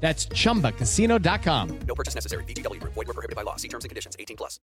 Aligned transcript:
That's 0.00 0.26
chumbacasino.com. 0.26 1.78
No 1.80 1.94
purchase 1.94 2.14
necessary. 2.14 2.44
VGW. 2.44 2.80
Void 2.82 2.96
were 2.96 3.04
prohibited 3.06 3.36
by 3.36 3.42
law. 3.42 3.56
See 3.56 3.68
terms 3.68 3.84
and 3.84 3.90
conditions. 3.90 4.16
18 4.18 4.36
plus. 4.38 4.58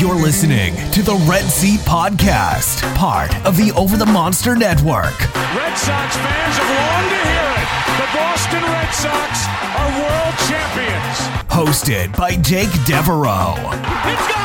You're 0.00 0.14
listening 0.14 0.74
to 0.92 1.02
the 1.02 1.14
Red 1.28 1.44
Seat 1.44 1.80
Podcast, 1.80 2.80
part 2.94 3.34
of 3.44 3.58
the 3.58 3.70
Over 3.76 3.98
the 3.98 4.06
Monster 4.06 4.56
Network. 4.56 5.18
Red 5.54 5.74
Sox 5.76 6.16
fans 6.16 6.56
have 6.56 6.70
longed 6.72 7.10
to 7.10 7.20
hear 7.28 7.52
it. 7.52 7.68
The 8.00 8.08
Boston 8.16 8.62
Red 8.62 8.94
Sox 8.94 9.46
are 9.76 9.90
world 10.00 10.36
champions. 10.48 11.18
Hosted 11.50 12.16
by 12.16 12.36
Jake 12.36 12.72
Devereaux. 12.86 14.39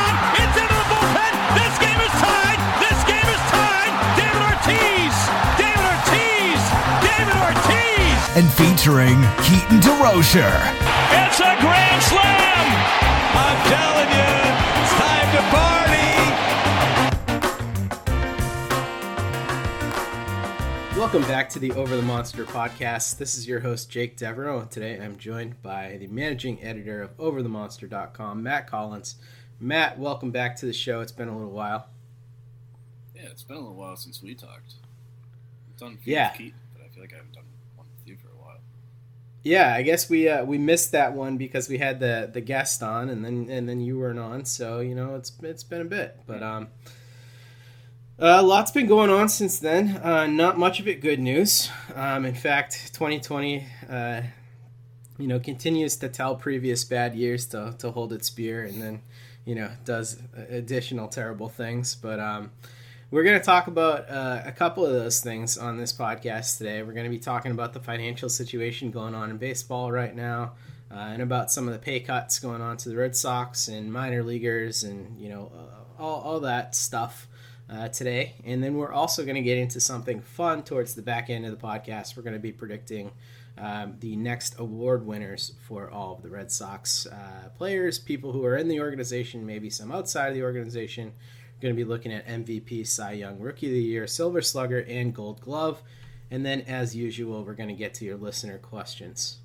And 8.36 8.52
featuring 8.52 9.16
Keaton 9.42 9.80
DeRocher. 9.80 10.52
It's 11.24 11.40
a 11.40 11.56
grand 11.58 12.02
slam. 12.02 12.68
I'm 13.32 13.58
telling 13.72 14.10
you, 14.12 14.32
it's 14.82 14.92
time 14.92 15.28
to 15.36 15.42
party. 20.92 21.00
Welcome 21.00 21.22
back 21.22 21.48
to 21.50 21.58
the 21.58 21.72
Over 21.72 21.96
the 21.96 22.02
Monster 22.02 22.44
podcast. 22.44 23.16
This 23.16 23.38
is 23.38 23.48
your 23.48 23.60
host, 23.60 23.88
Jake 23.90 24.18
Devereaux. 24.18 24.60
and 24.60 24.70
Today 24.70 25.00
I'm 25.00 25.16
joined 25.16 25.62
by 25.62 25.96
the 25.98 26.06
managing 26.08 26.62
editor 26.62 27.00
of 27.02 27.16
OverTheMonster.com, 27.16 28.42
Matt 28.42 28.66
Collins. 28.66 29.14
Matt, 29.58 29.98
welcome 29.98 30.30
back 30.30 30.56
to 30.56 30.66
the 30.66 30.74
show. 30.74 31.00
It's 31.00 31.10
been 31.12 31.28
a 31.28 31.36
little 31.36 31.52
while. 31.52 31.88
Yeah, 33.14 33.22
it's 33.30 33.44
been 33.44 33.56
a 33.56 33.60
little 33.60 33.76
while 33.76 33.96
since 33.96 34.22
we 34.22 34.34
talked. 34.34 34.74
I've 35.70 35.78
done 35.78 35.98
Yeah. 36.04 36.30
Keaton, 36.36 36.60
but 36.74 36.82
I 36.84 36.88
feel 36.88 37.02
like 37.02 37.14
I 37.14 37.16
haven't 37.16 37.32
done 37.32 37.44
one 37.76 37.86
with 37.98 38.06
you 38.06 38.16
for 38.16 38.28
a 38.28 38.36
while. 38.36 38.58
Yeah, 39.46 39.72
I 39.72 39.82
guess 39.82 40.10
we 40.10 40.28
uh, 40.28 40.44
we 40.44 40.58
missed 40.58 40.90
that 40.90 41.12
one 41.12 41.36
because 41.36 41.68
we 41.68 41.78
had 41.78 42.00
the 42.00 42.28
the 42.32 42.40
guest 42.40 42.82
on, 42.82 43.08
and 43.08 43.24
then 43.24 43.46
and 43.48 43.68
then 43.68 43.80
you 43.80 43.96
weren't 43.96 44.18
on. 44.18 44.44
So 44.44 44.80
you 44.80 44.96
know, 44.96 45.14
it's 45.14 45.30
it's 45.40 45.62
been 45.62 45.82
a 45.82 45.84
bit, 45.84 46.18
but 46.26 46.42
um, 46.42 46.66
a 48.18 48.42
lot's 48.42 48.72
been 48.72 48.88
going 48.88 49.08
on 49.08 49.28
since 49.28 49.60
then. 49.60 49.98
Uh, 49.98 50.26
not 50.26 50.58
much 50.58 50.80
of 50.80 50.88
it 50.88 51.00
good 51.00 51.20
news. 51.20 51.70
Um, 51.94 52.24
in 52.24 52.34
fact, 52.34 52.92
2020, 52.92 53.64
uh, 53.88 54.22
you 55.16 55.28
know, 55.28 55.38
continues 55.38 55.94
to 55.98 56.08
tell 56.08 56.34
previous 56.34 56.82
bad 56.82 57.14
years 57.14 57.46
to 57.46 57.76
to 57.78 57.92
hold 57.92 58.12
its 58.12 58.28
beer, 58.30 58.64
and 58.64 58.82
then 58.82 59.02
you 59.44 59.54
know 59.54 59.70
does 59.84 60.20
additional 60.48 61.06
terrible 61.06 61.48
things. 61.48 61.94
But 61.94 62.18
um, 62.18 62.50
we're 63.10 63.22
going 63.22 63.38
to 63.38 63.44
talk 63.44 63.68
about 63.68 64.10
uh, 64.10 64.42
a 64.44 64.52
couple 64.52 64.84
of 64.84 64.92
those 64.92 65.20
things 65.20 65.56
on 65.56 65.76
this 65.76 65.92
podcast 65.92 66.58
today. 66.58 66.82
We're 66.82 66.92
going 66.92 67.04
to 67.04 67.10
be 67.10 67.18
talking 67.18 67.52
about 67.52 67.72
the 67.72 67.80
financial 67.80 68.28
situation 68.28 68.90
going 68.90 69.14
on 69.14 69.30
in 69.30 69.36
baseball 69.36 69.92
right 69.92 70.14
now, 70.14 70.54
uh, 70.90 70.94
and 70.94 71.22
about 71.22 71.52
some 71.52 71.68
of 71.68 71.72
the 71.72 71.78
pay 71.78 72.00
cuts 72.00 72.40
going 72.40 72.60
on 72.60 72.76
to 72.78 72.88
the 72.88 72.96
Red 72.96 73.14
Sox 73.14 73.68
and 73.68 73.92
minor 73.92 74.24
leaguers, 74.24 74.82
and 74.82 75.20
you 75.20 75.28
know 75.28 75.52
uh, 75.56 76.02
all 76.02 76.20
all 76.22 76.40
that 76.40 76.74
stuff. 76.74 77.28
Uh, 77.68 77.88
today, 77.88 78.32
and 78.44 78.62
then 78.62 78.76
we're 78.76 78.92
also 78.92 79.24
going 79.24 79.34
to 79.34 79.42
get 79.42 79.58
into 79.58 79.80
something 79.80 80.20
fun 80.20 80.62
towards 80.62 80.94
the 80.94 81.02
back 81.02 81.28
end 81.28 81.44
of 81.44 81.50
the 81.50 81.56
podcast. 81.56 82.16
We're 82.16 82.22
going 82.22 82.34
to 82.34 82.38
be 82.38 82.52
predicting 82.52 83.10
um, 83.58 83.96
the 83.98 84.14
next 84.14 84.54
award 84.60 85.04
winners 85.04 85.52
for 85.66 85.90
all 85.90 86.14
of 86.14 86.22
the 86.22 86.30
Red 86.30 86.52
Sox 86.52 87.06
uh, 87.06 87.48
players, 87.56 87.98
people 87.98 88.30
who 88.30 88.44
are 88.44 88.56
in 88.56 88.68
the 88.68 88.78
organization, 88.78 89.44
maybe 89.44 89.68
some 89.68 89.90
outside 89.90 90.28
of 90.28 90.34
the 90.34 90.44
organization. 90.44 91.12
Going 91.60 91.74
to 91.74 91.76
be 91.76 91.88
looking 91.88 92.12
at 92.12 92.26
MVP, 92.26 92.86
Cy 92.86 93.12
Young, 93.12 93.38
Rookie 93.38 93.66
of 93.66 93.72
the 93.72 93.80
Year, 93.80 94.06
Silver 94.06 94.42
Slugger, 94.42 94.80
and 94.80 95.14
Gold 95.14 95.40
Glove. 95.40 95.82
And 96.30 96.44
then, 96.44 96.62
as 96.62 96.94
usual, 96.94 97.44
we're 97.44 97.54
going 97.54 97.68
to 97.68 97.74
get 97.74 97.94
to 97.94 98.04
your 98.04 98.16
listener 98.16 98.58
questions. 98.58 99.38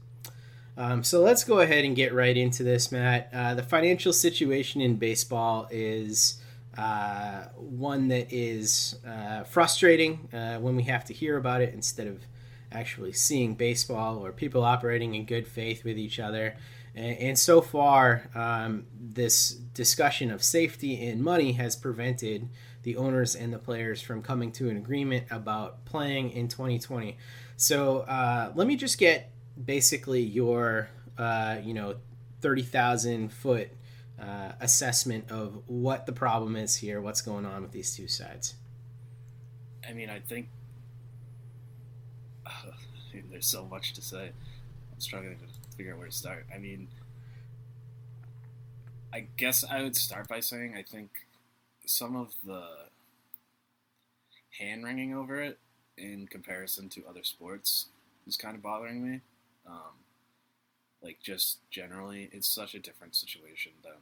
Um, 0.77 1.03
so 1.03 1.21
let's 1.21 1.43
go 1.43 1.59
ahead 1.59 1.85
and 1.85 1.95
get 1.95 2.13
right 2.13 2.35
into 2.35 2.63
this, 2.63 2.91
Matt. 2.91 3.29
Uh, 3.33 3.53
the 3.53 3.63
financial 3.63 4.13
situation 4.13 4.81
in 4.81 4.95
baseball 4.95 5.67
is 5.69 6.41
uh, 6.77 7.43
one 7.55 8.07
that 8.07 8.31
is 8.31 8.97
uh, 9.05 9.43
frustrating 9.43 10.29
uh, 10.33 10.57
when 10.57 10.75
we 10.75 10.83
have 10.83 11.05
to 11.05 11.13
hear 11.13 11.37
about 11.37 11.61
it 11.61 11.73
instead 11.73 12.07
of 12.07 12.21
actually 12.71 13.11
seeing 13.11 13.53
baseball 13.53 14.25
or 14.25 14.31
people 14.31 14.63
operating 14.63 15.13
in 15.13 15.25
good 15.25 15.47
faith 15.47 15.83
with 15.83 15.97
each 15.97 16.19
other. 16.19 16.55
And, 16.93 17.39
so 17.39 17.61
far, 17.61 18.29
um, 18.35 18.85
this 18.99 19.51
discussion 19.51 20.29
of 20.29 20.43
safety 20.43 21.07
and 21.07 21.23
money 21.23 21.53
has 21.53 21.75
prevented 21.75 22.49
the 22.83 22.97
owners 22.97 23.33
and 23.33 23.53
the 23.53 23.57
players 23.57 24.01
from 24.01 24.21
coming 24.21 24.51
to 24.53 24.69
an 24.69 24.75
agreement 24.75 25.25
about 25.31 25.85
playing 25.85 26.31
in 26.31 26.49
2020. 26.49 27.17
So 27.55 27.99
uh, 27.99 28.51
let 28.55 28.67
me 28.67 28.75
just 28.75 28.97
get 28.97 29.31
basically 29.63 30.21
your, 30.21 30.89
uh, 31.17 31.59
you 31.63 31.73
know, 31.73 31.95
30,000 32.41 33.31
foot 33.31 33.69
uh, 34.19 34.51
assessment 34.59 35.31
of 35.31 35.63
what 35.67 36.05
the 36.05 36.13
problem 36.13 36.55
is 36.55 36.75
here, 36.75 36.99
what's 36.99 37.21
going 37.21 37.45
on 37.45 37.61
with 37.61 37.71
these 37.71 37.95
two 37.95 38.07
sides. 38.07 38.55
I 39.87 39.93
mean, 39.93 40.09
I 40.09 40.19
think 40.19 40.49
there's 43.31 43.47
so 43.47 43.65
much 43.65 43.93
to 43.93 44.01
say. 44.01 44.31
I'm 44.91 44.99
struggling 44.99 45.37
to 45.37 45.50
figure 45.75 45.93
out 45.93 45.99
where 45.99 46.07
to 46.07 46.13
start. 46.13 46.45
I 46.53 46.57
mean, 46.57 46.87
I 49.13 49.27
guess 49.37 49.63
I 49.63 49.81
would 49.81 49.95
start 49.95 50.27
by 50.27 50.39
saying 50.39 50.75
I 50.77 50.83
think 50.83 51.09
some 51.85 52.15
of 52.15 52.33
the 52.45 52.63
hand 54.59 54.83
wringing 54.83 55.13
over 55.15 55.41
it 55.41 55.59
in 55.97 56.27
comparison 56.27 56.89
to 56.89 57.03
other 57.09 57.23
sports 57.23 57.87
is 58.27 58.37
kind 58.37 58.55
of 58.55 58.61
bothering 58.61 59.03
me. 59.05 59.21
Um, 59.67 59.99
like 61.01 61.17
just 61.21 61.59
generally, 61.69 62.29
it's 62.31 62.47
such 62.47 62.75
a 62.75 62.79
different 62.79 63.15
situation 63.15 63.71
than 63.83 63.93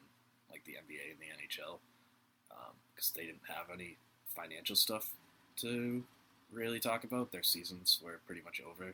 like 0.50 0.64
the 0.66 0.74
NBA 0.74 1.12
and 1.12 1.20
the 1.20 1.26
NHL 1.26 1.80
because 3.00 3.12
they 3.12 3.22
didn't 3.22 3.48
have 3.48 3.68
any 3.74 3.96
financial 4.28 4.76
stuff 4.76 5.10
to 5.56 6.04
really 6.52 6.80
talk 6.80 7.06
about. 7.06 7.32
Their 7.32 7.44
seasons 7.44 8.00
were 8.04 8.20
pretty 8.26 8.42
much 8.44 8.62
over. 8.62 8.94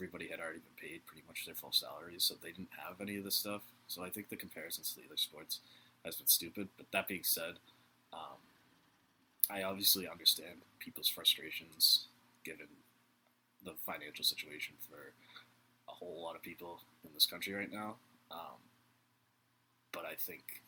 Everybody 0.00 0.28
had 0.28 0.40
already 0.40 0.60
been 0.60 0.88
paid 0.88 1.04
pretty 1.04 1.22
much 1.28 1.44
their 1.44 1.54
full 1.54 1.72
salaries, 1.72 2.24
so 2.24 2.34
they 2.42 2.52
didn't 2.52 2.70
have 2.86 3.02
any 3.02 3.18
of 3.18 3.24
this 3.24 3.34
stuff. 3.34 3.60
So 3.86 4.02
I 4.02 4.08
think 4.08 4.30
the 4.30 4.36
comparisons 4.36 4.90
to 4.90 4.96
the 4.96 5.06
other 5.06 5.18
sports 5.18 5.60
has 6.06 6.16
been 6.16 6.26
stupid. 6.26 6.68
But 6.78 6.86
that 6.92 7.06
being 7.06 7.22
said, 7.22 7.56
um, 8.10 8.40
I 9.50 9.62
obviously 9.62 10.08
understand 10.08 10.62
people's 10.78 11.08
frustrations 11.08 12.06
given 12.46 12.68
the 13.62 13.72
financial 13.84 14.24
situation 14.24 14.76
for 14.88 15.12
a 15.86 15.92
whole 15.92 16.22
lot 16.22 16.34
of 16.34 16.40
people 16.40 16.80
in 17.04 17.10
this 17.12 17.26
country 17.26 17.52
right 17.52 17.70
now. 17.70 17.96
Um, 18.30 18.56
but 19.92 20.06
I 20.06 20.14
think, 20.14 20.62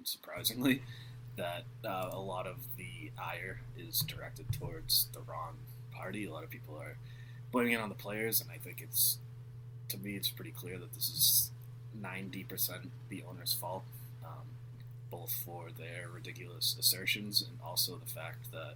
unsurprisingly, 0.00 0.80
that 1.36 1.64
uh, 1.84 2.08
a 2.12 2.18
lot 2.18 2.46
of 2.46 2.56
the 2.78 3.12
ire 3.22 3.60
is 3.76 4.00
directed 4.00 4.46
towards 4.54 5.08
the 5.12 5.20
wrong 5.20 5.56
party. 5.92 6.24
A 6.24 6.32
lot 6.32 6.44
of 6.44 6.48
people 6.48 6.78
are 6.78 6.96
blaming 7.52 7.72
it 7.72 7.80
on 7.80 7.88
the 7.88 7.94
players, 7.94 8.40
and 8.40 8.50
I 8.50 8.58
think 8.58 8.80
it's, 8.80 9.18
to 9.88 9.98
me, 9.98 10.16
it's 10.16 10.30
pretty 10.30 10.50
clear 10.50 10.78
that 10.78 10.92
this 10.94 11.08
is 11.08 11.50
90% 12.00 12.88
the 13.08 13.24
owner's 13.28 13.54
fault, 13.54 13.84
um, 14.24 14.46
both 15.10 15.32
for 15.44 15.68
their 15.76 16.08
ridiculous 16.12 16.76
assertions 16.78 17.42
and 17.42 17.58
also 17.64 17.96
the 17.96 18.10
fact 18.10 18.50
that 18.52 18.74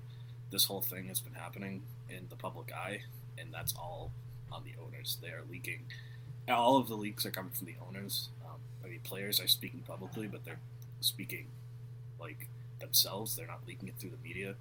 this 0.50 0.64
whole 0.64 0.82
thing 0.82 1.08
has 1.08 1.20
been 1.20 1.34
happening 1.34 1.82
in 2.10 2.26
the 2.28 2.36
public 2.36 2.72
eye, 2.72 3.00
and 3.38 3.52
that's 3.52 3.74
all 3.74 4.12
on 4.50 4.62
the 4.64 4.72
owners. 4.84 5.18
They 5.20 5.28
are 5.28 5.42
leaking. 5.50 5.80
All 6.48 6.76
of 6.76 6.88
the 6.88 6.96
leaks 6.96 7.24
are 7.24 7.30
coming 7.30 7.52
from 7.52 7.66
the 7.66 7.76
owners. 7.88 8.28
Um, 8.44 8.60
I 8.84 8.88
mean, 8.88 9.00
players 9.02 9.40
are 9.40 9.48
speaking 9.48 9.80
publicly, 9.86 10.26
but 10.26 10.44
they're 10.44 10.60
speaking 11.00 11.46
like 12.20 12.48
themselves. 12.80 13.34
They're 13.36 13.46
not 13.46 13.60
leaking 13.66 13.88
it 13.88 13.94
through 13.98 14.10
the 14.10 14.28
media. 14.28 14.54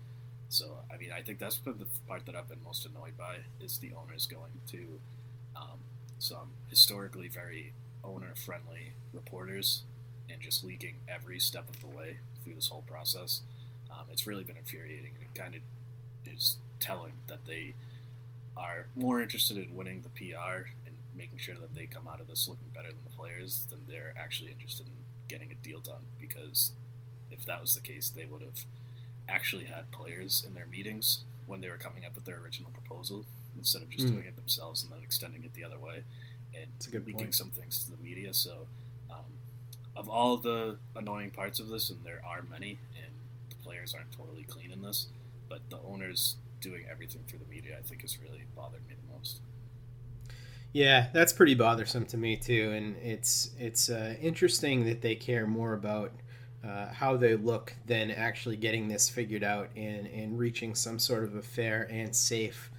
So, 0.52 0.66
I 0.94 0.98
mean, 0.98 1.12
I 1.16 1.22
think 1.22 1.40
that's 1.40 1.58
been 1.60 1.78
the 1.78 1.88
part 2.10 2.26
that 2.26 2.36
I've 2.36 2.50
been 2.50 2.62
most 2.62 2.86
annoyed 2.86 3.18
by 3.18 3.38
is 3.62 3.78
the 3.78 3.92
owners 3.94 4.26
going 4.26 4.52
to 4.72 5.00
um, 5.56 5.80
some 6.20 6.50
historically 6.68 7.30
very 7.30 7.72
owner-friendly 8.04 8.92
reporters 9.14 9.84
and 10.30 10.42
just 10.42 10.66
leaking 10.66 10.96
every 11.08 11.40
step 11.40 11.70
of 11.70 11.80
the 11.80 11.88
way 11.88 12.18
through 12.44 12.56
this 12.56 12.68
whole 12.68 12.84
process. 12.86 13.40
Um, 13.90 14.08
it's 14.12 14.28
really 14.28 14.44
been 14.44 14.58
infuriating, 14.58 15.12
and 15.16 15.24
it 15.24 15.40
kind 15.40 15.56
of 15.56 15.62
is 16.30 16.58
telling 16.82 17.14
that 17.28 17.46
they 17.48 17.74
are 18.58 18.88
more 18.94 19.22
interested 19.22 19.56
in 19.56 19.74
winning 19.74 20.04
the 20.04 20.10
PR 20.10 20.68
and 20.86 20.96
making 21.16 21.38
sure 21.38 21.56
that 21.56 21.74
they 21.76 21.86
come 21.86 22.10
out 22.10 22.20
of 22.20 22.28
this 22.28 22.50
looking 22.50 22.68
better 22.76 22.90
than 22.90 23.06
the 23.06 23.16
players 23.16 23.68
than 23.70 23.80
they're 23.88 24.14
actually 24.18 24.52
interested 24.52 24.86
in 24.86 24.94
getting 25.30 25.50
a 25.50 25.66
deal 25.66 25.80
done. 25.80 26.04
Because 26.20 26.74
if 27.32 27.46
that 27.46 27.62
was 27.62 27.74
the 27.74 27.80
case, 27.80 28.10
they 28.10 28.26
would 28.26 28.42
have 28.42 28.66
actually 29.30 29.66
had 29.66 29.90
players 29.92 30.44
in 30.46 30.54
their 30.54 30.66
meetings 30.68 31.24
when 31.48 31.62
they 31.62 31.70
were 31.70 31.78
coming 31.78 32.06
up 32.06 32.16
with 32.16 32.26
their 32.26 32.38
original 32.40 32.72
proposal 32.72 33.26
instead 33.58 33.82
of 33.82 33.90
just 33.90 34.08
Mm. 34.08 34.12
doing 34.14 34.26
it 34.26 34.36
themselves 34.36 34.84
and 34.84 34.92
then 34.92 35.00
extending 35.04 35.44
it 35.44 35.54
the 35.54 35.64
other 35.64 35.78
way 35.80 36.04
and 36.54 36.66
That's 36.74 36.88
a 36.88 36.92
good 36.92 37.06
leaking 37.06 37.20
point. 37.26 37.36
some 37.36 37.50
things 37.52 37.84
to 37.86 37.92
the 37.92 37.98
media. 38.04 38.34
So, 38.34 38.68
um, 39.10 39.24
of 39.96 40.10
all 40.10 40.38
the 40.38 40.78
annoying 40.96 41.32
parts 41.32 41.60
of 41.60 41.68
this, 41.70 41.90
and 41.90 42.04
there 42.04 42.22
are 42.26 42.42
many, 42.44 42.80
and 42.96 43.12
the 43.50 43.56
players 43.64 43.94
aren't 43.94 44.12
totally 44.12 44.44
clean 44.44 44.72
in 44.72 44.82
this, 44.82 45.08
but 45.50 45.70
the 45.70 45.80
owners 45.82 46.38
doing 46.60 46.86
everything 46.90 47.24
through 47.28 47.40
the 47.40 47.46
media, 47.46 47.78
I 47.78 47.82
think, 47.82 48.02
has 48.02 48.20
really 48.20 48.44
bothered 48.56 48.86
me 48.88 48.96
the 48.96 49.14
most. 49.18 49.42
Yeah, 50.74 51.08
that's 51.12 51.34
pretty 51.34 51.54
bothersome 51.56 52.06
to 52.08 52.18
me 52.18 52.38
too, 52.38 52.72
and 52.72 52.96
it's 52.98 53.52
it's 53.60 53.90
uh, 53.90 54.16
interesting 54.22 54.86
that 54.86 55.02
they 55.02 55.16
care 55.16 55.46
more 55.46 55.74
about 55.74 56.12
uh, 56.64 56.88
how 56.94 57.18
they 57.18 57.36
look 57.36 57.74
than 57.86 58.12
actually 58.12 58.56
getting 58.56 58.88
this 58.88 59.10
figured 59.10 59.44
out 59.44 59.70
and 59.76 60.08
and 60.08 60.38
reaching 60.38 60.76
some 60.76 61.00
sort 61.00 61.24
of 61.24 61.36
a 61.36 61.42
fair 61.42 61.88
and 61.92 62.16
safe 62.16 62.70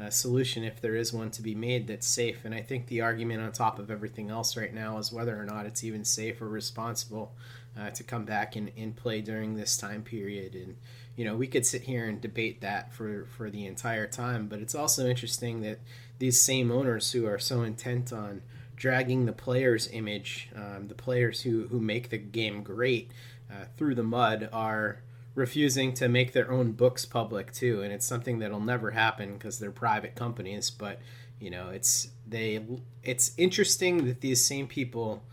uh, 0.00 0.10
solution 0.10 0.62
if 0.64 0.80
there 0.80 0.94
is 0.94 1.12
one 1.12 1.30
to 1.30 1.42
be 1.42 1.54
made 1.54 1.86
that's 1.86 2.06
safe. 2.06 2.44
And 2.44 2.54
I 2.54 2.60
think 2.60 2.86
the 2.86 3.00
argument 3.00 3.42
on 3.42 3.52
top 3.52 3.78
of 3.78 3.90
everything 3.90 4.30
else 4.30 4.56
right 4.56 4.72
now 4.72 4.98
is 4.98 5.12
whether 5.12 5.40
or 5.40 5.44
not 5.44 5.66
it's 5.66 5.82
even 5.82 6.04
safe 6.04 6.40
or 6.40 6.48
responsible 6.48 7.32
uh, 7.78 7.90
to 7.90 8.02
come 8.02 8.24
back 8.24 8.56
and, 8.56 8.70
and 8.76 8.94
play 8.94 9.20
during 9.20 9.54
this 9.54 9.76
time 9.76 10.02
period. 10.02 10.54
And 10.54 10.76
you 11.16 11.24
know, 11.24 11.36
we 11.36 11.48
could 11.48 11.66
sit 11.66 11.82
here 11.82 12.06
and 12.06 12.20
debate 12.20 12.60
that 12.60 12.92
for 12.92 13.26
for 13.36 13.50
the 13.50 13.66
entire 13.66 14.06
time, 14.06 14.46
but 14.46 14.60
it's 14.60 14.74
also 14.74 15.06
interesting 15.06 15.62
that 15.62 15.80
these 16.18 16.40
same 16.40 16.70
owners 16.70 17.12
who 17.12 17.26
are 17.26 17.38
so 17.38 17.62
intent 17.62 18.12
on 18.12 18.42
dragging 18.78 19.26
the 19.26 19.32
players' 19.32 19.88
image, 19.92 20.48
um, 20.54 20.86
the 20.86 20.94
players 20.94 21.42
who, 21.42 21.66
who 21.66 21.80
make 21.80 22.10
the 22.10 22.16
game 22.16 22.62
great, 22.62 23.10
uh, 23.50 23.64
through 23.76 23.96
the 23.96 24.04
mud, 24.04 24.48
are 24.52 25.00
refusing 25.34 25.92
to 25.94 26.08
make 26.08 26.32
their 26.32 26.50
own 26.50 26.72
books 26.72 27.04
public 27.04 27.52
too. 27.52 27.82
And 27.82 27.92
it's 27.92 28.06
something 28.06 28.38
that'll 28.38 28.60
never 28.60 28.92
happen 28.92 29.34
because 29.34 29.58
they're 29.58 29.72
private 29.72 30.14
companies. 30.14 30.70
But 30.70 31.00
you 31.40 31.50
know, 31.50 31.70
it's 31.70 32.08
they. 32.26 32.64
It's 33.02 33.32
interesting 33.36 34.06
that 34.06 34.20
these 34.20 34.44
same 34.44 34.66
people 34.66 35.24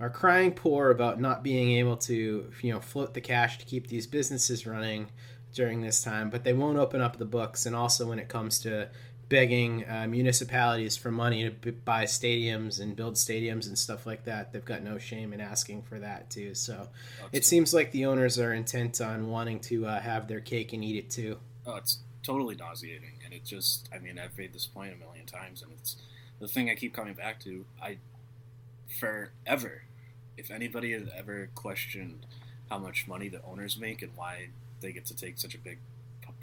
are 0.00 0.10
crying 0.10 0.52
poor 0.52 0.90
about 0.90 1.20
not 1.20 1.42
being 1.42 1.72
able 1.78 1.96
to 1.96 2.50
you 2.62 2.72
know 2.72 2.80
float 2.80 3.14
the 3.14 3.20
cash 3.20 3.58
to 3.58 3.66
keep 3.66 3.88
these 3.88 4.06
businesses 4.06 4.66
running 4.66 5.08
during 5.54 5.82
this 5.82 6.02
time, 6.02 6.30
but 6.30 6.42
they 6.42 6.52
won't 6.52 6.78
open 6.78 7.00
up 7.00 7.18
the 7.18 7.24
books. 7.24 7.66
And 7.66 7.76
also 7.76 8.08
when 8.08 8.18
it 8.18 8.28
comes 8.28 8.58
to 8.60 8.88
begging 9.28 9.84
uh, 9.88 10.06
municipalities 10.08 10.96
for 10.96 11.10
money 11.10 11.50
to 11.50 11.72
buy 11.72 12.04
stadiums 12.04 12.80
and 12.80 12.94
build 12.94 13.14
stadiums 13.14 13.66
and 13.66 13.78
stuff 13.78 14.06
like 14.06 14.24
that. 14.24 14.52
They've 14.52 14.64
got 14.64 14.82
no 14.82 14.98
shame 14.98 15.32
in 15.32 15.40
asking 15.40 15.82
for 15.82 15.98
that 15.98 16.30
too. 16.30 16.54
So 16.54 16.88
it 17.32 17.44
seems 17.44 17.72
like 17.72 17.92
the 17.92 18.06
owners 18.06 18.38
are 18.38 18.52
intent 18.52 19.00
on 19.00 19.28
wanting 19.28 19.60
to 19.60 19.86
uh, 19.86 20.00
have 20.00 20.28
their 20.28 20.40
cake 20.40 20.72
and 20.72 20.84
eat 20.84 20.96
it 20.96 21.10
too. 21.10 21.38
Oh, 21.66 21.76
it's 21.76 21.98
totally 22.22 22.54
nauseating, 22.54 23.12
and 23.24 23.32
it 23.32 23.44
just, 23.44 23.88
I 23.94 23.98
mean, 23.98 24.18
I've 24.18 24.36
made 24.36 24.52
this 24.52 24.66
point 24.66 24.92
a 24.94 24.96
million 24.96 25.26
times, 25.26 25.62
and 25.62 25.72
it's 25.72 25.96
the 26.40 26.48
thing 26.48 26.68
I 26.68 26.74
keep 26.74 26.94
coming 26.94 27.14
back 27.14 27.40
to. 27.40 27.64
I, 27.82 27.98
forever, 28.88 29.82
if 30.36 30.50
anybody 30.50 30.92
has 30.92 31.08
ever 31.16 31.50
questioned 31.54 32.26
how 32.70 32.78
much 32.78 33.06
money 33.06 33.28
the 33.28 33.42
owners 33.42 33.78
make 33.78 34.02
and 34.02 34.12
why 34.16 34.48
they 34.80 34.92
get 34.92 35.06
to 35.06 35.16
take 35.16 35.38
such 35.38 35.54
a 35.54 35.58
big 35.58 35.78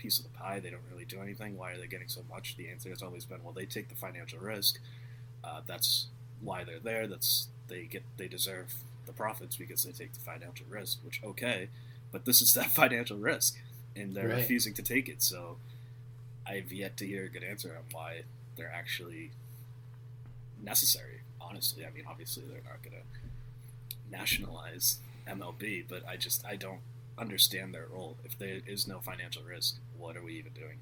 piece 0.01 0.17
of 0.19 0.25
the 0.25 0.37
pie, 0.37 0.59
they 0.59 0.69
don't 0.69 0.81
really 0.91 1.05
do 1.05 1.21
anything. 1.21 1.57
Why 1.57 1.71
are 1.73 1.77
they 1.77 1.87
getting 1.87 2.07
so 2.07 2.21
much? 2.29 2.55
The 2.57 2.69
answer 2.69 2.89
has 2.89 3.01
always 3.01 3.25
been, 3.25 3.43
well, 3.43 3.53
they 3.53 3.65
take 3.65 3.89
the 3.89 3.95
financial 3.95 4.39
risk. 4.39 4.79
Uh, 5.43 5.61
that's 5.65 6.07
why 6.41 6.63
they're 6.63 6.79
there. 6.79 7.07
That's 7.07 7.47
they 7.67 7.83
get 7.85 8.03
they 8.17 8.27
deserve 8.27 8.73
the 9.05 9.13
profits 9.13 9.55
because 9.55 9.83
they 9.83 9.91
take 9.91 10.13
the 10.13 10.19
financial 10.19 10.65
risk. 10.69 10.99
Which 11.03 11.21
okay, 11.23 11.69
but 12.11 12.25
this 12.25 12.41
is 12.41 12.53
that 12.59 12.71
financial 12.71 13.17
risk, 13.17 13.57
and 13.95 14.15
they're 14.15 14.27
Right. 14.27 14.37
refusing 14.37 14.73
to 14.75 14.81
take 14.83 15.07
it. 15.09 15.21
So 15.21 15.57
I've 16.47 16.71
yet 16.73 16.97
to 16.97 17.05
hear 17.07 17.25
a 17.25 17.29
good 17.29 17.43
answer 17.43 17.75
on 17.77 17.83
why 17.91 18.23
they're 18.57 18.71
actually 18.73 19.31
necessary. 20.61 21.21
Honestly, 21.39 21.85
I 21.85 21.89
mean, 21.91 22.05
obviously 22.07 22.43
they're 22.47 22.61
not 22.63 22.81
going 22.83 22.95
to 23.01 24.11
nationalize 24.11 24.99
MLB, 25.27 25.85
but 25.87 26.07
I 26.07 26.17
just 26.17 26.45
I 26.45 26.55
don't 26.55 26.81
understand 27.21 27.73
their 27.73 27.87
role. 27.87 28.17
If 28.25 28.37
there 28.37 28.59
is 28.65 28.87
no 28.87 28.99
financial 28.99 29.43
risk, 29.43 29.77
what 29.95 30.17
are 30.17 30.23
we 30.23 30.33
even 30.33 30.53
doing? 30.53 30.79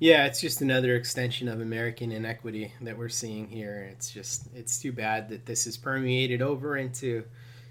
Yeah, 0.00 0.26
it's 0.26 0.40
just 0.40 0.60
another 0.60 0.94
extension 0.94 1.48
of 1.48 1.60
American 1.60 2.12
inequity 2.12 2.72
that 2.82 2.96
we're 2.96 3.08
seeing 3.08 3.48
here. 3.48 3.88
It's 3.90 4.10
just 4.10 4.48
it's 4.54 4.80
too 4.80 4.92
bad 4.92 5.28
that 5.30 5.46
this 5.46 5.66
is 5.66 5.76
permeated 5.76 6.40
over 6.40 6.76
into 6.76 7.24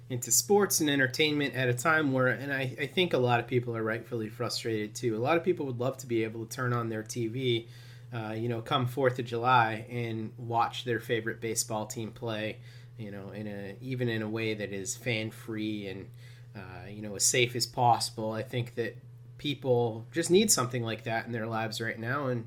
into 0.10 0.32
sports 0.32 0.82
and 0.82 0.90
entertainment 0.90 1.54
at 1.54 1.70
a 1.70 1.74
time 1.74 2.12
where 2.12 2.28
and 2.28 2.52
I, 2.52 2.76
I 2.80 2.88
think 2.88 3.14
a 3.14 3.18
lot 3.18 3.40
of 3.40 3.48
people 3.48 3.78
are 3.78 3.84
rightfully 3.84 4.28
frustrated 4.28 4.94
too. 4.94 5.16
A 5.16 5.20
lot 5.20 5.38
of 5.38 5.44
people 5.44 5.66
would 5.68 5.80
love 5.80 5.98
to 6.00 6.08
be 6.08 6.26
able 6.26 6.46
to 6.46 6.54
turn 6.54 6.74
on 6.74 6.90
their 6.90 7.04
TV, 7.04 7.68
uh, 8.14 8.34
you 8.36 8.50
know, 8.50 8.62
come 8.62 8.88
Fourth 8.88 9.20
of 9.20 9.26
July 9.26 9.86
and 9.90 10.34
watch 10.38 10.84
their 10.84 11.00
favorite 11.00 11.40
baseball 11.40 11.86
team 11.86 12.12
play, 12.12 12.58
you 12.98 13.10
know, 13.10 13.30
in 13.30 13.48
a 13.48 13.78
even 13.80 14.10
in 14.10 14.22
a 14.22 14.30
way 14.30 14.54
that 14.54 14.74
is 14.74 14.98
fan 14.98 15.32
free 15.32 15.88
and 15.88 16.08
uh, 16.58 16.90
you 16.90 17.02
know 17.02 17.16
as 17.16 17.24
safe 17.24 17.56
as 17.56 17.66
possible. 17.66 18.32
I 18.32 18.44
think 18.44 18.76
that 18.76 18.98
people 19.38 20.06
just 20.12 20.32
need 20.32 20.52
something 20.52 20.84
like 20.84 21.04
that 21.04 21.26
in 21.26 21.32
their 21.32 21.48
lives 21.48 21.80
right 21.80 22.00
now. 22.00 22.28
And 22.28 22.46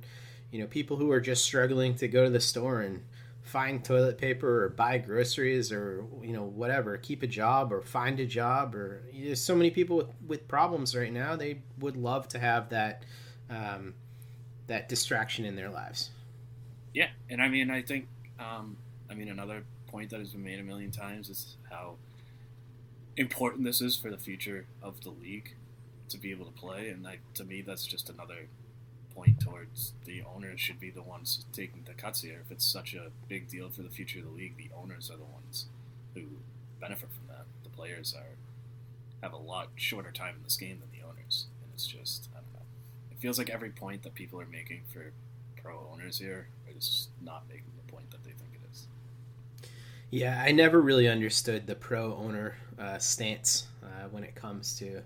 you 0.51 0.61
know 0.61 0.67
people 0.67 0.97
who 0.97 1.11
are 1.13 1.21
just 1.21 1.45
struggling 1.45 1.95
to 1.97 2.09
go 2.09 2.25
to 2.25 2.31
the 2.31 2.41
store 2.41 2.81
and 2.81 3.03
find 3.43 3.85
toilet 3.85 4.19
paper 4.19 4.65
or 4.65 4.69
buy 4.69 4.99
groceries 4.99 5.73
or 5.73 6.05
you 6.23 6.33
know 6.33 6.45
whatever 6.45 6.97
keep 6.97 7.23
a 7.23 7.27
job 7.27 7.73
or 7.73 7.81
find 7.81 8.21
a 8.21 8.27
job 8.27 8.75
or 8.75 9.03
there's 9.13 9.41
so 9.41 9.57
many 9.57 9.71
people 9.71 9.97
with, 9.97 10.07
with 10.25 10.47
problems 10.47 10.95
right 10.95 11.13
now 11.13 11.35
they 11.35 11.59
would 11.79 11.97
love 11.97 12.29
to 12.29 12.39
have 12.39 12.69
that 12.69 13.03
um, 13.49 13.95
that 14.71 14.89
distraction 14.89 15.45
in 15.45 15.57
their 15.57 15.69
lives. 15.69 16.11
Yeah, 16.95 17.09
and 17.29 17.43
I 17.43 17.49
mean, 17.49 17.71
I 17.71 17.83
think, 17.83 18.07
um, 18.39 18.77
I 19.11 19.15
mean, 19.15 19.29
another 19.29 19.65
point 19.89 20.11
that 20.11 20.21
has 20.21 20.31
been 20.31 20.45
made 20.45 20.61
a 20.61 20.63
million 20.63 20.91
times 20.91 21.29
is 21.29 21.57
how 21.69 21.97
important 23.21 23.65
this 23.65 23.83
is 23.83 23.97
for 23.97 24.11
the 24.11 24.17
future 24.17 24.65
of 24.83 25.03
the 25.03 25.11
league 25.11 25.55
to 26.09 26.17
be 26.17 26.31
able 26.31 26.47
to 26.47 26.53
play, 26.53 26.89
and 26.89 27.05
like 27.05 27.21
to 27.35 27.45
me, 27.45 27.61
that's 27.61 27.87
just 27.87 28.09
another 28.09 28.49
point 29.15 29.39
towards 29.41 29.93
the 30.07 30.23
owners 30.35 30.59
should 30.59 30.81
be 30.81 30.91
the 30.91 31.03
ones 31.03 31.45
taking 31.53 31.83
the 31.85 31.93
cuts 31.93 32.23
here. 32.23 32.41
If 32.45 32.51
it's 32.51 32.65
such 32.65 32.95
a 32.95 33.11
big 33.29 33.49
deal 33.49 33.69
for 33.69 33.83
the 33.83 33.91
future 33.91 34.21
of 34.21 34.25
the 34.25 34.31
league, 34.31 34.57
the 34.57 34.71
owners 34.75 35.11
are 35.11 35.19
the 35.19 35.25
ones 35.25 35.67
who 36.15 36.23
benefit 36.81 37.11
from 37.11 37.29
that. 37.29 37.45
The 37.63 37.69
players 37.69 38.15
are 38.17 38.37
have 39.23 39.35
a 39.35 39.37
lot 39.37 39.69
shorter 39.77 40.11
time 40.11 40.37
in 40.39 40.43
this 40.43 40.57
game 40.57 40.81
than 40.81 40.89
the 40.91 41.07
owners, 41.07 41.47
and 41.63 41.71
it's 41.75 41.87
just 41.87 42.29
I 42.33 42.37
don't 42.37 42.55
know. 42.55 42.67
It 43.13 43.19
feels 43.19 43.37
like 43.37 43.51
every 43.51 43.71
point 43.71 44.03
that 44.03 44.15
people 44.15 44.41
are 44.41 44.49
making 44.51 44.83
for 44.91 45.13
pro 45.63 45.87
owners 45.93 46.19
here 46.19 46.49
is 46.75 47.09
not 47.23 47.45
making 47.49 47.73
the 47.77 47.93
point 47.93 48.11
that 48.13 48.25
they 48.25 48.31
think 48.31 48.53
it 48.55 48.61
is. 48.73 48.87
Yeah 50.11 50.43
i 50.45 50.51
never 50.51 50.81
really 50.81 51.09
understood 51.09 51.67
the 51.67 51.75
pro 51.75 52.15
owner 52.17 52.57
uh, 52.79 52.99
stance 52.99 53.67
uh, 53.85 54.09
when 54.11 54.25
it 54.25 54.35
comes 54.35 54.77
to 54.79 55.01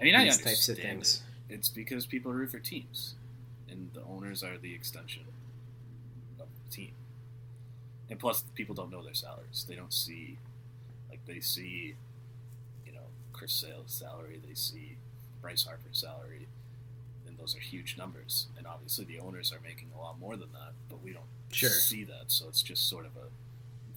I 0.00 0.04
mean, 0.04 0.14
I 0.14 0.24
these 0.24 0.34
understand 0.38 0.56
types 0.56 0.68
of 0.68 0.76
things 0.78 1.22
It. 1.48 1.54
It's 1.54 1.68
because 1.68 2.04
people 2.06 2.32
root 2.32 2.50
for 2.50 2.58
teams, 2.58 3.14
and 3.70 3.90
the 3.94 4.02
owners 4.04 4.42
are 4.42 4.58
the 4.58 4.74
extension. 4.74 5.22
of 6.40 6.46
the 6.64 6.70
team. 6.74 6.92
And 8.10 8.18
plus, 8.18 8.42
people 8.54 8.74
don't 8.74 8.90
know 8.90 9.02
their 9.04 9.14
salaries. 9.14 9.64
They 9.68 9.76
don't 9.76 9.92
see, 9.92 10.38
like, 11.10 11.20
they 11.26 11.40
see, 11.40 11.94
you 12.86 12.92
know, 12.92 13.06
Chris 13.32 13.52
Sale's 13.52 13.92
salary. 13.92 14.40
They 14.46 14.54
see 14.54 14.96
Bryce 15.40 15.64
Harper's 15.64 15.98
salary, 15.98 16.48
and 17.26 17.38
those 17.38 17.54
are 17.54 17.60
huge 17.60 17.96
numbers. 17.96 18.46
And 18.58 18.66
obviously, 18.66 19.04
the 19.04 19.20
owners 19.20 19.52
are 19.52 19.60
making 19.62 19.88
a 19.96 20.00
lot 20.00 20.18
more 20.18 20.36
than 20.36 20.50
that, 20.52 20.72
but 20.88 21.02
we 21.02 21.12
don't 21.12 21.24
Sure. 21.52 21.68
see 21.70 22.04
that. 22.04 22.24
So 22.32 22.48
it's 22.48 22.62
just 22.62 22.88
sort 22.88 23.06
of 23.06 23.12
a 23.16 23.28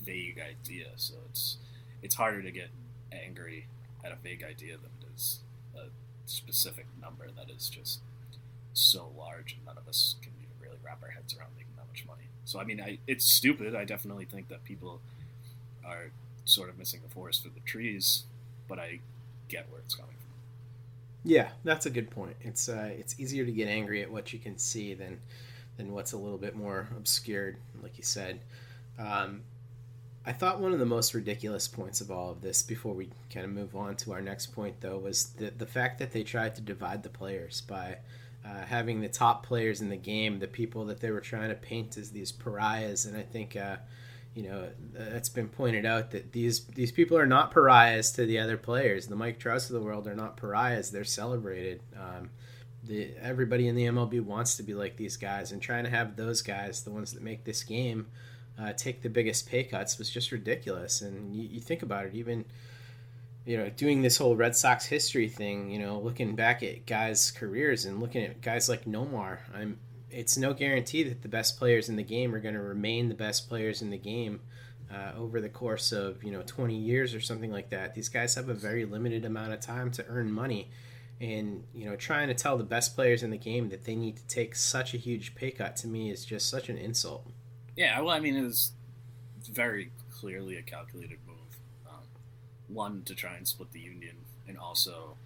vague 0.08 0.40
idea. 0.40 0.88
So 0.96 1.16
it's 1.30 1.58
it's 2.02 2.16
harder 2.16 2.42
to 2.42 2.52
get 2.52 2.70
angry 3.12 3.68
at 4.04 4.12
a 4.12 4.16
vague 4.16 4.44
idea 4.44 4.78
than 4.78 4.90
it 5.02 5.08
is 5.16 5.40
a 5.76 5.86
specific 6.26 6.86
number 7.02 7.26
that 7.36 7.50
is 7.54 7.70
just 7.70 8.00
so 8.74 9.10
large 9.18 9.54
and 9.54 9.66
none 9.66 9.78
of 9.78 9.88
us 9.88 10.16
can 10.22 10.32
really 10.62 10.78
wrap 10.84 11.02
our 11.04 11.10
heads 11.10 11.36
around 11.38 11.50
making 11.56 11.74
that 11.78 11.88
much 11.88 12.06
money. 12.06 12.28
So 12.46 12.60
I 12.60 12.64
mean, 12.64 12.80
I, 12.82 13.00
it's 13.08 13.26
stupid. 13.26 13.76
I 13.76 13.86
definitely 13.86 14.26
think 14.26 14.50
that 14.50 14.64
people 14.64 15.02
are 15.86 16.12
sort 16.46 16.70
of 16.70 16.78
missing 16.78 17.02
the 17.04 17.14
forest 17.14 17.44
for 17.44 17.50
the 17.50 17.60
trees, 17.62 18.24
but 18.68 18.80
I 18.80 19.00
get 19.50 19.66
where 19.70 19.82
it's 19.82 19.96
coming 19.96 20.12
from. 20.12 21.32
Yeah, 21.32 21.50
that's 21.64 21.86
a 21.86 21.90
good 21.90 22.10
point. 22.10 22.36
It's 22.42 22.70
uh, 22.70 22.92
it's 22.98 23.20
easier 23.20 23.46
to 23.46 23.52
get 23.52 23.68
angry 23.68 24.02
at 24.02 24.12
what 24.12 24.32
you 24.32 24.40
can 24.40 24.58
see 24.58 24.94
than 24.94 25.20
than 25.78 25.94
what's 25.94 26.14
a 26.14 26.18
little 26.18 26.38
bit 26.38 26.56
more 26.56 26.88
obscured, 26.96 27.58
like 27.82 27.98
you 27.98 28.04
said. 28.04 28.40
Um, 28.98 29.42
I 30.28 30.34
thought 30.34 30.60
one 30.60 30.74
of 30.74 30.80
the 30.80 30.86
most 30.86 31.14
ridiculous 31.14 31.70
points 31.70 32.02
of 32.02 32.12
all 32.12 32.32
of 32.32 32.42
this, 32.42 32.62
before 32.62 32.94
we 32.94 33.10
kind 33.34 33.46
of 33.46 33.52
move 33.52 33.78
on 33.78 33.96
to 33.98 34.12
our 34.12 34.22
next 34.22 34.48
point, 34.48 34.82
though, 34.82 34.98
was 34.98 35.28
the 35.38 35.52
the 35.52 35.66
fact 35.66 36.00
that 36.00 36.12
they 36.12 36.24
tried 36.24 36.56
to 36.56 36.62
divide 36.62 37.02
the 37.04 37.10
players 37.10 37.62
by 37.62 38.00
uh, 38.46 38.66
having 38.66 39.00
the 39.00 39.08
top 39.08 39.46
players 39.46 39.80
in 39.80 39.88
the 39.88 39.96
game, 39.96 40.40
the 40.40 40.48
people 40.48 40.84
that 40.86 41.00
they 41.00 41.12
were 41.12 41.22
trying 41.22 41.48
to 41.48 41.56
paint 41.56 41.96
as 41.96 42.12
these 42.12 42.32
pariahs, 42.32 43.06
and 43.06 43.16
I 43.18 43.24
think. 43.24 43.56
Uh, 43.56 43.78
you 44.36 44.44
know, 44.44 44.70
it's 44.94 45.30
been 45.30 45.48
pointed 45.48 45.84
out 45.84 46.12
that 46.12 46.32
these 46.32 46.66
these 46.66 46.92
people 46.92 47.18
are 47.18 47.26
not 47.26 47.52
pariahs 47.52 48.12
to 48.12 48.26
the 48.28 48.38
other 48.38 48.56
players. 48.56 49.08
The 49.08 49.16
Mike 49.16 49.40
Trouts 49.40 49.68
of 49.68 49.74
the 49.74 49.82
world 49.82 50.06
are 50.06 50.14
not 50.14 50.38
pariahs; 50.38 50.92
they're 50.92 51.04
celebrated. 51.04 51.82
Um, 52.00 52.30
the 52.84 53.16
everybody 53.20 53.68
in 53.68 53.74
the 53.74 53.86
MLB 53.86 54.22
wants 54.22 54.56
to 54.58 54.64
be 54.64 54.76
like 54.76 54.96
these 54.96 55.18
guys, 55.18 55.52
and 55.52 55.60
trying 55.60 55.86
to 55.86 55.90
have 55.90 56.16
those 56.16 56.44
guys, 56.44 56.84
the 56.84 56.92
ones 56.92 57.14
that 57.14 57.24
make 57.24 57.46
this 57.46 57.64
game, 57.64 58.06
uh, 58.60 58.74
take 58.74 59.02
the 59.02 59.10
biggest 59.10 59.48
pay 59.48 59.64
cuts 59.64 59.98
was 59.98 60.10
just 60.10 60.32
ridiculous. 60.32 61.02
And 61.02 61.36
you, 61.36 61.44
you 61.44 61.60
think 61.62 61.84
about 61.84 62.06
it, 62.06 62.16
even 62.16 62.46
you 63.46 63.56
know, 63.56 63.70
doing 63.70 64.02
this 64.02 64.18
whole 64.18 64.36
Red 64.36 64.58
Sox 64.58 64.86
history 64.86 65.30
thing, 65.30 65.72
you 65.72 65.80
know, 65.80 66.00
looking 66.00 66.36
back 66.36 66.64
at 66.64 66.86
guys' 66.86 67.32
careers 67.32 67.86
and 67.86 68.02
looking 68.02 68.24
at 68.24 68.42
guys 68.42 68.68
like 68.68 68.84
Nomar, 68.84 69.40
I'm 69.56 69.80
it's 70.10 70.38
no 70.38 70.54
guarantee 70.54 71.04
that 71.04 71.22
the 71.22 71.28
best 71.28 71.58
players 71.58 71.90
in 71.90 71.96
the 71.96 72.04
game 72.04 72.34
are 72.34 72.40
going 72.40 72.56
to 72.56 72.62
remain 72.62 73.10
the 73.10 73.16
best 73.16 73.50
players 73.50 73.82
in 73.82 73.90
the 73.90 73.98
game 73.98 74.40
uh, 74.92 75.12
over 75.18 75.42
the 75.42 75.50
course 75.50 75.92
of 75.92 76.24
you 76.24 76.32
know 76.32 76.42
20 76.46 76.76
years 76.76 77.14
or 77.14 77.22
something 77.22 77.52
like 77.52 77.70
that. 77.70 77.94
These 77.94 78.10
guys 78.10 78.36
have 78.36 78.50
a 78.50 78.54
very 78.54 78.86
limited 78.86 79.26
amount 79.26 79.54
of 79.54 79.60
time 79.60 79.92
to 79.92 80.06
earn 80.08 80.32
money, 80.32 80.70
and 81.20 81.64
you 81.74 81.86
know 81.86 81.96
trying 81.96 82.28
to 82.28 82.34
tell 82.34 82.58
the 82.58 82.64
best 82.64 82.96
players 82.96 83.24
in 83.24 83.32
the 83.32 83.38
game 83.38 83.70
that 83.70 83.86
they 83.86 83.96
need 83.96 84.18
to 84.18 84.28
take 84.28 84.56
such 84.56 84.94
a 84.94 84.98
huge 84.98 85.36
pay 85.36 85.52
cut 85.52 85.76
to 85.78 85.88
me 85.88 86.10
is 86.10 86.26
just 86.26 86.50
such 86.50 86.70
an 86.70 86.78
insult. 86.78 87.28
Yeah, 87.78 88.02
well, 88.02 88.16
I 88.16 88.20
mean, 88.20 88.36
it 88.36 88.44
was 88.44 88.74
very 89.52 89.92
clearly 90.12 90.58
a 90.58 90.64
calculated 90.64 91.20
move. 91.28 91.38
Um, 91.90 92.04
one 92.68 93.04
to 93.06 93.16
try 93.16 93.36
and 93.36 93.48
split 93.48 93.72
the 93.74 93.80
union, 93.82 94.16
and 94.48 94.58
also 94.58 95.18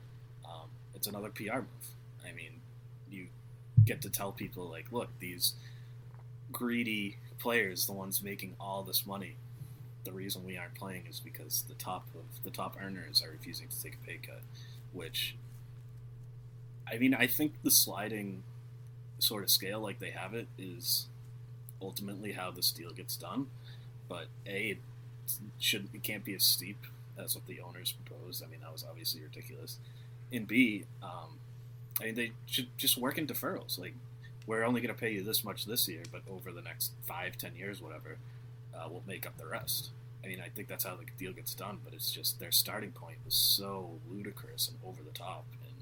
um, 0.45 0.69
it's 0.95 1.07
another 1.07 1.29
PR 1.29 1.57
move. 1.57 1.87
I 2.27 2.33
mean, 2.33 2.61
you 3.11 3.27
get 3.85 4.01
to 4.03 4.11
tell 4.11 4.33
people 4.33 4.69
like, 4.69 4.91
look, 4.91 5.09
these 5.19 5.55
greedy 6.51 7.17
players, 7.39 7.87
the 7.87 7.93
ones 7.93 8.23
making 8.23 8.55
all 8.59 8.83
this 8.83 9.05
money, 9.07 9.37
the 10.05 10.13
reason 10.13 10.45
we 10.45 10.57
aren't 10.57 10.75
playing 10.75 11.05
is 11.09 11.19
because 11.21 11.63
the 11.69 11.75
top 11.75 12.07
of 12.15 12.43
the 12.43 12.51
top 12.51 12.77
earners 12.81 13.23
are 13.23 13.31
refusing 13.31 13.69
to 13.69 13.83
take 13.83 13.95
a 13.95 14.07
pay 14.07 14.19
cut, 14.25 14.41
which 14.93 15.35
I 16.91 16.97
mean, 16.97 17.13
I 17.13 17.27
think 17.27 17.53
the 17.63 17.71
sliding 17.71 18.43
sort 19.19 19.43
of 19.43 19.49
scale 19.49 19.79
like 19.81 19.99
they 19.99 20.11
have 20.11 20.33
it 20.33 20.47
is 20.57 21.07
ultimately 21.81 22.33
how 22.33 22.51
this 22.51 22.71
deal 22.71 22.91
gets 22.91 23.15
done. 23.15 23.47
But 24.07 24.27
a, 24.45 24.71
it 24.71 24.77
should 25.59 25.89
it 25.93 26.03
can't 26.03 26.23
be 26.23 26.35
as 26.35 26.43
steep 26.43 26.77
as 27.17 27.35
what 27.35 27.47
the 27.47 27.59
owners 27.61 27.93
proposed. 27.93 28.43
I 28.43 28.47
mean, 28.47 28.61
that 28.61 28.71
was 28.71 28.85
obviously 28.87 29.21
ridiculous. 29.21 29.77
And 30.31 30.47
b, 30.47 30.85
um, 31.03 31.39
I 31.99 32.05
mean, 32.05 32.15
they 32.15 32.31
should 32.45 32.67
just 32.77 32.97
work 32.97 33.17
in 33.17 33.27
deferrals. 33.27 33.77
Like, 33.79 33.93
we're 34.47 34.63
only 34.63 34.81
going 34.81 34.93
to 34.93 34.99
pay 34.99 35.11
you 35.11 35.23
this 35.23 35.43
much 35.43 35.65
this 35.65 35.87
year, 35.87 36.03
but 36.11 36.21
over 36.29 36.51
the 36.51 36.61
next 36.61 36.91
five, 37.03 37.37
ten 37.37 37.55
years, 37.55 37.81
whatever, 37.81 38.17
uh, 38.73 38.87
we'll 38.89 39.03
make 39.07 39.25
up 39.27 39.37
the 39.37 39.45
rest. 39.45 39.89
I 40.23 40.27
mean, 40.27 40.41
I 40.43 40.49
think 40.49 40.67
that's 40.67 40.83
how 40.83 40.95
the 40.95 41.05
deal 41.17 41.33
gets 41.33 41.53
done. 41.53 41.79
But 41.83 41.93
it's 41.93 42.11
just 42.11 42.39
their 42.39 42.51
starting 42.51 42.91
point 42.91 43.17
was 43.25 43.35
so 43.35 43.99
ludicrous 44.09 44.67
and 44.67 44.77
over 44.85 45.03
the 45.03 45.17
top, 45.17 45.45
and 45.63 45.75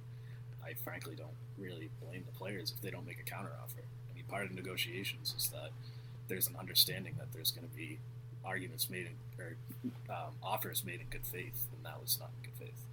I 0.64 0.74
frankly 0.74 1.16
don't 1.16 1.30
really 1.58 1.90
blame 2.02 2.24
the 2.26 2.38
players 2.38 2.72
if 2.76 2.82
they 2.82 2.90
don't 2.90 3.06
make 3.06 3.20
a 3.20 3.30
counteroffer. 3.30 3.86
Part 4.30 4.46
of 4.46 4.52
negotiations 4.52 5.34
is 5.38 5.50
that 5.50 5.72
there's 6.28 6.48
an 6.48 6.56
understanding 6.60 7.16
that 7.18 7.34
there's 7.34 7.52
going 7.52 7.68
to 7.68 7.76
be 7.76 8.00
arguments 8.46 8.90
made 8.90 9.08
in, 9.08 9.44
or 9.44 9.58
um, 10.10 10.34
offers 10.42 10.84
made 10.86 11.02
in 11.02 11.08
good 11.10 11.26
faith, 11.26 11.68
and 11.76 11.86
that 11.86 12.02
was 12.02 12.18
not 12.20 12.30
in 12.38 12.50
good 12.50 12.68
faith. 12.68 12.86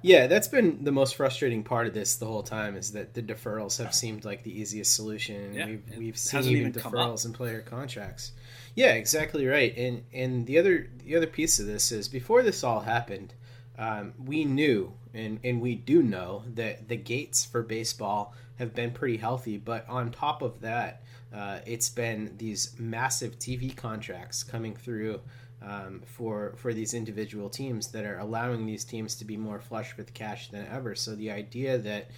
Yeah, 0.00 0.28
that's 0.28 0.46
been 0.46 0.84
the 0.84 0.92
most 0.92 1.16
frustrating 1.16 1.64
part 1.64 1.88
of 1.88 1.94
this 1.94 2.16
the 2.16 2.26
whole 2.26 2.44
time 2.44 2.76
is 2.76 2.92
that 2.92 3.14
the 3.14 3.22
deferrals 3.22 3.78
have 3.78 3.92
seemed 3.92 4.24
like 4.24 4.44
the 4.44 4.60
easiest 4.60 4.94
solution. 4.94 5.54
Yeah, 5.54 5.66
we've, 5.66 5.82
we've 5.96 6.18
seen 6.18 6.44
even 6.44 6.72
deferrals 6.72 7.26
in 7.26 7.32
player 7.32 7.60
contracts. 7.62 8.32
Yeah, 8.76 8.92
exactly 8.92 9.46
right. 9.46 9.76
And 9.76 10.04
and 10.12 10.46
the 10.46 10.58
other 10.58 10.88
the 11.04 11.16
other 11.16 11.26
piece 11.26 11.58
of 11.58 11.66
this 11.66 11.90
is 11.90 12.08
before 12.08 12.42
this 12.42 12.62
all 12.62 12.80
happened, 12.80 13.34
um, 13.76 14.14
we 14.24 14.44
knew 14.44 14.92
and 15.14 15.40
and 15.42 15.60
we 15.60 15.74
do 15.74 16.00
know 16.00 16.44
that 16.54 16.88
the 16.88 16.96
gates 16.96 17.44
for 17.44 17.62
baseball 17.62 18.34
have 18.58 18.74
been 18.74 18.90
pretty 18.90 19.16
healthy. 19.16 19.56
But 19.56 19.88
on 19.88 20.10
top 20.10 20.42
of 20.42 20.60
that, 20.60 21.02
uh, 21.34 21.60
it's 21.66 21.88
been 21.88 22.34
these 22.36 22.74
massive 22.78 23.38
TV 23.38 23.74
contracts 23.74 24.42
coming 24.42 24.74
through 24.74 25.20
um, 25.62 26.02
for 26.06 26.54
for 26.56 26.72
these 26.72 26.94
individual 26.94 27.48
teams 27.48 27.88
that 27.88 28.04
are 28.04 28.18
allowing 28.18 28.66
these 28.66 28.84
teams 28.84 29.14
to 29.16 29.24
be 29.24 29.36
more 29.36 29.60
flush 29.60 29.96
with 29.96 30.14
cash 30.14 30.50
than 30.50 30.66
ever. 30.66 30.94
So 30.94 31.14
the 31.14 31.30
idea 31.30 31.78
that 31.78 32.10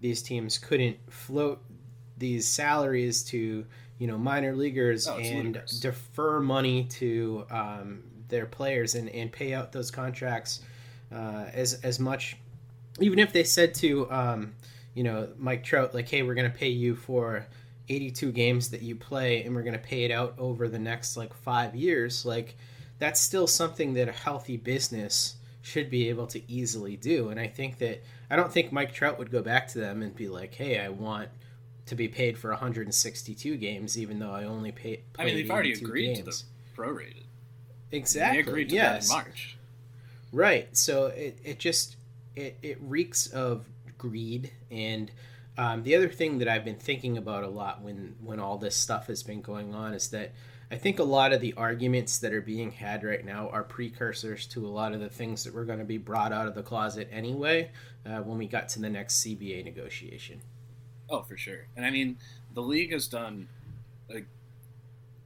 these 0.00 0.22
teams 0.22 0.58
couldn't 0.58 0.98
float 1.10 1.62
these 2.18 2.46
salaries 2.46 3.22
to 3.24 3.64
you 3.98 4.06
know 4.06 4.18
minor 4.18 4.54
leaguers 4.54 5.08
Oh, 5.08 5.16
and 5.16 5.60
defer 5.80 6.40
money 6.40 6.84
to 6.84 7.46
um, 7.50 8.02
their 8.28 8.46
players 8.46 8.94
and, 8.94 9.08
and 9.08 9.30
pay 9.32 9.54
out 9.54 9.72
those 9.72 9.90
contracts 9.90 10.60
uh, 11.12 11.46
as 11.52 11.74
as 11.82 11.98
much 11.98 12.36
even 13.00 13.18
if 13.18 13.32
they 13.32 13.44
said 13.44 13.74
to 13.76 14.10
um, 14.10 14.54
you 14.94 15.02
know 15.02 15.28
Mike 15.38 15.64
Trout 15.64 15.94
like 15.94 16.08
hey 16.08 16.22
we're 16.22 16.34
going 16.34 16.50
to 16.50 16.56
pay 16.56 16.68
you 16.68 16.94
for 16.94 17.46
82 17.88 18.32
games 18.32 18.70
that 18.70 18.82
you 18.82 18.94
play 18.94 19.42
and 19.42 19.54
we're 19.54 19.62
going 19.62 19.74
to 19.74 19.78
pay 19.78 20.04
it 20.04 20.10
out 20.10 20.34
over 20.38 20.68
the 20.68 20.78
next 20.78 21.16
like 21.16 21.34
5 21.34 21.74
years 21.74 22.24
like 22.24 22.56
that's 22.98 23.20
still 23.20 23.46
something 23.46 23.94
that 23.94 24.08
a 24.08 24.12
healthy 24.12 24.56
business 24.56 25.36
should 25.62 25.90
be 25.90 26.08
able 26.08 26.26
to 26.28 26.50
easily 26.50 26.96
do 26.96 27.28
and 27.28 27.38
I 27.38 27.46
think 27.46 27.78
that 27.78 28.02
I 28.30 28.36
don't 28.36 28.52
think 28.52 28.72
Mike 28.72 28.92
Trout 28.92 29.18
would 29.18 29.30
go 29.30 29.42
back 29.42 29.68
to 29.68 29.78
them 29.78 30.02
and 30.02 30.14
be 30.14 30.28
like 30.28 30.54
hey 30.54 30.78
I 30.78 30.88
want 30.88 31.28
to 31.86 31.94
be 31.94 32.08
paid 32.08 32.38
for 32.38 32.50
162 32.50 33.56
games 33.56 33.98
even 33.98 34.18
though 34.18 34.30
I 34.30 34.44
only 34.44 34.72
pay 34.72 35.02
I 35.18 35.24
mean, 35.24 35.34
they've 35.34 35.50
already 35.50 35.72
82 35.72 35.84
agreed 35.84 36.16
to 36.16 36.22
the 36.22 36.42
prorated. 36.76 37.24
exactly 37.90 38.42
They 38.42 38.48
agreed 38.48 38.68
to 38.70 38.74
yes. 38.74 39.08
that 39.08 39.14
in 39.14 39.22
March. 39.22 39.58
Right. 40.32 40.74
So 40.76 41.06
it, 41.06 41.38
it 41.44 41.58
just 41.58 41.96
it, 42.34 42.56
it 42.62 42.78
reeks 42.80 43.26
of 43.28 43.66
greed 44.02 44.50
and 44.70 45.12
um, 45.56 45.82
the 45.82 45.94
other 45.94 46.08
thing 46.08 46.38
that 46.38 46.48
I've 46.48 46.64
been 46.64 46.78
thinking 46.78 47.18
about 47.18 47.44
a 47.44 47.48
lot 47.48 47.82
when 47.82 48.16
when 48.22 48.40
all 48.40 48.58
this 48.58 48.74
stuff 48.74 49.06
has 49.06 49.22
been 49.22 49.42
going 49.42 49.74
on 49.74 49.94
is 49.94 50.08
that 50.08 50.32
I 50.70 50.76
think 50.76 50.98
a 50.98 51.04
lot 51.04 51.34
of 51.34 51.42
the 51.42 51.52
arguments 51.54 52.18
that 52.20 52.32
are 52.32 52.40
being 52.40 52.70
had 52.70 53.04
right 53.04 53.24
now 53.24 53.50
are 53.50 53.62
precursors 53.62 54.46
to 54.48 54.66
a 54.66 54.68
lot 54.68 54.94
of 54.94 55.00
the 55.00 55.10
things 55.10 55.44
that 55.44 55.52
were 55.52 55.66
going 55.66 55.80
to 55.80 55.84
be 55.84 55.98
brought 55.98 56.32
out 56.32 56.48
of 56.48 56.54
the 56.54 56.62
closet 56.62 57.08
anyway 57.12 57.70
uh, 58.06 58.20
when 58.20 58.38
we 58.38 58.46
got 58.46 58.70
to 58.70 58.80
the 58.80 58.88
next 58.88 59.22
CBA 59.22 59.64
negotiation. 59.64 60.40
Oh, 61.10 61.20
for 61.20 61.36
sure. 61.36 61.66
And 61.76 61.84
I 61.84 61.90
mean, 61.90 62.16
the 62.54 62.62
league 62.62 62.90
has 62.90 63.06
done 63.06 63.48
a 64.08 64.22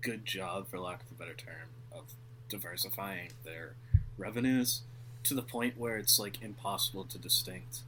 good 0.00 0.24
job, 0.24 0.68
for 0.68 0.80
lack 0.80 1.02
of 1.02 1.12
a 1.12 1.14
better 1.14 1.34
term, 1.34 1.68
of 1.92 2.14
diversifying 2.48 3.30
their 3.44 3.76
revenues 4.18 4.82
to 5.22 5.34
the 5.34 5.42
point 5.42 5.78
where 5.78 5.96
it's 5.96 6.18
like 6.18 6.42
impossible 6.42 7.04
to 7.04 7.18
distinct. 7.18 7.82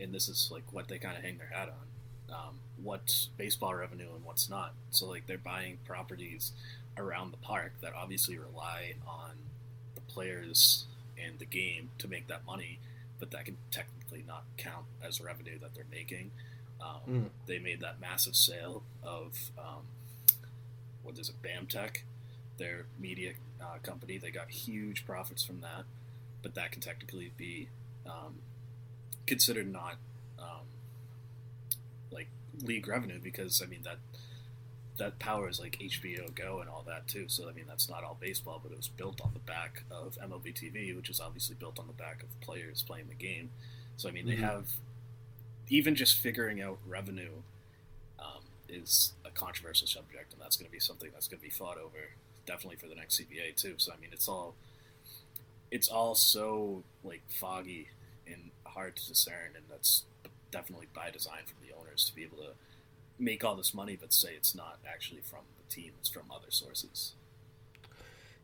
And 0.00 0.12
this 0.12 0.28
is 0.28 0.48
like 0.52 0.64
what 0.72 0.88
they 0.88 0.98
kind 0.98 1.16
of 1.16 1.22
hang 1.22 1.38
their 1.38 1.48
hat 1.52 1.68
on. 1.68 2.34
Um, 2.34 2.54
what's 2.82 3.28
baseball 3.36 3.74
revenue 3.74 4.08
and 4.14 4.24
what's 4.24 4.48
not. 4.50 4.72
So 4.90 5.06
like 5.06 5.26
they're 5.26 5.38
buying 5.38 5.78
properties 5.84 6.52
around 6.96 7.32
the 7.32 7.36
park 7.38 7.72
that 7.82 7.92
obviously 7.94 8.38
rely 8.38 8.94
on 9.06 9.32
the 9.94 10.00
players 10.02 10.86
and 11.24 11.38
the 11.38 11.44
game 11.44 11.90
to 11.98 12.08
make 12.08 12.26
that 12.28 12.44
money, 12.46 12.78
but 13.20 13.30
that 13.32 13.44
can 13.44 13.56
technically 13.70 14.24
not 14.26 14.44
count 14.56 14.86
as 15.06 15.20
revenue 15.20 15.58
that 15.60 15.74
they're 15.74 15.84
making. 15.90 16.30
Um, 16.80 17.00
Mm. 17.08 17.28
They 17.46 17.58
made 17.58 17.80
that 17.80 18.00
massive 18.00 18.34
sale 18.36 18.82
of 19.02 19.50
um, 19.58 19.82
what 21.02 21.18
is 21.18 21.28
it, 21.28 21.36
BAMTech, 21.42 21.98
their 22.58 22.86
media 22.98 23.32
uh, 23.60 23.78
company. 23.82 24.18
They 24.18 24.30
got 24.30 24.50
huge 24.50 25.06
profits 25.06 25.44
from 25.44 25.60
that, 25.60 25.84
but 26.42 26.54
that 26.54 26.72
can 26.72 26.80
technically 26.80 27.30
be 27.36 27.68
um, 28.06 28.36
considered 29.26 29.70
not 29.70 29.96
um, 30.38 30.66
like 32.10 32.28
league 32.62 32.88
revenue 32.88 33.18
because 33.22 33.62
I 33.62 33.66
mean 33.66 33.82
that 33.84 33.98
that 34.96 35.18
power 35.18 35.48
is 35.48 35.58
like 35.58 35.76
HBO 35.80 36.32
Go 36.34 36.60
and 36.60 36.68
all 36.70 36.84
that 36.86 37.08
too. 37.08 37.24
So 37.28 37.48
I 37.48 37.52
mean 37.52 37.64
that's 37.66 37.88
not 37.88 38.04
all 38.04 38.16
baseball, 38.20 38.60
but 38.62 38.72
it 38.72 38.76
was 38.76 38.88
built 38.88 39.20
on 39.20 39.32
the 39.32 39.40
back 39.40 39.82
of 39.90 40.16
MLB 40.22 40.52
TV, 40.54 40.94
which 40.94 41.10
is 41.10 41.20
obviously 41.20 41.56
built 41.58 41.78
on 41.78 41.86
the 41.86 41.92
back 41.92 42.22
of 42.22 42.40
players 42.40 42.82
playing 42.82 43.08
the 43.08 43.14
game. 43.14 43.50
So 43.96 44.08
I 44.08 44.12
mean 44.12 44.26
they 44.26 44.36
Mhm. 44.36 44.40
have 44.40 44.68
even 45.68 45.94
just 45.94 46.18
figuring 46.18 46.60
out 46.60 46.78
revenue 46.86 47.42
um, 48.18 48.42
is 48.68 49.12
a 49.24 49.30
controversial 49.30 49.86
subject, 49.88 50.32
and 50.32 50.40
that's 50.42 50.56
going 50.56 50.66
to 50.66 50.72
be 50.72 50.78
something 50.80 51.10
that's 51.12 51.28
going 51.28 51.38
to 51.40 51.44
be 51.44 51.50
fought 51.50 51.78
over 51.78 52.10
definitely 52.46 52.76
for 52.76 52.86
the 52.88 52.94
next 52.94 53.16
CBA 53.16 53.52
too. 53.52 53.74
So 53.78 53.92
I 53.92 53.96
mean 54.00 54.10
it's 54.12 54.28
all 54.28 54.54
it's 55.70 55.88
all 55.88 56.14
so 56.14 56.84
like 57.02 57.22
foggy 57.28 57.88
and 58.26 58.50
hard 58.64 58.96
to 58.96 59.08
discern, 59.08 59.54
and 59.54 59.64
that's 59.70 60.04
definitely 60.50 60.86
by 60.94 61.10
design 61.10 61.42
from 61.46 61.66
the 61.66 61.74
owners 61.74 62.04
to 62.06 62.14
be 62.14 62.22
able 62.22 62.38
to 62.38 62.50
make 63.18 63.44
all 63.44 63.54
this 63.54 63.74
money, 63.74 63.96
but 64.00 64.12
say 64.12 64.30
it's 64.36 64.54
not 64.54 64.78
actually 64.86 65.20
from 65.20 65.40
the 65.56 65.74
team; 65.74 65.92
it's 65.98 66.08
from 66.08 66.30
other 66.30 66.50
sources. 66.50 67.14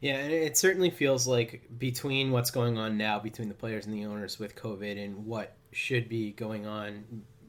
Yeah, 0.00 0.16
and 0.16 0.32
it 0.32 0.56
certainly 0.56 0.90
feels 0.90 1.26
like 1.26 1.62
between 1.78 2.30
what's 2.30 2.50
going 2.50 2.78
on 2.78 2.96
now 2.96 3.18
between 3.18 3.48
the 3.48 3.54
players 3.54 3.84
and 3.84 3.94
the 3.94 4.06
owners 4.06 4.38
with 4.38 4.56
COVID 4.56 5.02
and 5.02 5.26
what 5.26 5.56
should 5.72 6.08
be 6.08 6.32
going 6.32 6.66
on 6.66 7.04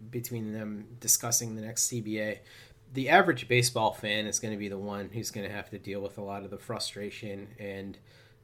between 0.10 0.52
them 0.52 0.86
discussing 1.00 1.56
the 1.56 1.62
next 1.62 1.90
CBA, 1.90 2.40
the 2.94 3.08
average 3.08 3.48
baseball 3.48 3.94
fan 3.94 4.26
is 4.26 4.40
going 4.40 4.54
to 4.54 4.58
be 4.58 4.68
the 4.68 4.78
one 4.78 5.10
who's 5.14 5.32
going 5.32 5.48
to 5.48 5.54
have 5.54 5.70
to 5.70 5.80
deal 5.80 6.02
with 6.02 6.18
a 6.18 6.22
lot 6.22 6.44
of 6.44 6.50
the 6.52 6.58
frustration 6.58 7.48
and 7.58 7.98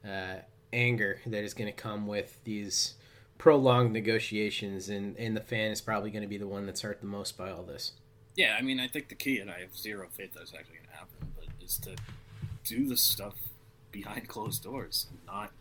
uh, 0.06 0.36
anger 0.72 1.20
that 1.26 1.44
is 1.44 1.52
going 1.52 1.68
to 1.68 1.76
come 1.76 2.06
with 2.06 2.38
these 2.44 2.94
prolonged 3.38 3.92
negotiations, 3.92 4.88
and, 4.88 5.16
and 5.16 5.36
the 5.36 5.40
fan 5.40 5.70
is 5.70 5.80
probably 5.80 6.10
going 6.10 6.22
to 6.22 6.28
be 6.28 6.38
the 6.38 6.46
one 6.46 6.66
that's 6.66 6.82
hurt 6.82 7.00
the 7.00 7.06
most 7.06 7.38
by 7.38 7.50
all 7.50 7.62
this. 7.62 7.92
Yeah, 8.36 8.56
I 8.58 8.62
mean, 8.62 8.78
I 8.78 8.86
think 8.88 9.08
the 9.08 9.14
key, 9.14 9.38
and 9.38 9.50
I 9.50 9.60
have 9.60 9.76
zero 9.76 10.08
faith 10.12 10.34
that 10.34 10.42
it's 10.42 10.54
actually 10.54 10.76
going 10.76 10.88
to 10.90 10.96
happen, 10.96 11.32
but 11.36 11.48
is 11.64 11.78
to 11.78 11.96
do 12.64 12.86
the 12.86 12.96
stuff 12.96 13.34
behind 13.90 14.28
closed 14.28 14.62
doors 14.62 15.06
and 15.10 15.18
not 15.26 15.52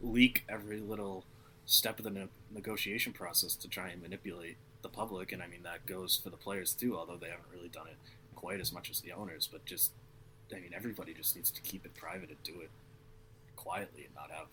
leak 0.00 0.44
every 0.48 0.80
little 0.80 1.24
step 1.66 1.98
of 1.98 2.04
the 2.04 2.10
ne- 2.10 2.28
negotiation 2.54 3.12
process 3.12 3.54
to 3.56 3.68
try 3.68 3.88
and 3.88 4.02
manipulate 4.02 4.56
the 4.82 4.88
public. 4.88 5.32
And 5.32 5.42
I 5.42 5.46
mean, 5.46 5.62
that 5.62 5.86
goes 5.86 6.20
for 6.22 6.30
the 6.30 6.36
players 6.36 6.72
too, 6.72 6.96
although 6.96 7.16
they 7.16 7.28
haven't 7.28 7.46
really 7.54 7.68
done 7.68 7.86
it 7.86 7.96
quite 8.34 8.60
as 8.60 8.72
much 8.72 8.90
as 8.90 9.00
the 9.00 9.12
owners. 9.12 9.48
But 9.50 9.64
just, 9.64 9.92
I 10.52 10.56
mean, 10.56 10.72
everybody 10.74 11.14
just 11.14 11.36
needs 11.36 11.50
to 11.50 11.60
keep 11.60 11.84
it 11.84 11.94
private 11.94 12.28
and 12.30 12.42
do 12.42 12.60
it 12.60 12.70
quietly 13.56 14.04
and 14.04 14.14
not 14.14 14.30
have 14.30 14.48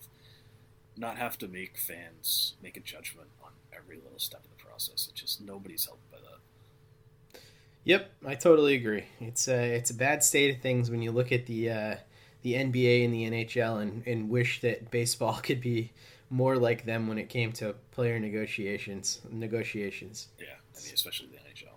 not 1.00 1.16
have 1.18 1.38
to 1.38 1.48
make 1.48 1.76
fans 1.78 2.54
make 2.62 2.76
a 2.76 2.80
judgment 2.80 3.28
on 3.42 3.50
every 3.76 3.96
little 3.96 4.18
step 4.18 4.44
of 4.44 4.50
the 4.50 4.62
process. 4.62 5.08
It's 5.10 5.20
just 5.20 5.40
nobody's 5.40 5.86
helped 5.86 6.10
by 6.10 6.18
that. 6.18 7.40
Yep, 7.84 8.10
I 8.26 8.34
totally 8.34 8.74
agree. 8.74 9.04
It's 9.20 9.48
a 9.48 9.74
it's 9.74 9.90
a 9.90 9.94
bad 9.94 10.22
state 10.22 10.54
of 10.54 10.60
things 10.62 10.90
when 10.90 11.02
you 11.02 11.12
look 11.12 11.32
at 11.32 11.46
the 11.46 11.70
uh, 11.70 11.96
the 12.42 12.54
NBA 12.54 13.04
and 13.04 13.14
the 13.14 13.30
NHL 13.30 13.80
and, 13.82 14.06
and 14.06 14.28
wish 14.28 14.60
that 14.60 14.90
baseball 14.90 15.34
could 15.42 15.60
be 15.60 15.92
more 16.28 16.56
like 16.56 16.84
them 16.84 17.08
when 17.08 17.18
it 17.18 17.28
came 17.28 17.52
to 17.52 17.74
player 17.90 18.18
negotiations. 18.20 19.20
Negotiations. 19.30 20.28
Yeah, 20.38 20.46
I 20.78 20.84
mean, 20.84 20.94
especially 20.94 21.28
the 21.28 21.38
NHL. 21.38 21.74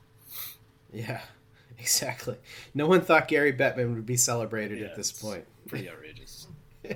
Yeah, 0.92 1.22
exactly. 1.80 2.36
No 2.74 2.86
one 2.86 3.02
thought 3.02 3.28
Gary 3.28 3.54
Bettman 3.54 3.96
would 3.96 4.06
be 4.06 4.18
celebrated 4.18 4.80
Yeah, 4.80 4.88
at 4.88 4.96
this 4.96 5.12
point. 5.12 5.46
Pretty 5.68 5.90
outrageous. 5.90 6.48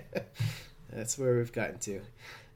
That's 0.98 1.18
where 1.18 1.38
we've 1.38 1.52
gotten 1.52 1.78
to. 1.80 2.02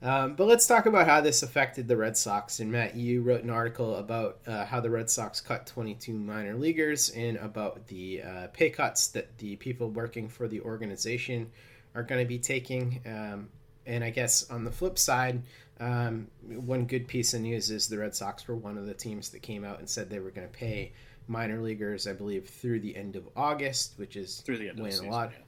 Um, 0.04 0.34
but 0.34 0.48
let's 0.48 0.66
talk 0.66 0.88
about 0.88 1.06
how 1.08 1.22
this 1.22 1.44
affected 1.44 1.88
the 1.88 1.96
Red 1.96 2.18
Sox. 2.18 2.60
And 2.60 2.72
Matt, 2.72 2.96
you 2.96 3.22
wrote 3.22 3.44
an 3.44 3.52
article 3.52 3.98
about 3.98 4.40
uh, 4.48 4.66
how 4.66 4.80
the 4.80 4.90
Red 4.90 5.12
Sox 5.12 5.40
cut 5.40 5.68
22 5.68 6.12
minor 6.14 6.56
leaguers 6.56 7.10
and 7.12 7.38
about 7.38 7.86
the 7.88 8.24
uh, 8.24 8.48
pay 8.48 8.72
cuts 8.72 9.08
that 9.10 9.38
the 9.38 9.56
people 9.58 9.90
working 9.92 10.28
for 10.28 10.48
the 10.48 10.60
organization 10.62 11.52
are 11.94 12.02
going 12.02 12.20
to 12.20 12.28
be 12.28 12.40
taking. 12.40 13.00
Um, 13.06 13.50
and 13.86 14.04
I 14.04 14.10
guess 14.10 14.50
on 14.50 14.64
the 14.64 14.72
flip 14.72 14.98
side, 14.98 15.44
um, 15.80 16.28
one 16.48 16.86
good 16.86 17.08
piece 17.08 17.36
of 17.36 17.42
news 17.42 17.70
is 17.70 17.88
the 17.88 18.00
Red 18.00 18.16
Sox 18.16 18.48
were 18.48 18.56
one 18.56 18.80
of 18.80 18.88
the 18.88 18.94
teams 18.96 19.30
that 19.30 19.44
came 19.44 19.64
out 19.64 19.78
and 19.80 19.88
said 19.88 20.10
they 20.10 20.20
were 20.20 20.32
going 20.32 20.48
to 20.48 20.54
pay 20.54 20.94
minor 21.28 21.62
leaguers, 21.62 22.08
I 22.08 22.14
believe, 22.14 22.50
through 22.50 22.80
the 22.80 22.96
end 22.96 23.16
of 23.16 23.30
August, 23.36 23.94
which 23.98 24.16
is 24.16 24.42
Through 24.42 24.58
the 24.58 24.70
end 24.70 24.80
of 24.80 24.84
when 24.84 24.90
the 24.90 24.96
a 24.96 24.98
season, 24.98 25.12
lot. 25.12 25.32
yeah. 25.32 25.44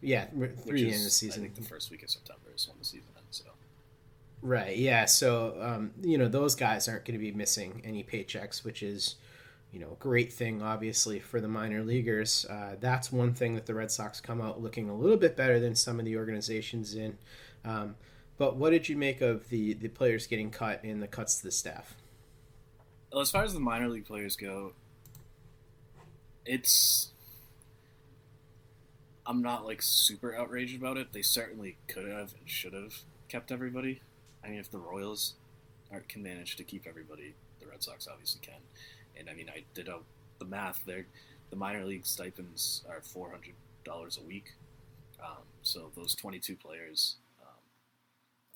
Yeah, 0.00 0.26
through 0.26 0.48
Which 0.64 0.80
the 0.80 0.88
is, 0.88 0.98
of 0.98 1.04
the 1.04 1.10
season. 1.10 1.42
I 1.42 1.46
think 1.46 1.56
the 1.56 1.62
first 1.62 1.90
week 1.90 2.02
of 2.02 2.10
September 2.10 2.50
is 2.54 2.68
when 2.68 2.78
the 2.78 2.84
season 2.84 3.10
ends. 3.16 3.42
So 3.44 3.50
Right. 4.40 4.76
Yeah. 4.76 5.06
So, 5.06 5.56
um, 5.60 5.90
you 6.02 6.16
know, 6.16 6.28
those 6.28 6.54
guys 6.54 6.88
aren't 6.88 7.04
going 7.04 7.18
to 7.18 7.24
be 7.24 7.32
missing 7.32 7.82
any 7.84 8.04
paychecks, 8.04 8.64
which 8.64 8.82
is, 8.82 9.16
you 9.72 9.80
know, 9.80 9.92
a 9.92 9.96
great 9.96 10.32
thing, 10.32 10.62
obviously, 10.62 11.18
for 11.18 11.40
the 11.40 11.48
minor 11.48 11.82
leaguers. 11.82 12.46
Uh, 12.48 12.76
that's 12.78 13.10
one 13.10 13.34
thing 13.34 13.54
that 13.56 13.66
the 13.66 13.74
Red 13.74 13.90
Sox 13.90 14.20
come 14.20 14.40
out 14.40 14.62
looking 14.62 14.88
a 14.88 14.94
little 14.94 15.16
bit 15.16 15.36
better 15.36 15.58
than 15.58 15.74
some 15.74 15.98
of 15.98 16.04
the 16.04 16.16
organizations 16.16 16.94
in. 16.94 17.18
Um, 17.64 17.96
but 18.36 18.56
what 18.56 18.70
did 18.70 18.88
you 18.88 18.96
make 18.96 19.20
of 19.20 19.48
the, 19.48 19.74
the 19.74 19.88
players 19.88 20.28
getting 20.28 20.50
cut 20.50 20.84
and 20.84 21.02
the 21.02 21.08
cuts 21.08 21.38
to 21.38 21.44
the 21.44 21.50
staff? 21.50 21.96
Well, 23.12 23.22
as 23.22 23.30
far 23.30 23.42
as 23.42 23.52
the 23.52 23.60
minor 23.60 23.88
league 23.88 24.06
players 24.06 24.36
go, 24.36 24.72
it's. 26.46 27.10
I'm 29.28 29.42
not 29.42 29.66
like 29.66 29.82
super 29.82 30.34
outraged 30.34 30.76
about 30.80 30.96
it. 30.96 31.12
They 31.12 31.20
certainly 31.20 31.76
could 31.86 32.08
have 32.08 32.32
and 32.32 32.48
should 32.48 32.72
have 32.72 32.94
kept 33.28 33.52
everybody. 33.52 34.00
I 34.42 34.48
mean, 34.48 34.58
if 34.58 34.70
the 34.70 34.78
Royals 34.78 35.34
can 36.08 36.22
manage 36.22 36.56
to 36.56 36.64
keep 36.64 36.86
everybody, 36.86 37.34
the 37.60 37.66
Red 37.66 37.82
Sox 37.82 38.08
obviously 38.10 38.40
can. 38.40 38.60
And 39.18 39.28
I 39.28 39.34
mean, 39.34 39.50
I 39.54 39.64
did 39.74 39.90
out 39.90 40.04
the 40.38 40.46
math. 40.46 40.82
There, 40.86 41.04
the 41.50 41.56
minor 41.56 41.84
league 41.84 42.06
stipends 42.06 42.82
are 42.88 43.02
four 43.02 43.30
hundred 43.30 43.54
dollars 43.84 44.18
a 44.18 44.26
week. 44.26 44.54
Um, 45.22 45.44
so 45.62 45.90
those 45.94 46.14
twenty-two 46.14 46.56
players, 46.56 47.16
um, 47.42 47.60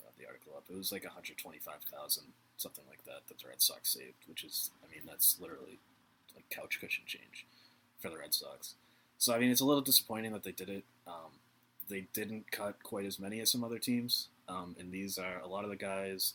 I 0.01 0.07
have 0.07 0.17
the 0.19 0.27
article 0.27 0.55
up. 0.57 0.65
It 0.71 0.77
was 0.77 0.91
like 0.91 1.05
one 1.05 1.13
hundred 1.13 1.37
twenty-five 1.37 1.83
thousand, 1.93 2.29
something 2.57 2.85
like 2.89 3.05
that, 3.05 3.27
that 3.29 3.39
the 3.39 3.49
Red 3.49 3.61
Sox 3.61 3.93
saved. 3.93 4.25
Which 4.27 4.43
is, 4.43 4.71
I 4.83 4.91
mean, 4.91 5.03
that's 5.07 5.37
literally 5.39 5.81
like 6.35 6.49
couch 6.49 6.79
cushion 6.81 7.05
change 7.07 7.47
for 7.99 8.09
the 8.09 8.17
Red 8.17 8.33
Sox. 8.33 8.75
So 9.23 9.33
I 9.33 9.39
mean, 9.39 9.53
it's 9.53 9.61
a 9.61 9.65
little 9.65 9.83
disappointing 9.83 10.33
that 10.33 10.43
they 10.43 10.51
did 10.51 10.69
it. 10.69 10.83
Um, 11.07 11.31
they 11.89 12.09
didn't 12.13 12.51
cut 12.51 12.83
quite 12.83 13.07
as 13.07 13.21
many 13.21 13.39
as 13.39 13.53
some 13.53 13.63
other 13.63 13.79
teams, 13.79 14.27
um, 14.49 14.75
and 14.81 14.91
these 14.91 15.17
are 15.17 15.39
a 15.39 15.47
lot 15.47 15.63
of 15.63 15.71
the 15.71 15.77
guys 15.77 16.33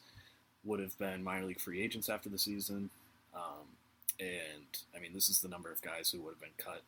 would 0.64 0.80
have 0.80 0.98
been 0.98 1.22
minor 1.22 1.48
league 1.48 1.60
free 1.60 1.82
agents 1.82 2.08
after 2.08 2.30
the 2.30 2.38
season. 2.38 2.90
Um, 3.36 3.68
and 4.22 4.70
I 4.96 5.02
mean, 5.02 5.12
this 5.14 5.28
is 5.28 5.42
the 5.42 5.50
number 5.50 5.70
of 5.70 5.82
guys 5.82 6.12
who 6.12 6.22
would 6.22 6.36
have 6.36 6.40
been 6.40 6.56
cut 6.58 6.84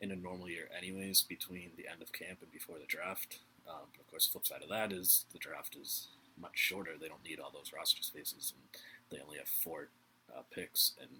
in 0.00 0.10
a 0.10 0.16
normal 0.16 0.48
year, 0.48 0.70
anyways, 0.74 1.22
between 1.24 1.72
the 1.76 1.86
end 1.86 2.00
of 2.00 2.14
camp 2.14 2.38
and 2.40 2.50
before 2.50 2.78
the 2.78 2.86
draft. 2.86 3.40
Um, 3.68 3.92
of 4.00 4.10
course, 4.10 4.28
the 4.28 4.32
flip 4.32 4.46
side 4.46 4.62
of 4.62 4.70
that 4.70 4.90
is 4.90 5.26
the 5.34 5.38
draft 5.38 5.76
is 5.76 6.06
much 6.40 6.56
shorter. 6.56 6.92
They 6.98 7.08
don't 7.08 7.24
need 7.26 7.40
all 7.40 7.52
those 7.52 7.74
roster 7.76 8.02
spaces, 8.02 8.54
and 8.56 8.80
they 9.10 9.22
only 9.22 9.36
have 9.36 9.48
four 9.48 9.88
uh, 10.34 10.44
picks. 10.50 10.92
And 10.98 11.10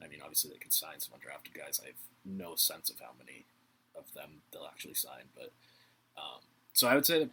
I 0.00 0.06
mean, 0.06 0.20
obviously, 0.22 0.52
they 0.52 0.58
can 0.58 0.70
sign 0.70 1.00
some 1.00 1.18
undrafted 1.18 1.58
guys. 1.58 1.80
I 1.82 1.88
have 1.88 2.02
no 2.24 2.54
sense 2.54 2.88
of 2.88 3.00
how 3.00 3.10
many 3.18 3.44
of 3.96 4.12
them 4.14 4.42
they'll 4.52 4.66
actually 4.66 4.94
sign, 4.94 5.24
but 5.34 5.52
um, 6.16 6.40
so 6.72 6.88
I 6.88 6.94
would 6.94 7.06
say 7.06 7.28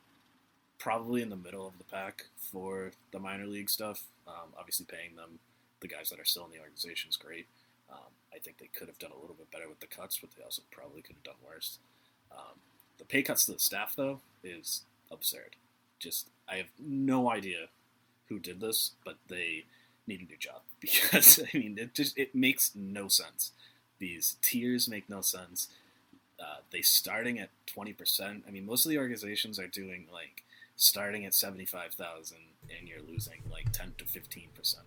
probably 0.78 1.22
in 1.22 1.30
the 1.30 1.36
middle 1.36 1.68
of 1.68 1.78
the 1.78 1.84
pack 1.84 2.26
for 2.52 2.92
the 3.12 3.20
minor 3.20 3.46
league 3.46 3.70
stuff. 3.70 4.04
Um, 4.28 4.54
obviously, 4.58 4.86
paying 4.86 5.16
them 5.16 5.40
the 5.82 5.88
guys 5.88 6.10
that 6.10 6.20
are 6.20 6.26
still 6.26 6.46
in 6.46 6.52
the 6.52 6.60
organization 6.60 7.10
is 7.10 7.18
great. 7.18 7.48
Um, 7.92 8.12
I 8.34 8.40
think 8.40 8.58
they 8.58 8.68
could 8.68 8.88
have 8.88 9.00
done 9.00 9.12
a 9.12 9.20
little 9.20 9.36
bit 9.36 9.52
better 9.52 9.68
with 9.68 9.80
the 9.80 9.88
cuts, 9.88 10.18
but 10.20 10.32
they 10.38 10.44
also 10.44 10.62
probably 10.72 11.02
could 11.02 11.16
have 11.16 11.24
done 11.24 11.42
worse. 11.46 11.80
Um, 12.32 12.60
the 12.98 13.06
pay 13.06 13.22
cuts 13.22 13.46
to 13.46 13.54
the 13.54 13.60
staff, 13.60 13.94
though, 13.96 14.22
is 14.44 14.84
absurd. 15.12 15.56
Just 16.00 16.30
I 16.48 16.56
have 16.56 16.70
no 16.80 17.30
idea 17.30 17.68
who 18.28 18.40
did 18.40 18.62
this, 18.62 18.92
but 19.04 19.18
they 19.28 19.66
need 20.08 20.22
a 20.22 20.26
new 20.26 20.38
job 20.38 20.62
because 20.80 21.40
I 21.40 21.58
mean 21.58 21.78
it 21.78 21.94
just 21.94 22.18
it 22.18 22.34
makes 22.34 22.72
no 22.76 23.08
sense. 23.08 23.52
These 23.98 24.38
tiers 24.42 24.88
make 24.88 25.10
no 25.10 25.22
sense. 25.22 25.68
Uh, 26.42 26.58
they 26.72 26.82
starting 26.82 27.40
at 27.40 27.50
twenty 27.66 27.94
percent. 27.94 28.44
I 28.48 28.52
mean, 28.52 28.66
most 28.66 28.86
of 28.86 28.90
the 28.90 28.98
organizations 28.98 29.60
are 29.60 29.68
doing 29.68 30.08
like 30.12 30.44
starting 30.76 31.26
at 31.26 31.34
seventy 31.34 31.66
five 31.66 31.94
thousand, 31.94 32.38
and 32.78 32.88
you're 32.88 33.02
losing 33.08 33.42
like 33.52 33.72
ten 33.72 33.94
to 33.98 34.06
fifteen 34.06 34.50
percent. 34.56 34.86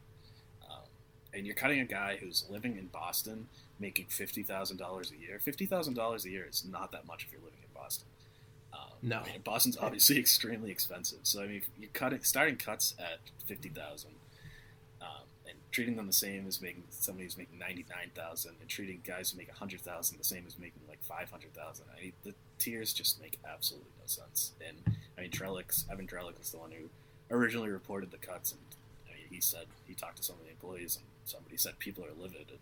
Um, 0.64 0.86
and 1.34 1.46
you're 1.46 1.54
cutting 1.54 1.80
a 1.80 1.84
guy 1.84 2.16
who's 2.20 2.44
living 2.48 2.76
in 2.78 2.86
Boston, 2.86 3.48
making 3.78 4.06
fifty 4.06 4.42
thousand 4.42 4.78
dollars 4.78 5.12
a 5.12 5.20
year. 5.20 5.38
Fifty 5.38 5.66
thousand 5.66 5.94
dollars 5.94 6.24
a 6.24 6.30
year 6.30 6.46
is 6.48 6.64
not 6.64 6.92
that 6.92 7.06
much 7.06 7.24
if 7.24 7.32
you're 7.32 7.42
living 7.42 7.60
in 7.62 7.68
Boston. 7.74 8.06
Um, 8.72 8.78
No. 9.02 9.18
I 9.18 9.32
mean, 9.32 9.40
Boston's 9.44 9.76
obviously 9.76 10.18
extremely 10.26 10.70
expensive. 10.70 11.18
So 11.24 11.42
I 11.42 11.46
mean, 11.46 11.62
you're 11.78 11.90
cutting 11.92 12.22
starting 12.22 12.56
cuts 12.56 12.94
at 12.98 13.18
fifty 13.46 13.68
thousand, 13.68 14.12
um, 14.12 14.16
and 14.16 14.21
treating 15.72 15.96
them 15.96 16.06
the 16.06 16.12
same 16.12 16.46
as 16.46 16.60
making 16.60 16.84
somebody 16.90 17.24
who's 17.24 17.38
making 17.38 17.58
ninety 17.58 17.84
nine 17.90 18.10
thousand, 18.14 18.52
and 18.60 18.68
treating 18.68 19.00
guys 19.04 19.30
who 19.30 19.38
make 19.38 19.50
a 19.50 19.54
hundred 19.54 19.80
thousand 19.80 20.18
the 20.18 20.24
same 20.24 20.44
as 20.46 20.58
making 20.58 20.82
like 20.88 21.02
five 21.02 21.30
hundred 21.30 21.54
thousand. 21.54 21.86
I 21.96 22.02
mean, 22.02 22.12
the 22.22 22.34
tiers 22.58 22.92
just 22.92 23.20
make 23.20 23.38
absolutely 23.50 23.90
no 23.98 24.06
sense. 24.06 24.52
And 24.66 24.96
I 25.18 25.22
mean, 25.22 25.30
Drellich, 25.30 25.90
Evan 25.90 26.06
Drellich 26.06 26.38
was 26.38 26.50
the 26.50 26.58
one 26.58 26.70
who 26.70 26.88
originally 27.34 27.70
reported 27.70 28.10
the 28.10 28.18
cuts, 28.18 28.52
and 28.52 28.60
I 29.08 29.14
mean, 29.14 29.26
he 29.30 29.40
said 29.40 29.66
he 29.88 29.94
talked 29.94 30.18
to 30.18 30.22
some 30.22 30.36
of 30.36 30.44
the 30.44 30.50
employees, 30.50 30.96
and 30.96 31.06
somebody 31.24 31.56
said 31.56 31.78
people 31.78 32.04
are 32.04 32.22
livid. 32.22 32.46
And 32.50 32.60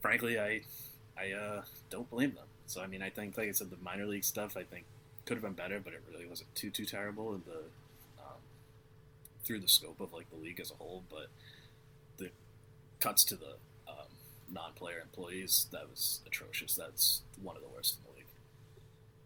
frankly, 0.00 0.40
I 0.40 0.62
I 1.16 1.32
uh, 1.32 1.62
don't 1.90 2.10
blame 2.10 2.34
them. 2.34 2.46
So 2.66 2.80
I 2.80 2.86
mean, 2.86 3.02
I 3.02 3.10
think, 3.10 3.36
like 3.36 3.48
I 3.48 3.52
said, 3.52 3.70
the 3.70 3.76
minor 3.82 4.06
league 4.06 4.24
stuff 4.24 4.56
I 4.56 4.62
think 4.62 4.84
could 5.26 5.36
have 5.36 5.42
been 5.42 5.52
better, 5.52 5.80
but 5.80 5.92
it 5.92 6.02
really 6.10 6.26
wasn't 6.26 6.54
too 6.54 6.70
too 6.70 6.86
terrible 6.86 7.34
in 7.34 7.42
the 7.46 7.58
um, 8.22 8.40
through 9.44 9.60
the 9.60 9.68
scope 9.68 10.00
of 10.00 10.12
like 10.12 10.30
the 10.30 10.36
league 10.36 10.60
as 10.60 10.70
a 10.70 10.74
whole. 10.74 11.02
But 11.10 11.26
the 12.20 12.30
cuts 13.00 13.24
to 13.24 13.34
the 13.34 13.56
um, 13.88 14.06
non-player 14.50 15.00
employees 15.00 15.66
that 15.72 15.88
was 15.88 16.20
atrocious. 16.26 16.74
That's 16.74 17.22
one 17.42 17.56
of 17.56 17.62
the 17.62 17.68
worst 17.68 17.98
in 17.98 18.04
the 18.04 18.16
league. 18.16 18.26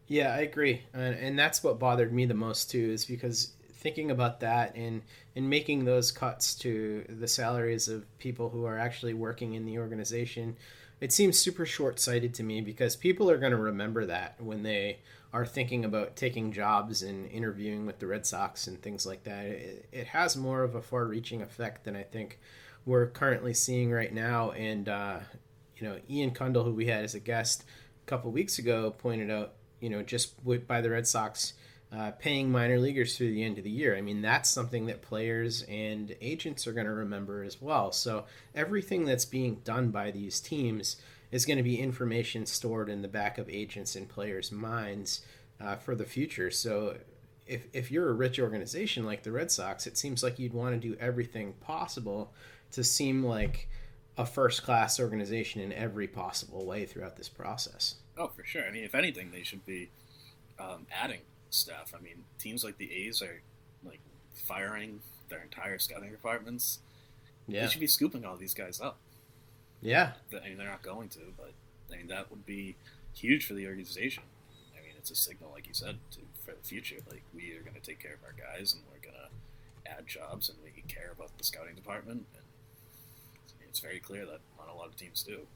Yeah, 0.06 0.34
I 0.34 0.38
agree, 0.40 0.82
and, 0.92 1.14
and 1.14 1.38
that's 1.38 1.62
what 1.62 1.78
bothered 1.78 2.12
me 2.12 2.24
the 2.26 2.34
most 2.34 2.70
too, 2.70 2.90
is 2.90 3.04
because 3.04 3.52
thinking 3.74 4.10
about 4.10 4.40
that 4.40 4.74
and 4.74 5.02
and 5.36 5.50
making 5.50 5.84
those 5.84 6.10
cuts 6.10 6.54
to 6.54 7.04
the 7.08 7.28
salaries 7.28 7.88
of 7.88 8.06
people 8.18 8.48
who 8.48 8.64
are 8.64 8.78
actually 8.78 9.12
working 9.12 9.52
in 9.54 9.66
the 9.66 9.78
organization 9.78 10.56
it 11.00 11.12
seems 11.12 11.38
super 11.38 11.66
short-sighted 11.66 12.32
to 12.34 12.42
me 12.42 12.62
because 12.62 12.96
people 12.96 13.30
are 13.30 13.36
going 13.36 13.52
to 13.52 13.58
remember 13.58 14.06
that 14.06 14.40
when 14.40 14.62
they 14.62 15.00
are 15.34 15.44
thinking 15.44 15.84
about 15.84 16.16
taking 16.16 16.52
jobs 16.52 17.02
and 17.02 17.26
interviewing 17.26 17.84
with 17.84 17.98
the 17.98 18.06
Red 18.06 18.24
Sox 18.24 18.68
and 18.68 18.80
things 18.80 19.04
like 19.04 19.24
that. 19.24 19.44
It, 19.44 19.88
it 19.92 20.06
has 20.06 20.36
more 20.36 20.62
of 20.62 20.76
a 20.76 20.80
far-reaching 20.80 21.42
effect 21.42 21.84
than 21.84 21.96
I 21.96 22.04
think 22.04 22.38
we're 22.86 23.06
currently 23.06 23.54
seeing 23.54 23.90
right 23.90 24.12
now. 24.12 24.50
And 24.52 24.88
uh, 24.88 25.20
you 25.76 25.88
know, 25.88 25.98
Ian 26.08 26.32
Cundall, 26.32 26.64
who 26.64 26.72
we 26.72 26.86
had 26.86 27.04
as 27.04 27.14
a 27.14 27.20
guest 27.20 27.64
a 28.02 28.06
couple 28.06 28.30
weeks 28.30 28.58
ago, 28.58 28.90
pointed 28.90 29.30
out, 29.30 29.54
you 29.80 29.90
know, 29.90 30.02
just 30.02 30.34
by 30.66 30.80
the 30.80 30.90
Red 30.90 31.06
Sox 31.06 31.54
uh, 31.96 32.10
paying 32.12 32.50
minor 32.50 32.78
leaguers 32.78 33.16
through 33.16 33.30
the 33.30 33.44
end 33.44 33.58
of 33.58 33.64
the 33.64 33.70
year. 33.70 33.96
I 33.96 34.00
mean, 34.00 34.20
that's 34.20 34.50
something 34.50 34.86
that 34.86 35.02
players 35.02 35.62
and 35.62 36.14
agents 36.20 36.66
are 36.66 36.72
going 36.72 36.86
to 36.86 36.92
remember 36.92 37.44
as 37.44 37.60
well. 37.60 37.92
So 37.92 38.24
everything 38.54 39.04
that's 39.04 39.24
being 39.24 39.60
done 39.64 39.90
by 39.90 40.10
these 40.10 40.40
teams 40.40 40.96
is 41.30 41.46
going 41.46 41.56
to 41.56 41.62
be 41.62 41.80
information 41.80 42.46
stored 42.46 42.88
in 42.88 43.02
the 43.02 43.08
back 43.08 43.38
of 43.38 43.48
agents 43.48 43.94
and 43.94 44.08
players' 44.08 44.50
minds 44.50 45.24
uh, 45.60 45.76
for 45.76 45.94
the 45.94 46.04
future. 46.04 46.50
So 46.50 46.96
if, 47.46 47.66
if 47.72 47.90
you're 47.90 48.08
a 48.08 48.14
rich 48.14 48.40
organization 48.40 49.04
like 49.04 49.22
the 49.22 49.32
Red 49.32 49.50
Sox, 49.50 49.86
it 49.86 49.96
seems 49.96 50.22
like 50.22 50.38
you'd 50.38 50.52
want 50.52 50.74
to 50.74 50.88
do 50.88 50.96
everything 50.98 51.52
possible 51.60 52.32
to 52.74 52.84
seem 52.84 53.24
like 53.24 53.68
a 54.16 54.26
first 54.26 54.62
class 54.62 55.00
organization 55.00 55.60
in 55.60 55.72
every 55.72 56.06
possible 56.06 56.64
way 56.64 56.86
throughout 56.86 57.16
this 57.16 57.28
process. 57.28 57.96
Oh, 58.16 58.28
for 58.28 58.44
sure. 58.44 58.64
I 58.64 58.70
mean, 58.70 58.84
if 58.84 58.94
anything, 58.94 59.30
they 59.32 59.42
should 59.42 59.66
be 59.66 59.90
um, 60.58 60.86
adding 60.92 61.20
stuff. 61.50 61.92
I 61.96 62.02
mean, 62.02 62.24
teams 62.38 62.64
like 62.64 62.78
the 62.78 62.92
A's 62.92 63.22
are 63.22 63.42
like 63.84 64.00
firing 64.34 65.00
their 65.28 65.42
entire 65.42 65.78
scouting 65.78 66.10
departments. 66.10 66.80
Yeah, 67.46 67.62
they 67.62 67.68
should 67.68 67.80
be 67.80 67.86
scooping 67.86 68.24
all 68.24 68.36
these 68.36 68.54
guys 68.54 68.80
up. 68.80 68.98
Yeah, 69.82 70.12
I 70.32 70.48
mean, 70.48 70.58
they're 70.58 70.68
not 70.68 70.82
going 70.82 71.08
to, 71.10 71.20
but 71.36 71.52
I 71.92 71.96
mean 71.96 72.06
that 72.08 72.30
would 72.30 72.46
be 72.46 72.76
huge 73.12 73.46
for 73.46 73.54
the 73.54 73.66
organization. 73.66 74.22
I 74.76 74.82
mean, 74.82 74.94
it's 74.96 75.10
a 75.10 75.14
signal, 75.14 75.50
like 75.52 75.66
you 75.66 75.74
said, 75.74 75.98
to, 76.12 76.20
for 76.44 76.52
the 76.52 76.66
future. 76.66 76.96
Like 77.10 77.22
we 77.34 77.52
are 77.52 77.60
going 77.60 77.74
to 77.74 77.80
take 77.80 77.98
care 77.98 78.14
of 78.14 78.20
our 78.24 78.32
guys, 78.32 78.72
and 78.72 78.82
we're 78.90 79.10
going 79.10 79.20
to 79.22 79.90
add 79.90 80.06
jobs, 80.06 80.48
and 80.48 80.58
we 80.62 80.82
care 80.88 81.12
about 81.12 81.36
the 81.36 81.44
scouting 81.44 81.74
department. 81.74 82.26
And 82.34 82.43
it's 83.74 83.80
very 83.80 83.98
clear 83.98 84.24
that 84.24 84.38
not 84.56 84.72
a 84.72 84.76
lot 84.76 84.86
of 84.86 84.94
teams 84.94 85.24
do. 85.24 85.48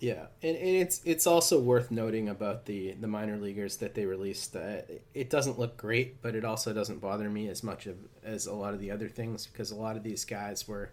Yeah, 0.00 0.26
and, 0.42 0.54
and 0.54 0.68
it's 0.68 1.00
it's 1.06 1.26
also 1.26 1.58
worth 1.58 1.90
noting 1.90 2.28
about 2.28 2.66
the 2.66 2.92
the 2.92 3.06
minor 3.06 3.38
leaguers 3.38 3.78
that 3.78 3.94
they 3.94 4.04
released. 4.04 4.54
Uh, 4.54 4.82
it 5.14 5.30
doesn't 5.30 5.58
look 5.58 5.78
great, 5.78 6.20
but 6.20 6.34
it 6.34 6.44
also 6.44 6.74
doesn't 6.74 7.00
bother 7.00 7.30
me 7.30 7.48
as 7.48 7.62
much 7.62 7.86
of 7.86 7.96
as 8.22 8.46
a 8.46 8.52
lot 8.52 8.74
of 8.74 8.80
the 8.80 8.90
other 8.90 9.08
things 9.08 9.46
because 9.46 9.70
a 9.70 9.76
lot 9.76 9.96
of 9.96 10.02
these 10.02 10.26
guys 10.26 10.68
were, 10.68 10.90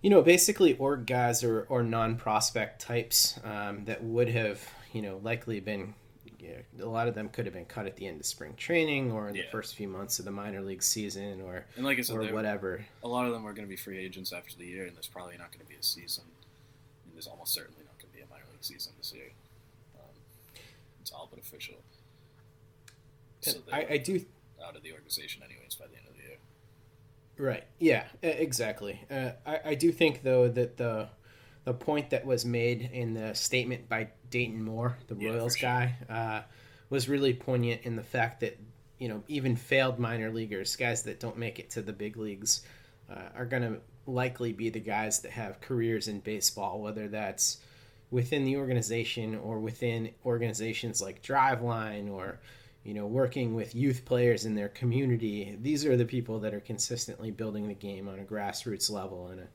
you 0.00 0.08
know, 0.08 0.22
basically 0.22 0.74
org 0.78 1.04
guys 1.04 1.44
or 1.44 1.66
or 1.68 1.82
non 1.82 2.16
prospect 2.16 2.80
types 2.80 3.38
um, 3.44 3.84
that 3.84 4.02
would 4.02 4.30
have 4.30 4.66
you 4.94 5.02
know 5.02 5.20
likely 5.22 5.60
been. 5.60 5.92
A 6.80 6.86
lot 6.86 7.08
of 7.08 7.14
them 7.14 7.28
could 7.28 7.46
have 7.46 7.54
been 7.54 7.64
cut 7.64 7.86
at 7.86 7.96
the 7.96 8.06
end 8.06 8.20
of 8.20 8.26
spring 8.26 8.54
training 8.56 9.10
or 9.10 9.28
in 9.28 9.34
yeah. 9.34 9.42
the 9.42 9.50
first 9.50 9.74
few 9.74 9.88
months 9.88 10.18
of 10.18 10.24
the 10.24 10.30
minor 10.30 10.60
league 10.60 10.82
season 10.82 11.40
or 11.40 11.64
and 11.76 11.84
like 11.84 11.98
I 11.98 12.02
said, 12.02 12.16
or 12.16 12.32
whatever. 12.32 12.84
A 13.02 13.08
lot 13.08 13.26
of 13.26 13.32
them 13.32 13.46
are 13.46 13.52
going 13.52 13.66
to 13.66 13.70
be 13.70 13.76
free 13.76 13.98
agents 13.98 14.32
after 14.32 14.56
the 14.56 14.66
year, 14.66 14.86
and 14.86 14.94
there's 14.94 15.08
probably 15.08 15.36
not 15.36 15.50
going 15.50 15.64
to 15.64 15.68
be 15.68 15.74
a 15.74 15.82
season 15.82 16.24
And 17.04 17.14
there's 17.14 17.26
almost 17.26 17.52
certainly 17.52 17.82
not 17.84 17.98
going 17.98 18.10
to 18.10 18.16
be 18.16 18.22
a 18.22 18.28
minor 18.30 18.44
league 18.50 18.62
season 18.62 18.92
this 18.98 19.12
year. 19.12 19.30
Um, 19.96 20.14
it's 21.00 21.10
all 21.10 21.28
but 21.30 21.40
official. 21.40 21.76
So 23.40 23.58
I, 23.72 23.86
I 23.90 23.96
do 23.98 24.24
out 24.64 24.76
of 24.76 24.82
the 24.82 24.92
organization 24.92 25.42
anyways 25.44 25.74
by 25.74 25.86
the 25.86 25.96
end 25.96 26.06
of 26.08 26.16
the 26.16 26.22
year. 26.22 26.38
Right. 27.38 27.64
Yeah. 27.78 28.04
Exactly. 28.22 29.00
Uh, 29.10 29.30
I 29.46 29.60
I 29.64 29.74
do 29.74 29.92
think 29.92 30.22
though 30.22 30.48
that 30.48 30.76
the 30.76 31.08
the 31.68 31.74
point 31.74 32.08
that 32.08 32.24
was 32.24 32.46
made 32.46 32.88
in 32.94 33.12
the 33.12 33.34
statement 33.34 33.90
by 33.90 34.08
Dayton 34.30 34.64
Moore, 34.64 34.96
the 35.06 35.16
yeah, 35.16 35.32
Royals 35.32 35.54
sure. 35.54 35.68
guy, 35.68 35.96
uh, 36.08 36.40
was 36.88 37.10
really 37.10 37.34
poignant 37.34 37.82
in 37.82 37.94
the 37.94 38.02
fact 38.02 38.40
that 38.40 38.58
you 38.98 39.06
know 39.06 39.22
even 39.28 39.54
failed 39.54 39.98
minor 39.98 40.32
leaguers, 40.32 40.76
guys 40.76 41.02
that 41.02 41.20
don't 41.20 41.36
make 41.36 41.58
it 41.58 41.68
to 41.72 41.82
the 41.82 41.92
big 41.92 42.16
leagues, 42.16 42.62
uh, 43.10 43.28
are 43.36 43.44
going 43.44 43.62
to 43.62 43.80
likely 44.06 44.54
be 44.54 44.70
the 44.70 44.80
guys 44.80 45.20
that 45.20 45.30
have 45.30 45.60
careers 45.60 46.08
in 46.08 46.20
baseball, 46.20 46.80
whether 46.80 47.06
that's 47.06 47.58
within 48.10 48.46
the 48.46 48.56
organization 48.56 49.34
or 49.34 49.60
within 49.60 50.08
organizations 50.24 51.02
like 51.02 51.22
Driveline 51.22 52.10
or 52.10 52.40
you 52.82 52.94
know 52.94 53.06
working 53.06 53.54
with 53.54 53.74
youth 53.74 54.06
players 54.06 54.46
in 54.46 54.54
their 54.54 54.70
community. 54.70 55.54
These 55.60 55.84
are 55.84 55.98
the 55.98 56.06
people 56.06 56.40
that 56.40 56.54
are 56.54 56.60
consistently 56.60 57.30
building 57.30 57.68
the 57.68 57.74
game 57.74 58.08
on 58.08 58.20
a 58.20 58.24
grassroots 58.24 58.90
level 58.90 59.26
and 59.26 59.40
a, 59.40 59.48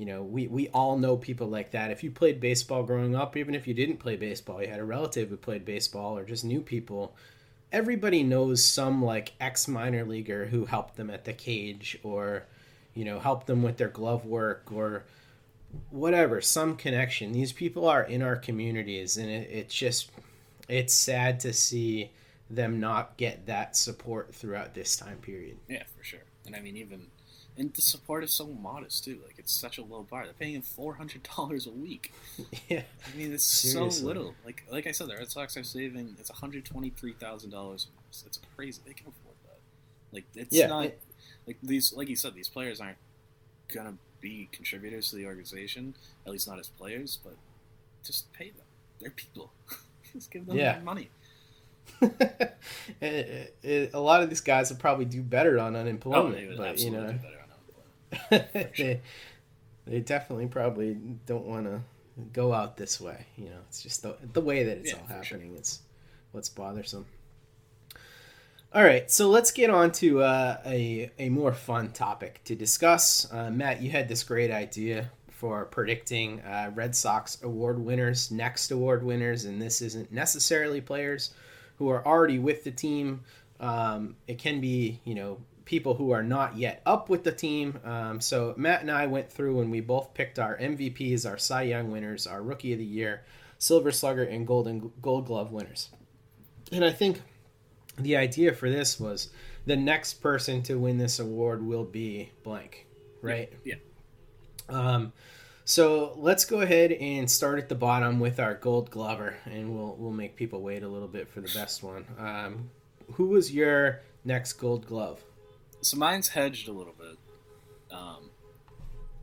you 0.00 0.06
know 0.06 0.22
we, 0.22 0.46
we 0.46 0.68
all 0.68 0.96
know 0.96 1.16
people 1.16 1.48
like 1.48 1.72
that 1.72 1.90
if 1.90 2.02
you 2.02 2.10
played 2.10 2.40
baseball 2.40 2.82
growing 2.82 3.14
up 3.14 3.36
even 3.36 3.54
if 3.54 3.66
you 3.66 3.74
didn't 3.74 3.98
play 3.98 4.16
baseball 4.16 4.62
you 4.62 4.68
had 4.68 4.80
a 4.80 4.84
relative 4.84 5.28
who 5.28 5.36
played 5.36 5.64
baseball 5.64 6.16
or 6.16 6.24
just 6.24 6.44
knew 6.44 6.60
people 6.60 7.14
everybody 7.70 8.22
knows 8.22 8.64
some 8.64 9.04
like 9.04 9.32
ex 9.40 9.68
minor 9.68 10.04
leaguer 10.04 10.46
who 10.46 10.64
helped 10.64 10.96
them 10.96 11.10
at 11.10 11.24
the 11.24 11.32
cage 11.32 11.98
or 12.02 12.46
you 12.94 13.04
know, 13.04 13.20
help 13.20 13.46
them 13.46 13.62
with 13.62 13.76
their 13.76 13.88
glove 13.88 14.24
work 14.24 14.70
or 14.72 15.04
whatever, 15.90 16.40
some 16.40 16.76
connection. 16.76 17.32
These 17.32 17.52
people 17.52 17.88
are 17.88 18.02
in 18.02 18.22
our 18.22 18.36
communities, 18.36 19.16
and 19.16 19.30
it, 19.30 19.48
it's 19.50 19.74
just, 19.74 20.10
it's 20.68 20.94
sad 20.94 21.40
to 21.40 21.52
see 21.52 22.10
them 22.48 22.80
not 22.80 23.16
get 23.16 23.46
that 23.46 23.76
support 23.76 24.34
throughout 24.34 24.74
this 24.74 24.96
time 24.96 25.18
period. 25.18 25.56
Yeah, 25.68 25.84
for 25.96 26.02
sure. 26.02 26.24
And 26.46 26.56
I 26.56 26.60
mean, 26.60 26.76
even, 26.76 27.06
and 27.60 27.74
the 27.74 27.82
support 27.82 28.24
is 28.24 28.32
so 28.32 28.46
modest 28.46 29.04
too. 29.04 29.18
Like 29.24 29.38
it's 29.38 29.52
such 29.52 29.76
a 29.76 29.84
low 29.84 30.02
bar. 30.02 30.24
They're 30.24 30.32
paying 30.32 30.54
him 30.54 30.62
four 30.62 30.94
hundred 30.94 31.28
dollars 31.36 31.66
a 31.66 31.70
week. 31.70 32.12
Yeah, 32.68 32.82
I 33.06 33.16
mean 33.16 33.34
it's 33.34 33.44
Seriously. 33.44 34.00
so 34.00 34.06
little. 34.06 34.34
Like 34.44 34.64
like 34.72 34.86
I 34.86 34.92
said, 34.92 35.08
the 35.08 35.16
Red 35.16 35.30
Sox 35.30 35.56
are 35.56 35.62
saving 35.62 36.16
it's 36.18 36.30
one 36.30 36.38
hundred 36.38 36.64
twenty 36.64 36.90
three 36.90 37.12
thousand 37.12 37.50
dollars. 37.50 37.88
It's 38.08 38.40
crazy. 38.56 38.80
They 38.86 38.94
can 38.94 39.08
afford 39.08 39.36
that. 39.44 39.58
Like 40.10 40.24
it's 40.34 40.56
yeah, 40.56 40.68
not. 40.68 40.86
It, 40.86 41.00
like 41.46 41.58
these, 41.62 41.92
like 41.92 42.08
you 42.08 42.16
said, 42.16 42.34
these 42.34 42.48
players 42.48 42.80
aren't 42.80 42.96
gonna 43.72 43.94
be 44.20 44.48
contributors 44.52 45.10
to 45.10 45.16
the 45.16 45.26
organization, 45.26 45.94
at 46.24 46.32
least 46.32 46.48
not 46.48 46.58
as 46.58 46.68
players. 46.68 47.18
But 47.22 47.34
just 48.02 48.32
pay 48.32 48.50
them; 48.50 48.66
they're 49.00 49.10
people. 49.10 49.52
just 50.12 50.30
give 50.30 50.46
them 50.46 50.56
yeah. 50.56 50.78
money. 50.82 51.10
it, 52.00 52.12
it, 52.30 52.56
eh, 53.02 53.06
eh, 53.06 53.46
eh, 53.64 53.86
a 53.92 54.00
lot 54.00 54.22
of 54.22 54.30
these 54.30 54.40
guys 54.40 54.70
will 54.70 54.78
probably 54.78 55.04
do 55.04 55.22
better 55.22 55.58
on 55.58 55.76
unemployment, 55.76 56.52
oh, 56.52 56.56
but 56.56 56.78
you 56.78 56.90
know, 56.90 57.14
they, 58.30 59.00
they 59.86 60.00
definitely 60.00 60.46
probably 60.46 60.94
don't 61.26 61.46
want 61.46 61.66
to 61.66 61.80
go 62.32 62.52
out 62.52 62.76
this 62.76 63.00
way. 63.00 63.26
You 63.36 63.46
know, 63.46 63.58
it's 63.68 63.82
just 63.82 64.02
the, 64.02 64.16
the 64.32 64.40
way 64.40 64.64
that 64.64 64.78
it's 64.78 64.92
yeah, 64.92 64.98
all 64.98 65.06
happening. 65.06 65.50
Sure. 65.50 65.58
It's 65.58 65.80
what's 66.32 66.48
bothersome. 66.48 67.06
All 68.72 68.84
right, 68.84 69.10
so 69.10 69.28
let's 69.28 69.50
get 69.50 69.68
on 69.68 69.90
to 69.92 70.22
uh, 70.22 70.58
a, 70.64 71.10
a 71.18 71.28
more 71.28 71.52
fun 71.52 71.90
topic 71.90 72.40
to 72.44 72.54
discuss. 72.54 73.26
Uh, 73.32 73.50
Matt, 73.50 73.82
you 73.82 73.90
had 73.90 74.08
this 74.08 74.22
great 74.22 74.52
idea 74.52 75.10
for 75.28 75.64
predicting 75.64 76.40
uh, 76.42 76.70
Red 76.72 76.94
Sox 76.94 77.42
award 77.42 77.80
winners, 77.80 78.30
next 78.30 78.70
award 78.70 79.02
winners, 79.02 79.44
and 79.44 79.60
this 79.60 79.82
isn't 79.82 80.12
necessarily 80.12 80.80
players 80.80 81.34
who 81.78 81.88
are 81.88 82.06
already 82.06 82.38
with 82.38 82.62
the 82.62 82.70
team. 82.70 83.22
Um, 83.58 84.14
it 84.28 84.38
can 84.38 84.60
be, 84.60 85.00
you 85.02 85.16
know, 85.16 85.38
people 85.70 85.94
who 85.94 86.10
are 86.10 86.24
not 86.24 86.56
yet 86.56 86.82
up 86.84 87.08
with 87.08 87.22
the 87.22 87.30
team. 87.30 87.78
Um, 87.84 88.20
so 88.20 88.54
Matt 88.56 88.80
and 88.80 88.90
I 88.90 89.06
went 89.06 89.30
through 89.30 89.60
and 89.60 89.70
we 89.70 89.80
both 89.80 90.12
picked 90.14 90.40
our 90.40 90.58
MVPs, 90.58 91.24
our 91.24 91.38
Cy 91.38 91.62
Young 91.62 91.92
winners, 91.92 92.26
our 92.26 92.42
Rookie 92.42 92.72
of 92.72 92.80
the 92.80 92.84
Year, 92.84 93.22
Silver 93.56 93.92
Slugger, 93.92 94.24
and 94.24 94.44
Golden 94.44 94.90
Gold 95.00 95.26
Glove 95.26 95.52
winners. 95.52 95.90
And 96.72 96.84
I 96.84 96.90
think 96.90 97.22
the 97.96 98.16
idea 98.16 98.52
for 98.52 98.68
this 98.68 98.98
was 98.98 99.28
the 99.64 99.76
next 99.76 100.14
person 100.14 100.60
to 100.64 100.74
win 100.74 100.98
this 100.98 101.20
award 101.20 101.64
will 101.64 101.84
be 101.84 102.32
blank. 102.42 102.88
right? 103.22 103.52
Yeah. 103.62 103.76
Um, 104.68 105.12
so 105.64 106.14
let's 106.16 106.44
go 106.44 106.62
ahead 106.62 106.90
and 106.90 107.30
start 107.30 107.60
at 107.60 107.68
the 107.68 107.76
bottom 107.76 108.18
with 108.18 108.40
our 108.40 108.54
Gold 108.54 108.90
Glover, 108.90 109.36
and 109.44 109.72
we'll 109.72 109.94
we'll 109.96 110.10
make 110.10 110.34
people 110.34 110.62
wait 110.62 110.82
a 110.82 110.88
little 110.88 111.06
bit 111.06 111.28
for 111.28 111.40
the 111.40 111.52
best 111.54 111.84
one. 111.84 112.06
Um, 112.18 112.70
who 113.12 113.26
was 113.26 113.52
your 113.52 114.00
next 114.24 114.54
Gold 114.54 114.84
Glove? 114.86 115.22
So 115.82 115.96
mine's 115.96 116.28
hedged 116.28 116.68
a 116.68 116.72
little 116.72 116.94
bit. 116.98 117.16
Um, 117.90 118.30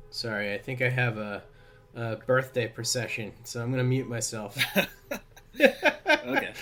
Sorry, 0.10 0.54
I 0.54 0.58
think 0.58 0.82
I 0.82 0.90
have 0.90 1.18
a, 1.18 1.44
a 1.96 2.16
birthday 2.16 2.68
procession, 2.68 3.34
so 3.44 3.62
I'm 3.62 3.72
gonna 3.72 3.84
mute 3.84 4.10
myself. 4.10 4.58
okay. 5.60 6.54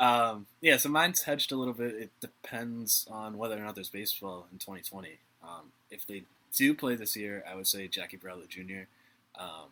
Um, 0.00 0.46
yeah, 0.60 0.76
so 0.76 0.88
mine's 0.88 1.22
hedged 1.22 1.52
a 1.52 1.56
little 1.56 1.74
bit. 1.74 1.94
It 1.94 2.10
depends 2.20 3.06
on 3.10 3.38
whether 3.38 3.56
or 3.56 3.60
not 3.60 3.74
there's 3.74 3.88
baseball 3.88 4.46
in 4.52 4.58
2020. 4.58 5.18
Um, 5.42 5.72
if 5.90 6.06
they 6.06 6.24
do 6.54 6.74
play 6.74 6.94
this 6.94 7.16
year, 7.16 7.44
I 7.50 7.54
would 7.54 7.66
say 7.66 7.88
Jackie 7.88 8.16
Bradley 8.16 8.46
Jr. 8.48 8.86
Um, 9.38 9.70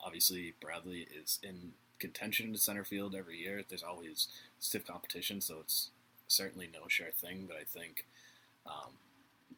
obviously, 0.00 0.54
Bradley 0.60 1.06
is 1.14 1.38
in 1.42 1.72
contention 1.98 2.52
to 2.52 2.58
center 2.58 2.84
field 2.84 3.14
every 3.14 3.38
year. 3.38 3.62
There's 3.68 3.82
always 3.82 4.28
stiff 4.60 4.86
competition, 4.86 5.40
so 5.40 5.56
it's 5.60 5.90
certainly 6.28 6.68
no 6.72 6.88
sure 6.88 7.10
thing. 7.10 7.46
But 7.48 7.56
I 7.56 7.64
think 7.64 8.04
um, 8.66 8.92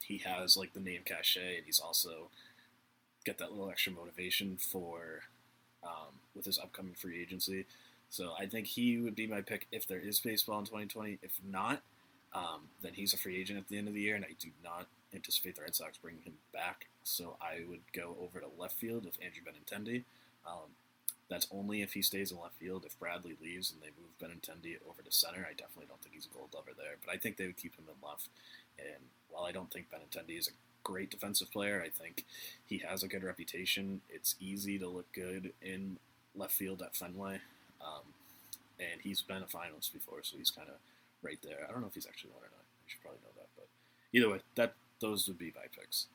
he 0.02 0.18
has 0.18 0.56
like 0.56 0.72
the 0.72 0.80
name 0.80 1.02
cachet, 1.04 1.56
and 1.56 1.66
he's 1.66 1.80
also 1.80 2.30
got 3.24 3.38
that 3.38 3.50
little 3.52 3.70
extra 3.70 3.92
motivation 3.92 4.56
for 4.56 5.22
um, 5.82 6.20
with 6.34 6.44
his 6.46 6.58
upcoming 6.58 6.94
free 6.94 7.20
agency. 7.20 7.66
So 8.10 8.32
I 8.38 8.46
think 8.46 8.66
he 8.66 8.98
would 8.98 9.14
be 9.14 9.26
my 9.26 9.40
pick 9.42 9.66
if 9.70 9.86
there 9.86 10.00
is 10.00 10.18
baseball 10.18 10.58
in 10.58 10.64
2020. 10.64 11.18
If 11.22 11.38
not, 11.46 11.82
um, 12.32 12.68
then 12.82 12.94
he's 12.94 13.12
a 13.12 13.18
free 13.18 13.38
agent 13.38 13.58
at 13.58 13.68
the 13.68 13.78
end 13.78 13.88
of 13.88 13.94
the 13.94 14.00
year, 14.00 14.16
and 14.16 14.24
I 14.24 14.34
do 14.38 14.48
not 14.64 14.86
anticipate 15.14 15.56
the 15.56 15.62
Red 15.62 15.74
Sox 15.74 15.98
bringing 15.98 16.22
him 16.22 16.34
back. 16.52 16.86
So 17.02 17.36
I 17.40 17.64
would 17.68 17.92
go 17.92 18.16
over 18.20 18.40
to 18.40 18.46
left 18.58 18.78
field 18.78 19.04
with 19.04 19.18
Andrew 19.22 19.42
Benintendi. 19.42 20.04
Um, 20.46 20.70
that's 21.28 21.46
only 21.50 21.82
if 21.82 21.92
he 21.92 22.02
stays 22.02 22.32
in 22.32 22.38
left 22.38 22.56
field. 22.56 22.84
If 22.86 22.98
Bradley 22.98 23.36
leaves 23.40 23.72
and 23.72 23.82
they 23.82 23.92
move 24.00 24.16
Benintendi 24.18 24.76
over 24.88 25.02
to 25.02 25.12
center, 25.12 25.46
I 25.48 25.52
definitely 25.52 25.86
don't 25.88 26.00
think 26.00 26.14
he's 26.14 26.26
a 26.26 26.34
Gold 26.34 26.50
Glover 26.52 26.70
there. 26.76 26.96
But 27.04 27.14
I 27.14 27.18
think 27.18 27.36
they 27.36 27.46
would 27.46 27.58
keep 27.58 27.76
him 27.76 27.84
in 27.86 28.06
left. 28.06 28.28
And 28.78 29.04
while 29.30 29.44
I 29.44 29.52
don't 29.52 29.70
think 29.70 29.86
Benintendi 29.90 30.38
is 30.38 30.48
a 30.48 30.52
great 30.82 31.10
defensive 31.10 31.50
player, 31.50 31.82
I 31.84 31.88
think 31.88 32.24
he 32.66 32.78
has 32.78 33.02
a 33.02 33.08
good 33.08 33.22
reputation. 33.22 34.00
It's 34.08 34.36
easy 34.40 34.78
to 34.78 34.88
look 34.88 35.12
good 35.12 35.52
in 35.62 35.98
left 36.34 36.52
field 36.52 36.82
at 36.82 36.96
Fenway. 36.96 37.40
Um, 37.80 38.14
and 38.80 39.00
he's 39.02 39.22
been 39.22 39.42
a 39.42 39.46
finalist 39.46 39.92
before, 39.92 40.22
so 40.22 40.36
he's 40.36 40.50
kind 40.50 40.68
of 40.68 40.76
right 41.22 41.38
there. 41.42 41.66
I 41.68 41.72
don't 41.72 41.80
know 41.80 41.88
if 41.88 41.94
he's 41.94 42.06
actually 42.06 42.30
won 42.30 42.42
or 42.42 42.50
not. 42.50 42.64
I 42.64 42.84
should 42.86 43.00
probably 43.00 43.20
know 43.22 43.32
that, 43.36 43.48
but 43.56 43.68
either 44.12 44.30
way, 44.30 44.40
that 44.56 44.74
those 45.00 45.26
would 45.28 45.38
be 45.38 45.52
my 45.54 45.62
picks. 45.76 46.06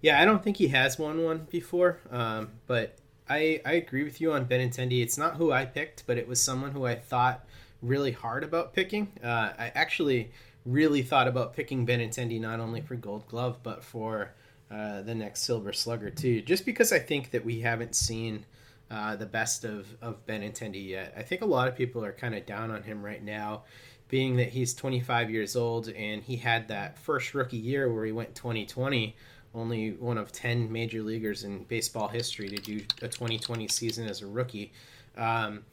Yeah, 0.00 0.20
I 0.20 0.24
don't 0.24 0.42
think 0.42 0.56
he 0.56 0.68
has 0.68 0.98
won 0.98 1.22
one 1.22 1.46
before, 1.50 2.00
um, 2.10 2.50
but 2.66 2.98
I 3.28 3.60
I 3.64 3.74
agree 3.74 4.02
with 4.02 4.20
you 4.20 4.32
on 4.32 4.46
Benintendi. 4.46 5.00
It's 5.00 5.16
not 5.16 5.36
who 5.36 5.52
I 5.52 5.64
picked, 5.64 6.04
but 6.06 6.18
it 6.18 6.26
was 6.26 6.42
someone 6.42 6.72
who 6.72 6.84
I 6.86 6.96
thought 6.96 7.44
really 7.80 8.12
hard 8.12 8.42
about 8.42 8.72
picking. 8.74 9.12
Uh, 9.22 9.52
I 9.56 9.72
actually 9.74 10.32
really 10.64 11.02
thought 11.02 11.28
about 11.28 11.54
picking 11.54 11.86
Benintendi 11.86 12.40
not 12.40 12.60
only 12.60 12.80
for 12.80 12.94
Gold 12.94 13.26
Glove 13.28 13.58
but 13.62 13.82
for 13.82 14.32
uh, 14.70 15.02
the 15.02 15.14
next 15.14 15.42
Silver 15.42 15.72
Slugger 15.72 16.10
too, 16.10 16.40
just 16.42 16.64
because 16.64 16.92
I 16.92 16.98
think 16.98 17.30
that 17.32 17.44
we 17.44 17.60
haven't 17.60 17.94
seen 17.94 18.46
uh, 18.90 19.16
the 19.16 19.26
best 19.26 19.64
of 19.64 19.86
of 20.00 20.24
Benintendi 20.26 20.88
yet. 20.88 21.14
I 21.16 21.22
think 21.22 21.42
a 21.42 21.46
lot 21.46 21.68
of 21.68 21.76
people 21.76 22.04
are 22.04 22.12
kind 22.12 22.34
of 22.34 22.46
down 22.46 22.70
on 22.70 22.82
him 22.82 23.04
right 23.04 23.22
now, 23.22 23.64
being 24.08 24.36
that 24.36 24.48
he's 24.48 24.74
25 24.74 25.30
years 25.30 25.56
old 25.56 25.88
and 25.88 26.22
he 26.22 26.36
had 26.36 26.68
that 26.68 26.98
first 26.98 27.34
rookie 27.34 27.56
year 27.56 27.92
where 27.92 28.04
he 28.04 28.12
went 28.12 28.34
2020 28.34 29.16
only 29.54 29.92
one 29.92 30.18
of 30.18 30.32
10 30.32 30.70
major 30.70 31.02
leaguers 31.02 31.44
in 31.44 31.64
baseball 31.64 32.08
history 32.08 32.48
to 32.48 32.56
do 32.56 32.80
a 33.02 33.08
2020 33.08 33.68
season 33.68 34.08
as 34.08 34.22
a 34.22 34.26
rookie. 34.26 34.72
Um, 35.16 35.64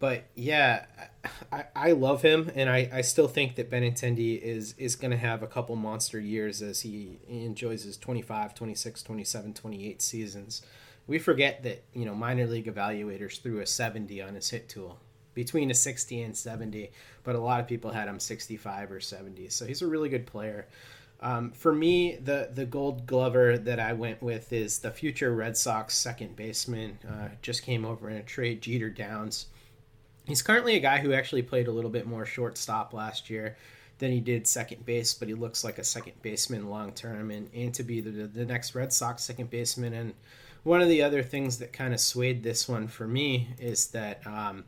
but 0.00 0.24
yeah, 0.34 0.86
I, 1.52 1.64
I 1.76 1.92
love 1.92 2.22
him, 2.22 2.50
and 2.54 2.70
I, 2.70 2.88
I 2.92 3.00
still 3.02 3.28
think 3.28 3.54
that 3.56 3.70
Benintendi 3.70 4.40
is, 4.40 4.74
is 4.78 4.96
going 4.96 5.10
to 5.10 5.16
have 5.18 5.42
a 5.42 5.46
couple 5.46 5.76
monster 5.76 6.18
years 6.18 6.62
as 6.62 6.80
he 6.80 7.18
enjoys 7.28 7.84
his 7.84 7.98
25, 7.98 8.54
26, 8.54 9.02
27, 9.02 9.54
28 9.54 10.02
seasons. 10.02 10.62
We 11.06 11.18
forget 11.18 11.62
that, 11.64 11.84
you 11.92 12.06
know, 12.06 12.14
minor 12.14 12.46
league 12.46 12.72
evaluators 12.72 13.42
threw 13.42 13.60
a 13.60 13.66
70 13.66 14.22
on 14.22 14.34
his 14.34 14.48
hit 14.48 14.70
tool 14.70 14.98
between 15.34 15.70
a 15.70 15.74
60 15.74 16.22
and 16.22 16.36
70, 16.36 16.90
but 17.22 17.34
a 17.34 17.40
lot 17.40 17.60
of 17.60 17.66
people 17.68 17.90
had 17.90 18.08
him 18.08 18.18
65 18.18 18.90
or 18.90 19.00
70. 19.00 19.50
So 19.50 19.66
he's 19.66 19.82
a 19.82 19.86
really 19.86 20.08
good 20.08 20.26
player. 20.26 20.66
Um, 21.22 21.50
for 21.52 21.74
me, 21.74 22.16
the 22.16 22.48
the 22.54 22.64
Gold 22.64 23.06
Glover 23.06 23.58
that 23.58 23.78
I 23.78 23.92
went 23.92 24.22
with 24.22 24.54
is 24.54 24.78
the 24.78 24.90
future 24.90 25.34
Red 25.34 25.54
Sox 25.54 25.94
second 25.94 26.34
baseman. 26.34 26.98
Uh, 27.06 27.28
just 27.42 27.62
came 27.62 27.84
over 27.84 28.08
in 28.08 28.16
a 28.16 28.22
trade, 28.22 28.62
Jeter 28.62 28.88
Downs. 28.88 29.46
He's 30.30 30.42
currently 30.42 30.76
a 30.76 30.80
guy 30.80 30.98
who 30.98 31.12
actually 31.12 31.42
played 31.42 31.66
a 31.66 31.72
little 31.72 31.90
bit 31.90 32.06
more 32.06 32.24
shortstop 32.24 32.94
last 32.94 33.28
year 33.28 33.56
than 33.98 34.12
he 34.12 34.20
did 34.20 34.46
second 34.46 34.86
base, 34.86 35.12
but 35.12 35.26
he 35.26 35.34
looks 35.34 35.64
like 35.64 35.78
a 35.78 35.82
second 35.82 36.22
baseman 36.22 36.70
long 36.70 36.92
term, 36.92 37.32
and 37.32 37.50
and 37.52 37.74
to 37.74 37.82
be 37.82 38.00
the 38.00 38.28
the 38.28 38.44
next 38.44 38.76
Red 38.76 38.92
Sox 38.92 39.24
second 39.24 39.50
baseman. 39.50 39.92
And 39.92 40.14
one 40.62 40.82
of 40.82 40.88
the 40.88 41.02
other 41.02 41.24
things 41.24 41.58
that 41.58 41.72
kind 41.72 41.92
of 41.92 41.98
swayed 41.98 42.44
this 42.44 42.68
one 42.68 42.86
for 42.86 43.08
me 43.08 43.48
is 43.58 43.88
that. 43.88 44.24
Um, 44.24 44.66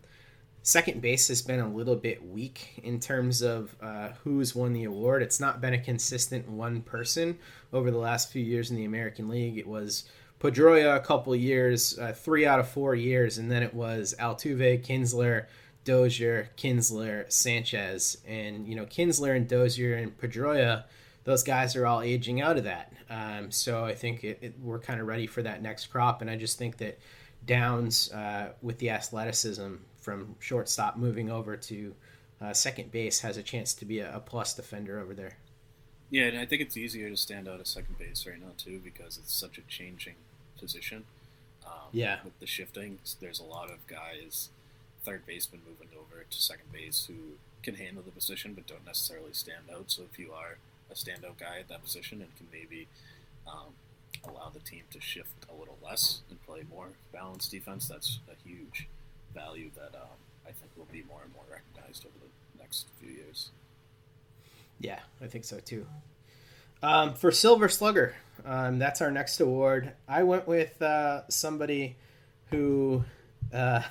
second 0.64 1.02
base 1.02 1.26
has 1.26 1.42
been 1.42 1.58
a 1.58 1.68
little 1.68 1.96
bit 1.96 2.24
weak 2.24 2.80
in 2.84 3.00
terms 3.00 3.42
of 3.42 3.74
uh, 3.82 4.10
who's 4.22 4.54
won 4.54 4.72
the 4.72 4.84
award. 4.84 5.20
It's 5.20 5.40
not 5.40 5.60
been 5.60 5.74
a 5.74 5.78
consistent 5.78 6.48
one 6.48 6.82
person 6.82 7.36
over 7.72 7.90
the 7.90 7.98
last 7.98 8.30
few 8.30 8.44
years 8.44 8.70
in 8.70 8.76
the 8.76 8.84
American 8.84 9.28
League. 9.28 9.58
It 9.58 9.66
was 9.66 10.04
Pedroia 10.42 10.96
a 10.96 11.00
couple 11.00 11.36
years, 11.36 11.96
uh, 12.00 12.12
three 12.12 12.44
out 12.44 12.58
of 12.58 12.68
four 12.68 12.96
years, 12.96 13.38
and 13.38 13.48
then 13.48 13.62
it 13.62 13.72
was 13.72 14.12
Altuve, 14.18 14.84
Kinsler, 14.84 15.46
Dozier, 15.84 16.50
Kinsler, 16.56 17.30
Sanchez, 17.30 18.18
and 18.26 18.66
you 18.66 18.74
know 18.74 18.84
Kinsler 18.84 19.36
and 19.36 19.46
Dozier 19.46 19.94
and 19.94 20.18
Pedroia. 20.18 20.82
Those 21.22 21.44
guys 21.44 21.76
are 21.76 21.86
all 21.86 22.02
aging 22.02 22.40
out 22.40 22.58
of 22.58 22.64
that. 22.64 22.92
Um, 23.08 23.52
so 23.52 23.84
I 23.84 23.94
think 23.94 24.24
it, 24.24 24.38
it, 24.42 24.54
we're 24.60 24.80
kind 24.80 25.00
of 25.00 25.06
ready 25.06 25.28
for 25.28 25.42
that 25.42 25.62
next 25.62 25.86
crop, 25.86 26.22
and 26.22 26.28
I 26.28 26.34
just 26.34 26.58
think 26.58 26.78
that 26.78 26.98
Downs, 27.46 28.10
uh, 28.12 28.48
with 28.62 28.78
the 28.78 28.90
athleticism, 28.90 29.74
from 30.00 30.34
shortstop 30.40 30.96
moving 30.96 31.30
over 31.30 31.56
to 31.56 31.94
uh, 32.40 32.52
second 32.52 32.90
base 32.90 33.20
has 33.20 33.36
a 33.36 33.42
chance 33.44 33.74
to 33.74 33.84
be 33.84 34.00
a, 34.00 34.16
a, 34.16 34.18
plus 34.18 34.54
defender 34.54 34.98
over 34.98 35.14
there. 35.14 35.36
Yeah, 36.10 36.24
and 36.24 36.38
I 36.38 36.46
think 36.46 36.62
it's 36.62 36.76
easier 36.76 37.08
to 37.08 37.16
stand 37.16 37.46
out 37.46 37.60
at 37.60 37.68
second 37.68 37.96
base 37.98 38.26
right 38.26 38.40
now 38.40 38.50
too 38.56 38.80
because 38.82 39.18
it's 39.18 39.32
such 39.32 39.58
a 39.58 39.62
changing 39.62 40.16
position. 40.62 41.04
Um, 41.66 41.88
yeah, 41.92 42.18
with 42.24 42.38
the 42.40 42.46
shifting, 42.46 42.98
there's 43.20 43.40
a 43.40 43.44
lot 43.44 43.70
of 43.70 43.86
guys, 43.86 44.48
third 45.04 45.26
baseman 45.26 45.60
moving 45.68 45.88
over 45.98 46.24
to 46.28 46.40
second 46.40 46.72
base 46.72 47.06
who 47.08 47.36
can 47.62 47.74
handle 47.74 48.02
the 48.02 48.10
position 48.10 48.54
but 48.54 48.66
don't 48.66 48.86
necessarily 48.86 49.32
stand 49.32 49.64
out. 49.72 49.90
So 49.90 50.02
if 50.10 50.18
you 50.18 50.32
are 50.32 50.58
a 50.90 50.94
standout 50.94 51.38
guy 51.38 51.58
at 51.60 51.68
that 51.68 51.82
position 51.82 52.20
and 52.20 52.36
can 52.36 52.46
maybe 52.52 52.88
um, 53.46 53.74
allow 54.24 54.50
the 54.52 54.60
team 54.60 54.82
to 54.92 55.00
shift 55.00 55.46
a 55.50 55.58
little 55.58 55.78
less 55.84 56.20
and 56.30 56.42
play 56.44 56.62
more 56.68 56.88
balanced 57.12 57.50
defense, 57.50 57.88
that's 57.88 58.18
a 58.28 58.48
huge 58.48 58.88
value 59.34 59.70
that 59.74 59.96
um, 59.96 60.18
I 60.46 60.52
think 60.52 60.70
will 60.76 60.88
be 60.92 61.04
more 61.08 61.20
and 61.24 61.32
more 61.32 61.44
recognized 61.50 62.04
over 62.04 62.14
the 62.20 62.62
next 62.62 62.86
few 63.00 63.10
years. 63.10 63.50
Yeah, 64.80 65.00
I 65.20 65.26
think 65.26 65.44
so 65.44 65.58
too. 65.60 65.86
Um, 66.82 67.14
for 67.14 67.30
Silver 67.30 67.68
Slugger, 67.68 68.16
um, 68.44 68.78
that's 68.78 69.00
our 69.00 69.10
next 69.10 69.40
award. 69.40 69.92
I 70.08 70.22
went 70.22 70.46
with 70.46 70.80
uh, 70.82 71.22
somebody 71.28 71.96
who, 72.50 73.04
uh, 73.52 73.82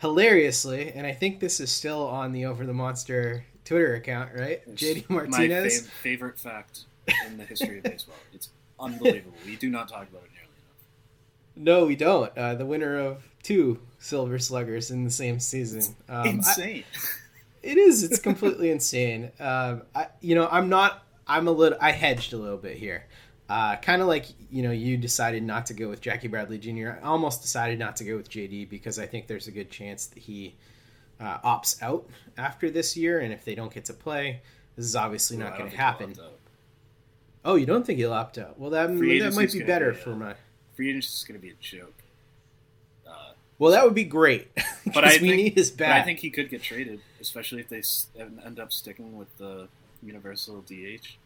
hilariously, 0.00 0.92
and 0.92 1.06
I 1.06 1.12
think 1.12 1.40
this 1.40 1.60
is 1.60 1.70
still 1.70 2.06
on 2.06 2.32
the 2.32 2.44
Over 2.46 2.66
the 2.66 2.74
Monster 2.74 3.44
Twitter 3.64 3.94
account, 3.94 4.30
right? 4.34 4.62
It's 4.66 4.82
JD 4.82 5.08
Martinez. 5.10 5.82
My 5.82 5.88
fav- 5.88 5.90
favorite 6.02 6.38
fact 6.38 6.80
in 7.26 7.36
the 7.36 7.44
history 7.44 7.78
of 7.78 7.84
baseball. 7.84 8.16
It's 8.34 8.48
unbelievable. 8.80 9.36
we 9.46 9.56
do 9.56 9.70
not 9.70 9.88
talk 9.88 10.08
about 10.08 10.22
it 10.24 10.30
nearly 10.32 10.48
enough. 10.56 11.54
No, 11.54 11.86
we 11.86 11.94
don't. 11.94 12.36
Uh, 12.36 12.54
the 12.54 12.66
winner 12.66 12.98
of 12.98 13.22
two 13.42 13.78
Silver 13.98 14.38
Sluggers 14.38 14.90
in 14.90 15.04
the 15.04 15.10
same 15.10 15.38
season. 15.38 15.94
Um, 16.08 16.26
insane. 16.26 16.84
I, 16.92 16.98
it 17.62 17.78
is. 17.78 18.02
It's 18.02 18.18
completely 18.18 18.70
insane. 18.70 19.30
Um, 19.38 19.82
I, 19.94 20.08
you 20.20 20.34
know, 20.34 20.48
I'm 20.50 20.68
not. 20.68 21.04
I'm 21.28 21.46
a 21.46 21.52
little. 21.52 21.78
I 21.80 21.92
hedged 21.92 22.32
a 22.32 22.36
little 22.36 22.56
bit 22.58 22.76
here. 22.76 23.06
Uh, 23.48 23.76
kind 23.76 24.00
of 24.00 24.08
like 24.08 24.26
you 24.50 24.62
know, 24.62 24.70
you 24.70 24.96
decided 24.96 25.42
not 25.42 25.66
to 25.66 25.74
go 25.74 25.88
with 25.88 26.00
Jackie 26.00 26.28
Bradley 26.28 26.58
Jr. 26.58 26.98
I 27.02 27.06
almost 27.06 27.42
decided 27.42 27.78
not 27.78 27.96
to 27.96 28.04
go 28.04 28.16
with 28.16 28.30
JD 28.30 28.68
because 28.70 28.98
I 28.98 29.06
think 29.06 29.26
there's 29.26 29.46
a 29.46 29.50
good 29.50 29.70
chance 29.70 30.06
that 30.06 30.20
he 30.20 30.54
uh, 31.20 31.38
opts 31.38 31.82
out 31.82 32.06
after 32.38 32.70
this 32.70 32.96
year, 32.96 33.20
and 33.20 33.32
if 33.32 33.44
they 33.44 33.54
don't 33.54 33.72
get 33.72 33.84
to 33.86 33.94
play, 33.94 34.40
this 34.76 34.86
is 34.86 34.96
obviously 34.96 35.36
Well, 35.36 35.50
not 35.50 35.58
going 35.58 35.70
to 35.70 35.76
happen. 35.76 36.14
Oh, 37.44 37.56
you 37.56 37.66
don't 37.66 37.84
think 37.84 37.98
he'll 37.98 38.12
opt 38.12 38.38
out? 38.38 38.58
Well, 38.58 38.70
that 38.70 38.88
Free 38.96 39.20
that 39.20 39.34
might 39.34 39.52
be 39.52 39.62
better 39.62 39.92
be, 39.92 39.98
uh, 39.98 40.00
for 40.00 40.10
my. 40.10 40.34
Free 40.74 40.90
agency 40.90 41.08
is 41.08 41.24
going 41.24 41.40
to 41.40 41.44
be 41.44 41.52
a 41.52 41.56
joke. 41.60 41.94
Uh, 43.06 43.32
Well, 43.58 43.72
that 43.72 43.84
would 43.84 43.94
be 43.94 44.04
great. 44.04 44.48
but 44.94 45.04
I 45.04 45.14
we 45.14 45.18
think, 45.18 45.36
need 45.36 45.54
his 45.54 45.70
back. 45.70 46.00
I 46.00 46.04
think 46.04 46.20
he 46.20 46.30
could 46.30 46.48
get 46.50 46.62
traded, 46.62 47.00
especially 47.20 47.60
if 47.60 47.68
they 47.68 47.82
end 48.44 48.60
up 48.60 48.72
sticking 48.72 49.16
with 49.16 49.36
the 49.38 49.68
universal 50.02 50.62
DH. 50.62 51.18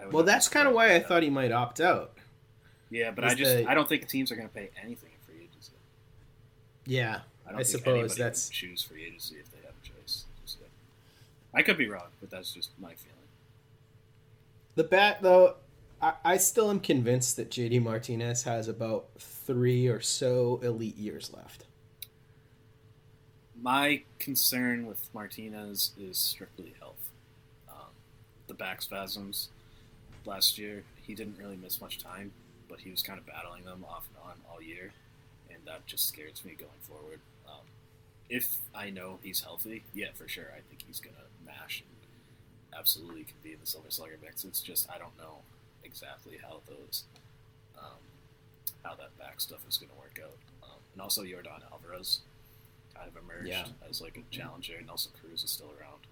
I 0.00 0.06
would 0.06 0.14
Well, 0.14 0.24
that's 0.24 0.48
kind 0.48 0.66
of 0.66 0.74
why 0.74 0.94
I 0.94 1.00
thought 1.00 1.22
he 1.22 1.30
might 1.30 1.52
opt 1.52 1.80
out. 1.80 2.12
Yeah, 2.90 3.10
but 3.10 3.24
I 3.24 3.34
just 3.34 3.56
the- 3.56 3.70
I 3.70 3.74
don't 3.74 3.88
think 3.88 4.08
teams 4.08 4.32
are 4.32 4.36
going 4.36 4.48
to 4.48 4.54
pay 4.54 4.70
anything 4.82 5.10
in 5.12 5.18
free 5.26 5.44
agency. 5.44 5.72
Yeah, 6.86 7.20
I, 7.46 7.50
I, 7.50 7.52
don't 7.52 7.58
think 7.58 7.66
suppose 7.66 7.86
anybody 7.86 8.08
would 8.08 8.18
that's 8.18 8.48
choose 8.48 8.82
free 8.82 9.04
agency 9.04 9.36
if 9.36 9.50
they 9.52 9.58
have 9.64 9.74
a 9.82 9.86
choice. 9.86 10.24
Just 10.44 10.58
yet. 10.60 10.70
I 11.54 11.62
could 11.62 11.78
be 11.78 11.88
wrong, 11.88 12.08
but 12.20 12.30
that's 12.30 12.52
just 12.52 12.70
my 12.80 12.94
feeling. 12.94 13.16
the 14.74 14.84
bat 14.84 15.18
though. 15.22 15.56
I, 16.02 16.14
I 16.24 16.36
still 16.38 16.70
am 16.70 16.80
convinced 16.80 17.36
that 17.36 17.50
JD 17.50 17.82
Martinez 17.82 18.44
has 18.44 18.68
about 18.68 19.06
three 19.18 19.86
or 19.86 20.00
so 20.00 20.58
elite 20.62 20.96
years 20.96 21.30
left. 21.32 21.64
My 23.62 24.02
concern 24.18 24.86
with 24.86 25.10
Martinez 25.12 25.92
is 25.98 26.16
strictly 26.16 26.74
health. 26.78 27.10
Um, 27.68 27.90
the 28.46 28.54
back 28.54 28.80
spasms 28.80 29.50
last 30.26 30.58
year, 30.58 30.82
he 31.02 31.14
didn't 31.14 31.38
really 31.38 31.56
miss 31.56 31.80
much 31.80 31.98
time, 31.98 32.32
but 32.68 32.80
he 32.80 32.90
was 32.90 33.02
kind 33.02 33.18
of 33.18 33.26
battling 33.26 33.64
them 33.64 33.84
off 33.88 34.06
and 34.08 34.18
on 34.24 34.36
all 34.50 34.62
year, 34.62 34.92
and 35.50 35.58
that 35.66 35.86
just 35.86 36.08
scares 36.08 36.44
me 36.44 36.54
going 36.58 36.70
forward. 36.82 37.20
Um, 37.48 37.64
if 38.28 38.58
I 38.74 38.90
know 38.90 39.18
he's 39.22 39.40
healthy, 39.42 39.82
yeah, 39.94 40.08
for 40.14 40.28
sure, 40.28 40.46
I 40.56 40.60
think 40.68 40.82
he's 40.86 41.00
gonna 41.00 41.16
mash 41.44 41.80
and 41.82 42.78
absolutely 42.78 43.24
can 43.24 43.34
be 43.42 43.52
in 43.52 43.58
the 43.60 43.66
Silver 43.66 43.90
Slugger 43.90 44.18
mix. 44.22 44.44
It's 44.44 44.60
just 44.60 44.88
I 44.90 44.98
don't 44.98 45.16
know 45.18 45.38
exactly 45.82 46.38
how 46.42 46.60
those, 46.68 47.04
um, 47.78 47.98
how 48.84 48.94
that 48.94 49.16
back 49.18 49.40
stuff 49.40 49.60
is 49.68 49.76
gonna 49.78 49.98
work 49.98 50.20
out. 50.22 50.36
Um, 50.62 50.78
and 50.92 51.02
also 51.02 51.22
Yordan 51.22 51.62
Alvarez 51.72 52.20
kind 52.94 53.08
of 53.08 53.16
emerged 53.22 53.48
Yeah. 53.48 53.66
as 53.88 54.00
like 54.00 54.16
a 54.16 54.34
challenger. 54.34 54.80
Nelson 54.86 55.12
Cruz 55.20 55.42
is 55.42 55.50
still 55.50 55.72
around. 55.80 56.06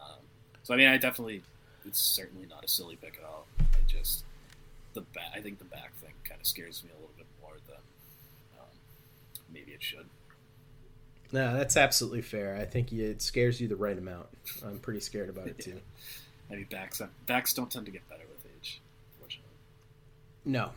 Um, 0.00 0.20
so 0.62 0.72
I 0.72 0.76
mean, 0.76 0.88
I 0.88 0.96
definitely, 0.96 1.42
it's 1.86 2.00
certainly 2.00 2.46
not 2.48 2.64
a 2.64 2.68
silly 2.68 2.96
pick 2.96 3.18
at 3.18 3.24
all. 3.24 3.46
I 3.60 3.64
just 3.86 4.24
the 4.94 5.00
back, 5.00 5.32
I 5.34 5.40
think 5.40 5.58
the 5.58 5.64
back 5.64 5.92
thing 6.00 6.12
kind 6.24 6.40
of 6.40 6.46
scares 6.46 6.82
me 6.84 6.90
a 6.90 6.94
little 6.94 7.14
bit 7.16 7.26
more 7.40 7.54
than 7.66 7.78
um, 8.58 8.66
maybe 9.52 9.72
it 9.72 9.82
should. 9.82 10.06
No, 11.32 11.56
that's 11.56 11.78
absolutely 11.78 12.20
fair. 12.20 12.56
I 12.56 12.66
think 12.66 12.92
it 12.92 13.22
scares 13.22 13.60
you 13.60 13.66
the 13.66 13.76
right 13.76 13.96
amount. 13.96 14.26
I'm 14.64 14.78
pretty 14.78 15.00
scared 15.00 15.30
about 15.30 15.46
it 15.46 15.58
too. 15.60 15.80
I 16.50 16.56
mean, 16.56 16.66
backs 16.70 17.00
backs 17.26 17.54
don't 17.54 17.70
tend 17.70 17.86
to 17.86 17.92
get 17.92 18.06
better 18.08 18.24
with 18.30 18.44
age, 18.58 18.80
fortunately. 19.18 19.50
No, 20.44 20.72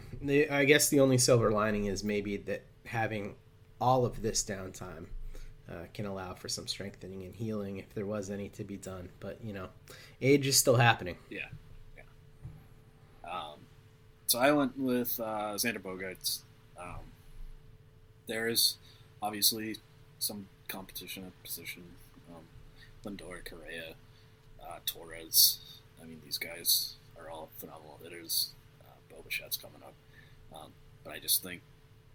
I 0.49 0.63
guess 0.63 0.89
the 0.89 1.01
only 1.01 1.17
silver 1.17 1.51
lining 1.51 1.85
is 1.85 2.03
maybe 2.03 2.37
that 2.37 2.61
having 2.85 3.35
all 3.81 4.05
of 4.05 4.21
this 4.21 4.43
downtime 4.43 5.07
uh, 5.69 5.85
can 5.93 6.05
allow 6.05 6.33
for 6.33 6.47
some 6.47 6.67
strengthening 6.67 7.23
and 7.23 7.35
healing 7.35 7.77
if 7.77 7.93
there 7.93 8.05
was 8.05 8.29
any 8.29 8.49
to 8.49 8.63
be 8.63 8.77
done. 8.77 9.09
But 9.19 9.39
you 9.43 9.53
know, 9.53 9.69
age 10.21 10.47
is 10.47 10.57
still 10.57 10.75
happening. 10.77 11.17
Yeah, 11.29 11.47
yeah. 11.95 13.29
Um, 13.29 13.59
so 14.27 14.39
I 14.39 14.51
went 14.51 14.77
with 14.77 15.19
uh, 15.19 15.53
Xander 15.55 15.79
Bogaerts. 15.79 16.39
Um, 16.79 17.11
there's 18.27 18.77
obviously 19.21 19.77
some 20.19 20.47
competition 20.67 21.25
at 21.25 21.43
position. 21.43 21.83
Um, 22.29 22.43
Lindor, 23.03 23.43
Correa, 23.45 23.93
uh, 24.61 24.79
Torres. 24.85 25.59
I 26.01 26.05
mean, 26.05 26.21
these 26.23 26.37
guys 26.37 26.95
are 27.19 27.29
all 27.29 27.49
phenomenal 27.57 27.99
hitters. 28.03 28.51
Uh, 28.81 28.93
Bo 29.09 29.23
Bichette's 29.27 29.57
coming 29.57 29.81
up, 29.83 29.93
um, 30.55 30.71
but 31.03 31.13
I 31.13 31.19
just 31.19 31.43
think 31.43 31.61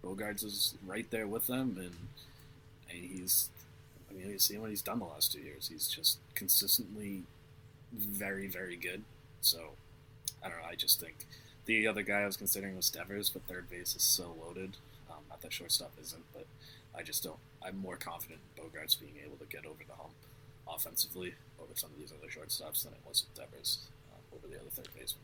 Bogaerts 0.03 0.43
is 0.43 0.75
right 0.85 1.09
there 1.11 1.27
with 1.27 1.47
them, 1.47 1.77
and, 1.77 1.95
and 2.91 3.03
he's. 3.03 3.49
I 4.09 4.13
mean, 4.13 4.29
you 4.29 4.39
see 4.39 4.57
what 4.57 4.69
he's 4.69 4.81
done 4.81 4.99
the 4.99 5.05
last 5.05 5.31
two 5.31 5.39
years. 5.39 5.69
He's 5.71 5.87
just 5.87 6.19
consistently 6.35 7.23
very, 7.93 8.47
very 8.47 8.75
good. 8.75 9.03
So 9.39 9.71
I 10.43 10.49
don't 10.49 10.57
know. 10.57 10.67
I 10.69 10.75
just 10.75 10.99
think 10.99 11.25
the 11.65 11.87
other 11.87 12.01
guy 12.01 12.21
I 12.21 12.25
was 12.25 12.37
considering 12.37 12.75
was 12.75 12.89
Devers, 12.89 13.29
but 13.29 13.43
third 13.43 13.69
base 13.69 13.95
is 13.95 14.03
so 14.03 14.35
loaded. 14.43 14.77
Um, 15.09 15.23
not 15.29 15.41
that 15.41 15.53
shortstop 15.53 15.91
isn't, 16.01 16.23
but 16.33 16.45
I 16.95 17.03
just 17.03 17.23
don't. 17.23 17.39
I'm 17.63 17.77
more 17.77 17.95
confident 17.95 18.39
in 18.57 18.63
Bogaerts 18.63 18.99
being 18.99 19.15
able 19.25 19.37
to 19.37 19.45
get 19.45 19.65
over 19.65 19.83
the 19.87 19.95
hump 19.95 20.13
offensively 20.67 21.33
over 21.59 21.71
some 21.75 21.91
of 21.91 21.97
these 21.99 22.11
other 22.11 22.27
shortstops 22.27 22.83
than 22.83 22.93
it 22.93 22.99
was 23.07 23.23
with 23.23 23.35
Devers 23.35 23.79
um, 24.13 24.37
over 24.37 24.47
the 24.47 24.59
other 24.59 24.69
third 24.69 24.89
baseman. 24.97 25.23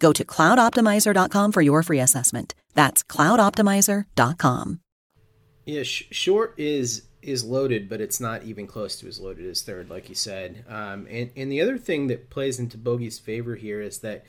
Go 0.00 0.12
to 0.12 0.24
cloudoptimizer.com 0.24 1.52
for 1.52 1.62
your 1.62 1.84
free 1.84 2.00
assessment. 2.00 2.54
That's 2.74 3.04
cloudoptimizer.com. 3.04 4.80
Yeah, 5.66 5.82
sh- 5.84 6.08
short 6.10 6.54
is 6.58 7.02
is 7.22 7.44
loaded, 7.44 7.88
but 7.88 8.00
it's 8.00 8.18
not 8.18 8.44
even 8.44 8.66
close 8.66 8.96
to 8.96 9.06
as 9.06 9.20
loaded 9.20 9.44
as 9.44 9.60
third, 9.60 9.90
like 9.90 10.08
you 10.08 10.14
said. 10.14 10.64
Um, 10.68 11.06
and 11.10 11.30
and 11.36 11.52
the 11.52 11.60
other 11.60 11.78
thing 11.78 12.06
that 12.08 12.30
plays 12.30 12.58
into 12.58 12.78
Bogey's 12.78 13.18
favor 13.18 13.56
here 13.56 13.80
is 13.80 13.98
that 13.98 14.24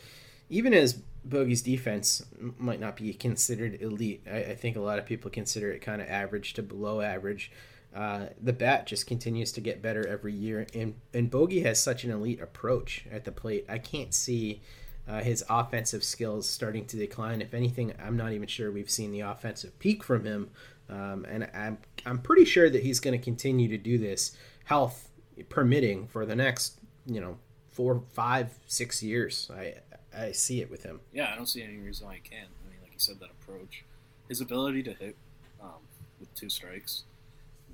even 0.50 0.74
as 0.74 1.02
Bogey's 1.24 1.62
defense 1.62 2.24
might 2.58 2.80
not 2.80 2.98
be 2.98 3.14
considered 3.14 3.82
elite, 3.82 4.24
I, 4.30 4.40
I 4.40 4.56
think 4.56 4.76
a 4.76 4.82
lot 4.82 5.00
of 5.00 5.06
people 5.06 5.32
consider 5.32 5.72
it 5.72 5.80
kind 5.80 6.02
of 6.02 6.10
average 6.10 6.54
to 6.56 6.64
below 6.64 7.00
average. 7.02 7.52
Uh, 7.96 8.28
the 8.42 8.54
bat 8.54 8.88
just 8.88 9.06
continues 9.08 9.52
to 9.54 9.62
get 9.62 9.82
better 9.82 10.06
every 10.06 10.34
year, 10.34 10.68
and 10.74 10.96
and 11.14 11.32
Bogey 11.32 11.62
has 11.62 11.82
such 11.82 12.04
an 12.04 12.12
elite 12.12 12.42
approach 12.42 13.06
at 13.10 13.24
the 13.24 13.32
plate. 13.32 13.66
I 13.70 13.78
can't 13.78 14.14
see 14.14 14.62
uh, 15.08 15.22
his 15.22 15.44
offensive 15.50 16.04
skills 16.04 16.48
starting 16.48 16.86
to 16.86 16.98
decline. 16.98 17.42
If 17.42 17.54
anything, 17.54 17.94
I'm 18.04 18.16
not 18.16 18.32
even 18.34 18.48
sure 18.48 18.72
we've 18.72 18.90
seen 18.90 19.12
the 19.12 19.22
offensive 19.22 19.78
peak 19.80 20.04
from 20.04 20.26
him. 20.26 20.50
Um, 20.90 21.26
and 21.30 21.50
I'm 21.54 21.78
I'm 22.06 22.20
pretty 22.20 22.46
sure 22.46 22.70
that 22.70 22.84
he's 22.84 23.00
going 23.00 23.18
to 23.18 23.24
continue 23.24 23.68
to 23.70 23.78
do 23.78 23.98
this, 23.98 24.36
health 24.66 25.10
permitting, 25.50 26.08
for 26.08 26.26
the 26.26 26.36
next 26.36 26.80
you 27.06 27.22
know 27.22 27.38
four, 27.72 28.04
five, 28.14 28.60
six 28.68 29.02
years. 29.02 29.50
I 29.56 29.76
I 30.16 30.32
see 30.34 30.62
it 30.62 30.70
with 30.70 30.84
him. 30.84 31.00
Yeah, 31.14 31.32
I 31.32 31.36
don't 31.36 31.48
see 31.48 31.64
any 31.64 31.78
reason 31.78 32.08
why 32.08 32.16
he 32.16 32.20
can't. 32.20 32.50
I 32.66 32.70
mean, 32.70 32.80
like 32.82 32.92
you 32.92 33.00
said, 33.00 33.20
that 33.22 33.30
approach, 33.42 33.86
his 34.28 34.42
ability 34.42 34.84
to 34.84 34.94
hit 34.94 35.16
um, 35.62 35.80
with 36.20 36.34
two 36.36 36.50
strikes 36.50 37.04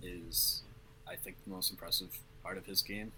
is, 0.03 0.63
I 1.07 1.15
think, 1.15 1.37
the 1.43 1.49
most 1.49 1.71
impressive 1.71 2.19
part 2.43 2.57
of 2.57 2.65
his 2.65 2.81
game. 2.81 3.11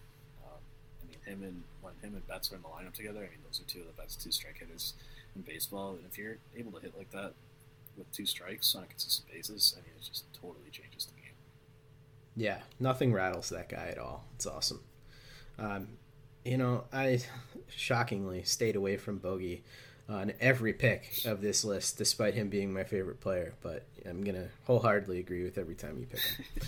Him 1.26 1.44
and 1.44 1.64
when 1.82 1.94
him 2.02 2.16
and 2.16 2.28
Betts 2.28 2.52
are 2.52 2.56
in 2.56 2.62
the 2.62 2.68
lineup 2.68 2.94
together, 2.94 3.20
I 3.20 3.30
mean, 3.30 3.40
those 3.46 3.62
are 3.62 3.70
two 3.70 3.82
of 3.82 3.88
the 3.88 4.02
best 4.02 4.22
two 4.22 4.32
strike 4.32 4.58
hitters 4.60 4.94
in 5.36 5.42
baseball. 5.42 5.92
And 5.92 6.06
if 6.10 6.18
you're 6.18 6.38
able 6.58 6.72
to 6.74 6.80
hit 6.80 6.98
like 6.98 7.12
that 7.12 7.34
with 7.98 8.12
two 8.12 8.26
strikes 8.26 8.76
on 8.76 8.84
a 8.84 8.88
consistent 8.88 9.30
basis, 9.32 9.76
I 9.78 9.82
mean, 9.82 9.92
it 9.98 10.04
just 10.04 10.26
totally 10.34 10.70
changes 10.72 11.06
the 11.06 11.22
game. 11.22 11.34
Yeah, 12.36 12.60
nothing 12.80 13.14
rattles 13.14 13.50
that 13.50 13.70
guy 13.70 13.88
at 13.92 13.98
all. 13.98 14.26
It's 14.36 14.46
awesome. 14.46 14.82
Um, 15.58 15.88
you 16.46 16.58
know, 16.58 16.86
I 16.94 17.20
shockingly 17.68 18.44
stayed 18.44 18.76
away 18.76 18.98
from 18.98 19.18
Bogey 19.18 19.64
on 20.08 20.34
every 20.40 20.74
pick 20.74 21.22
of 21.26 21.42
this 21.42 21.64
list, 21.64 21.98
despite 21.98 22.34
him 22.34 22.50
being 22.50 22.74
my 22.74 22.84
favorite 22.84 23.20
player. 23.20 23.54
But 23.62 23.86
I'm 24.06 24.24
gonna 24.24 24.48
wholeheartedly 24.66 25.20
agree 25.20 25.44
with 25.44 25.58
every 25.58 25.76
time 25.76 26.00
you 26.00 26.06
pick 26.08 26.22
him. 26.22 26.46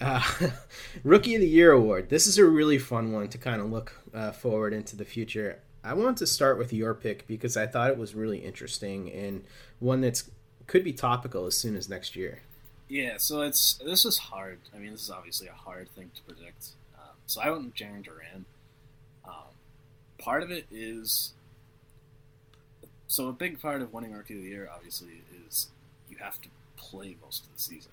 Uh, 0.00 0.22
Rookie 1.04 1.34
of 1.34 1.40
the 1.40 1.48
Year 1.48 1.72
award. 1.72 2.08
This 2.08 2.26
is 2.26 2.38
a 2.38 2.44
really 2.44 2.78
fun 2.78 3.12
one 3.12 3.28
to 3.28 3.38
kind 3.38 3.60
of 3.60 3.70
look 3.70 3.92
uh, 4.12 4.32
forward 4.32 4.72
into 4.72 4.96
the 4.96 5.04
future. 5.04 5.60
I 5.82 5.94
want 5.94 6.18
to 6.18 6.26
start 6.26 6.58
with 6.58 6.72
your 6.72 6.94
pick 6.94 7.26
because 7.26 7.56
I 7.56 7.66
thought 7.66 7.90
it 7.90 7.98
was 7.98 8.14
really 8.14 8.38
interesting 8.38 9.10
and 9.12 9.44
one 9.80 10.00
that's 10.00 10.30
could 10.66 10.82
be 10.82 10.94
topical 10.94 11.44
as 11.46 11.56
soon 11.56 11.76
as 11.76 11.88
next 11.90 12.16
year. 12.16 12.40
Yeah, 12.88 13.14
so 13.18 13.42
it's 13.42 13.74
this 13.84 14.04
is 14.04 14.16
hard. 14.16 14.58
I 14.74 14.78
mean, 14.78 14.92
this 14.92 15.02
is 15.02 15.10
obviously 15.10 15.48
a 15.48 15.52
hard 15.52 15.90
thing 15.90 16.10
to 16.14 16.22
predict. 16.22 16.68
Um, 16.96 17.16
so 17.26 17.40
I 17.40 17.50
went 17.50 17.64
with 17.64 17.74
Jarren 17.74 18.02
Duran. 18.02 18.46
Um, 19.26 19.52
part 20.18 20.42
of 20.42 20.50
it 20.50 20.66
is 20.70 21.32
so 23.06 23.28
a 23.28 23.32
big 23.32 23.60
part 23.60 23.82
of 23.82 23.92
winning 23.92 24.12
Rookie 24.12 24.34
of 24.34 24.42
the 24.42 24.48
Year, 24.48 24.68
obviously, 24.74 25.22
is 25.46 25.68
you 26.08 26.16
have 26.18 26.40
to 26.42 26.48
play 26.76 27.16
most 27.22 27.44
of 27.44 27.54
the 27.54 27.60
season. 27.60 27.92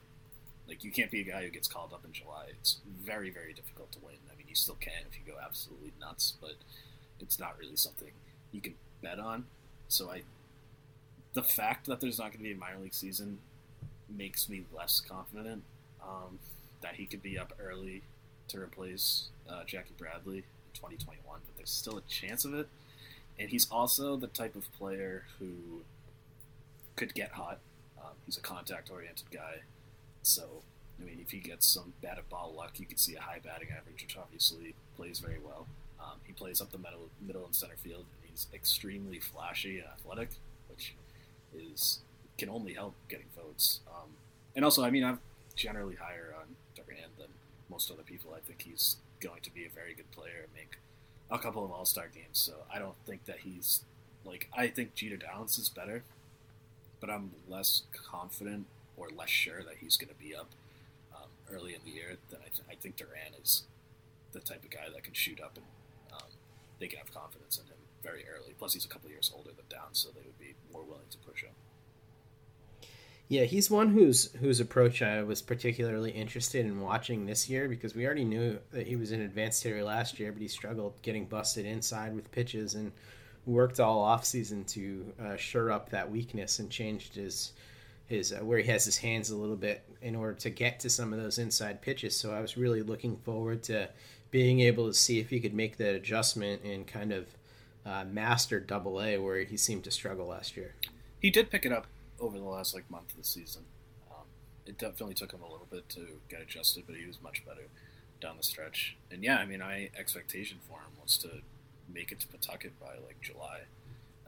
Like 0.71 0.85
you 0.85 0.91
can't 0.91 1.11
be 1.11 1.19
a 1.19 1.25
guy 1.25 1.43
who 1.43 1.49
gets 1.49 1.67
called 1.67 1.91
up 1.91 2.05
in 2.05 2.13
July. 2.13 2.45
It's 2.57 2.77
very 3.03 3.29
very 3.29 3.51
difficult 3.51 3.91
to 3.91 3.99
win. 3.99 4.15
I 4.31 4.37
mean, 4.37 4.45
you 4.47 4.55
still 4.55 4.77
can 4.79 5.03
if 5.05 5.17
you 5.19 5.33
go 5.33 5.37
absolutely 5.37 5.91
nuts, 5.99 6.35
but 6.39 6.55
it's 7.19 7.37
not 7.37 7.57
really 7.59 7.75
something 7.75 8.11
you 8.53 8.61
can 8.61 8.75
bet 9.03 9.19
on. 9.19 9.47
So 9.89 10.09
I, 10.09 10.21
the 11.33 11.43
fact 11.43 11.87
that 11.87 11.99
there's 11.99 12.19
not 12.19 12.27
going 12.27 12.37
to 12.37 12.43
be 12.43 12.53
a 12.53 12.55
minor 12.55 12.79
league 12.79 12.93
season 12.93 13.39
makes 14.09 14.47
me 14.47 14.63
less 14.73 15.01
confident 15.01 15.63
um, 16.01 16.39
that 16.81 16.95
he 16.95 17.05
could 17.05 17.21
be 17.21 17.37
up 17.37 17.51
early 17.61 18.03
to 18.47 18.57
replace 18.57 19.27
uh, 19.49 19.65
Jackie 19.65 19.93
Bradley 19.97 20.37
in 20.37 20.43
2021. 20.73 21.19
But 21.45 21.57
there's 21.57 21.69
still 21.69 21.97
a 21.97 22.01
chance 22.09 22.45
of 22.45 22.53
it, 22.53 22.69
and 23.37 23.49
he's 23.49 23.69
also 23.69 24.15
the 24.15 24.27
type 24.27 24.55
of 24.55 24.71
player 24.77 25.25
who 25.37 25.81
could 26.95 27.13
get 27.13 27.31
hot. 27.31 27.59
Um, 27.99 28.13
he's 28.25 28.37
a 28.37 28.41
contact-oriented 28.41 29.31
guy, 29.31 29.59
so 30.21 30.63
I 31.01 31.05
mean, 31.05 31.19
if 31.21 31.31
he 31.31 31.39
gets 31.39 31.65
some 31.65 31.93
batted 32.01 32.29
ball 32.29 32.53
luck, 32.55 32.79
you 32.79 32.85
could 32.85 32.99
see 32.99 33.15
a 33.15 33.21
high 33.21 33.39
batting 33.43 33.69
average, 33.69 34.03
which 34.03 34.17
obviously 34.17 34.75
plays 34.95 35.19
very 35.19 35.39
well. 35.43 35.67
Um, 35.99 36.19
he 36.25 36.33
plays 36.33 36.61
up 36.61 36.71
the 36.71 36.77
middle, 36.77 37.09
middle 37.19 37.45
and 37.45 37.55
center 37.55 37.75
field, 37.77 38.05
and 38.21 38.29
he's 38.29 38.47
extremely 38.53 39.19
flashy 39.19 39.79
and 39.79 39.87
athletic, 39.87 40.29
which 40.69 40.95
is 41.55 41.99
can 42.37 42.49
only 42.49 42.73
help 42.73 42.95
getting 43.07 43.27
votes. 43.35 43.81
Um, 43.87 44.09
and 44.55 44.65
also, 44.65 44.83
I 44.83 44.89
mean, 44.89 45.03
I'm 45.03 45.19
generally 45.55 45.95
higher 45.95 46.33
on 46.39 46.55
Duran 46.75 47.11
than 47.17 47.27
most 47.69 47.91
other 47.91 48.03
people. 48.03 48.33
I 48.35 48.39
think 48.39 48.63
he's 48.63 48.97
going 49.19 49.41
to 49.41 49.53
be 49.53 49.65
a 49.65 49.69
very 49.69 49.93
good 49.93 50.09
player 50.11 50.43
and 50.43 50.53
make 50.55 50.77
a 51.29 51.37
couple 51.37 51.63
of 51.63 51.71
All 51.71 51.85
Star 51.85 52.07
games. 52.13 52.37
So 52.37 52.53
I 52.73 52.79
don't 52.79 52.95
think 53.05 53.25
that 53.25 53.39
he's 53.39 53.81
like 54.25 54.49
I 54.55 54.67
think 54.67 54.95
Jeter 54.95 55.17
Downs 55.17 55.57
is 55.57 55.69
better, 55.69 56.03
but 56.99 57.09
I'm 57.09 57.31
less 57.49 57.83
confident 57.91 58.65
or 59.07 59.09
less 59.15 59.29
sure 59.29 59.63
that 59.63 59.75
he's 59.79 59.97
going 59.97 60.09
to 60.09 60.19
be 60.19 60.35
up 60.35 60.49
um, 61.15 61.29
early 61.51 61.73
in 61.73 61.81
the 61.85 61.91
year 61.91 62.17
than 62.29 62.39
I, 62.39 62.49
th- 62.49 62.67
I 62.69 62.75
think 62.75 62.95
Duran 62.95 63.33
is 63.41 63.63
the 64.31 64.39
type 64.39 64.63
of 64.63 64.69
guy 64.69 64.87
that 64.93 65.03
can 65.03 65.13
shoot 65.13 65.39
up 65.41 65.57
and 65.57 65.65
um, 66.13 66.29
they 66.79 66.87
can 66.87 66.99
have 66.99 67.13
confidence 67.13 67.57
in 67.57 67.65
him 67.65 67.77
very 68.03 68.25
early. 68.27 68.53
Plus, 68.57 68.73
he's 68.73 68.85
a 68.85 68.87
couple 68.87 69.09
years 69.09 69.31
older 69.35 69.49
than 69.49 69.65
Downs, 69.69 69.99
so 69.99 70.09
they 70.09 70.25
would 70.25 70.39
be 70.39 70.55
more 70.71 70.83
willing 70.83 71.09
to 71.09 71.17
push 71.17 71.43
him. 71.43 71.51
Yeah, 73.27 73.45
he's 73.45 73.71
one 73.71 73.91
whose 73.91 74.33
whose 74.41 74.59
approach 74.59 75.01
I 75.01 75.23
was 75.23 75.41
particularly 75.41 76.11
interested 76.11 76.65
in 76.65 76.81
watching 76.81 77.25
this 77.25 77.49
year 77.49 77.69
because 77.69 77.95
we 77.95 78.05
already 78.05 78.25
knew 78.25 78.59
that 78.71 78.87
he 78.87 78.97
was 78.97 79.13
an 79.13 79.21
advanced 79.21 79.63
hitter 79.63 79.85
last 79.85 80.19
year, 80.19 80.33
but 80.33 80.41
he 80.41 80.49
struggled 80.49 81.01
getting 81.01 81.25
busted 81.25 81.65
inside 81.65 82.13
with 82.13 82.29
pitches 82.31 82.75
and 82.75 82.91
worked 83.45 83.79
all 83.79 84.01
off 84.01 84.25
season 84.25 84.65
to 84.65 85.13
uh, 85.23 85.35
shore 85.37 85.71
up 85.71 85.89
that 85.91 86.11
weakness 86.11 86.59
and 86.59 86.69
changed 86.69 87.15
his 87.15 87.53
his 88.11 88.31
uh, 88.31 88.37
where 88.37 88.59
he 88.59 88.69
has 88.69 88.85
his 88.85 88.97
hands 88.97 89.29
a 89.29 89.35
little 89.35 89.55
bit 89.55 89.83
in 90.01 90.15
order 90.15 90.33
to 90.33 90.49
get 90.49 90.79
to 90.81 90.89
some 90.89 91.13
of 91.13 91.21
those 91.21 91.37
inside 91.37 91.81
pitches. 91.81 92.15
So 92.15 92.33
I 92.33 92.41
was 92.41 92.57
really 92.57 92.81
looking 92.81 93.17
forward 93.17 93.63
to 93.63 93.89
being 94.29 94.59
able 94.61 94.87
to 94.87 94.93
see 94.93 95.19
if 95.19 95.29
he 95.29 95.39
could 95.39 95.53
make 95.53 95.77
that 95.77 95.95
adjustment 95.95 96.63
and 96.63 96.87
kind 96.87 97.11
of 97.11 97.27
uh, 97.85 98.05
master 98.05 98.59
Double 98.59 99.01
A 99.01 99.17
where 99.17 99.43
he 99.43 99.57
seemed 99.57 99.83
to 99.85 99.91
struggle 99.91 100.27
last 100.27 100.55
year. 100.55 100.75
He 101.19 101.29
did 101.29 101.49
pick 101.49 101.65
it 101.65 101.71
up 101.71 101.87
over 102.19 102.37
the 102.37 102.45
last 102.45 102.73
like 102.73 102.89
month 102.89 103.11
of 103.11 103.17
the 103.17 103.23
season. 103.23 103.63
Um, 104.09 104.25
it 104.65 104.77
definitely 104.77 105.15
took 105.15 105.33
him 105.33 105.41
a 105.41 105.51
little 105.51 105.67
bit 105.69 105.89
to 105.89 106.07
get 106.29 106.41
adjusted, 106.41 106.83
but 106.87 106.95
he 106.95 107.05
was 107.05 107.21
much 107.21 107.45
better 107.45 107.67
down 108.21 108.37
the 108.37 108.43
stretch. 108.43 108.97
And 109.11 109.23
yeah, 109.23 109.37
I 109.37 109.45
mean, 109.45 109.59
my 109.59 109.89
expectation 109.97 110.59
for 110.67 110.75
him 110.75 111.01
was 111.01 111.17
to 111.17 111.29
make 111.93 112.11
it 112.11 112.19
to 112.21 112.27
Pawtucket 112.27 112.79
by 112.79 112.93
like 113.05 113.19
July, 113.21 113.61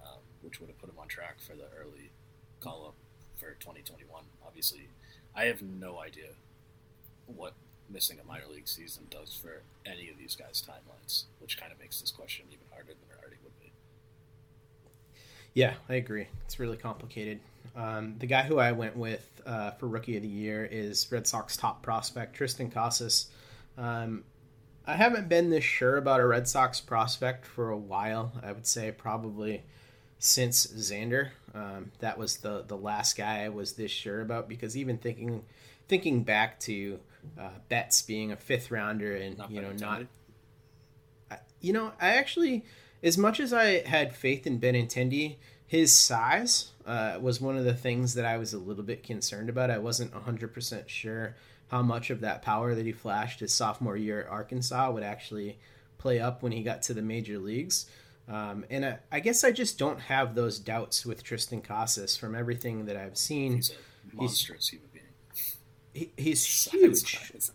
um, 0.03 0.19
which 0.41 0.59
would 0.59 0.69
have 0.69 0.79
put 0.79 0.89
him 0.89 0.95
on 0.99 1.07
track 1.07 1.39
for 1.39 1.55
the 1.55 1.67
early 1.79 2.11
call 2.59 2.87
up 2.87 2.95
for 3.43 3.51
2021. 3.59 4.23
Obviously, 4.45 4.87
I 5.35 5.45
have 5.45 5.61
no 5.61 5.99
idea 5.99 6.29
what 7.25 7.53
missing 7.89 8.17
a 8.23 8.27
minor 8.27 8.45
league 8.51 8.67
season 8.67 9.03
does 9.09 9.33
for 9.33 9.61
any 9.85 10.09
of 10.09 10.17
these 10.17 10.35
guys' 10.35 10.63
timelines, 10.65 11.25
which 11.39 11.59
kind 11.59 11.71
of 11.71 11.79
makes 11.79 11.99
this 11.99 12.11
question 12.11 12.45
even 12.49 12.65
harder 12.71 12.89
than 12.89 13.09
it 13.09 13.21
already 13.21 13.37
would 13.43 13.59
be. 13.59 13.71
Yeah, 15.53 15.73
I 15.89 15.95
agree. 15.95 16.27
It's 16.45 16.59
really 16.59 16.77
complicated. 16.77 17.39
Um, 17.75 18.15
the 18.19 18.27
guy 18.27 18.43
who 18.43 18.59
I 18.59 18.71
went 18.71 18.95
with 18.95 19.29
uh, 19.45 19.71
for 19.71 19.87
Rookie 19.87 20.15
of 20.15 20.23
the 20.23 20.29
Year 20.29 20.67
is 20.69 21.11
Red 21.11 21.27
Sox 21.27 21.57
top 21.57 21.81
prospect 21.81 22.37
Triston 22.37 22.71
Casas. 22.71 23.27
Um, 23.77 24.23
I 24.85 24.95
haven't 24.95 25.29
been 25.29 25.49
this 25.49 25.63
sure 25.63 25.97
about 25.97 26.19
a 26.19 26.25
Red 26.25 26.47
Sox 26.47 26.79
prospect 26.81 27.45
for 27.45 27.69
a 27.69 27.77
while. 27.77 28.33
I 28.41 28.51
would 28.51 28.67
say 28.67 28.91
probably 28.91 29.63
since 30.23 30.65
Xander. 30.67 31.31
Um, 31.53 31.91
that 31.99 32.17
was 32.17 32.37
the 32.37 32.63
the 32.65 32.77
last 32.77 33.17
guy 33.17 33.43
I 33.43 33.49
was 33.49 33.73
this 33.73 33.91
sure 33.91 34.21
about 34.21 34.47
because 34.47 34.77
even 34.77 34.97
thinking 34.97 35.43
thinking 35.89 36.23
back 36.23 36.61
to 36.61 36.99
uh, 37.37 37.49
Betts 37.67 38.01
being 38.01 38.31
a 38.31 38.37
fifth 38.37 38.71
rounder 38.71 39.17
and 39.17 39.37
Not 39.37 39.51
you 39.51 39.61
know 39.61 39.73
not 39.73 40.03
I- 41.29 41.39
you 41.59 41.73
know 41.73 41.91
I 41.99 42.13
actually 42.15 42.63
as 43.03 43.17
much 43.17 43.41
as 43.41 43.51
I 43.51 43.85
had 43.85 44.15
faith 44.15 44.47
in 44.47 44.59
Ben 44.59 44.75
Benintendi, 44.75 45.35
his 45.67 45.91
size 45.91 46.71
uh, 46.85 47.17
was 47.19 47.41
one 47.41 47.57
of 47.57 47.65
the 47.65 47.73
things 47.73 48.13
that 48.13 48.23
I 48.23 48.37
was 48.37 48.53
a 48.53 48.57
little 48.59 48.83
bit 48.83 49.03
concerned 49.03 49.49
about. 49.49 49.69
I 49.69 49.77
wasn't 49.77 50.13
100% 50.13 50.87
sure 50.87 51.35
how 51.67 51.81
much 51.81 52.09
of 52.11 52.21
that 52.21 52.41
power 52.41 52.73
that 52.75 52.85
he 52.85 52.93
flashed 52.93 53.41
his 53.41 53.51
sophomore 53.51 53.97
year 53.97 54.21
at 54.21 54.29
Arkansas 54.29 54.89
would 54.89 55.03
actually 55.03 55.57
play 55.97 56.21
up 56.21 56.41
when 56.41 56.53
he 56.53 56.63
got 56.63 56.81
to 56.83 56.93
the 56.93 57.01
major 57.01 57.37
leagues. 57.37 57.87
Um, 58.27 58.65
and 58.69 58.85
I, 58.85 58.99
I 59.11 59.19
guess 59.19 59.43
I 59.43 59.51
just 59.51 59.77
don't 59.77 59.99
have 59.99 60.33
those 60.33 60.59
doubts 60.59 61.05
with 61.05 61.23
Triston 61.23 61.63
Casas 61.63 62.15
from 62.15 62.35
everything 62.35 62.85
that 62.85 62.95
I've 62.95 63.17
seen. 63.17 63.55
He's 63.55 63.71
a 63.71 64.15
monstrous 64.15 64.69
human 64.69 64.89
being. 64.93 65.05
He, 65.93 66.11
he's 66.17 66.45
Size 66.45 66.71
huge. 66.71 67.19
wise. 67.33 67.51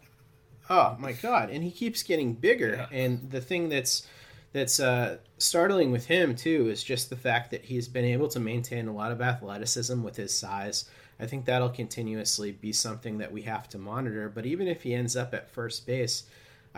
Oh 0.70 0.96
my 0.98 1.12
god! 1.12 1.48
And 1.50 1.64
he 1.64 1.70
keeps 1.70 2.02
getting 2.02 2.34
bigger. 2.34 2.86
And 2.92 3.30
the 3.30 3.40
thing 3.40 3.70
that's 3.70 4.06
that's 4.52 4.80
uh, 4.80 5.18
startling 5.38 5.90
with 5.90 6.06
him 6.06 6.34
too 6.34 6.68
is 6.68 6.82
just 6.82 7.10
the 7.10 7.16
fact 7.16 7.50
that 7.50 7.64
he's 7.64 7.88
been 7.88 8.04
able 8.04 8.28
to 8.28 8.40
maintain 8.40 8.88
a 8.88 8.92
lot 8.92 9.12
of 9.12 9.20
athleticism 9.20 10.02
with 10.02 10.16
his 10.16 10.34
size. 10.34 10.88
I 11.20 11.26
think 11.26 11.46
that'll 11.46 11.70
continuously 11.70 12.52
be 12.52 12.72
something 12.72 13.18
that 13.18 13.32
we 13.32 13.42
have 13.42 13.68
to 13.70 13.78
monitor. 13.78 14.28
But 14.28 14.46
even 14.46 14.68
if 14.68 14.82
he 14.82 14.94
ends 14.94 15.16
up 15.16 15.34
at 15.34 15.50
first 15.50 15.86
base, 15.86 16.24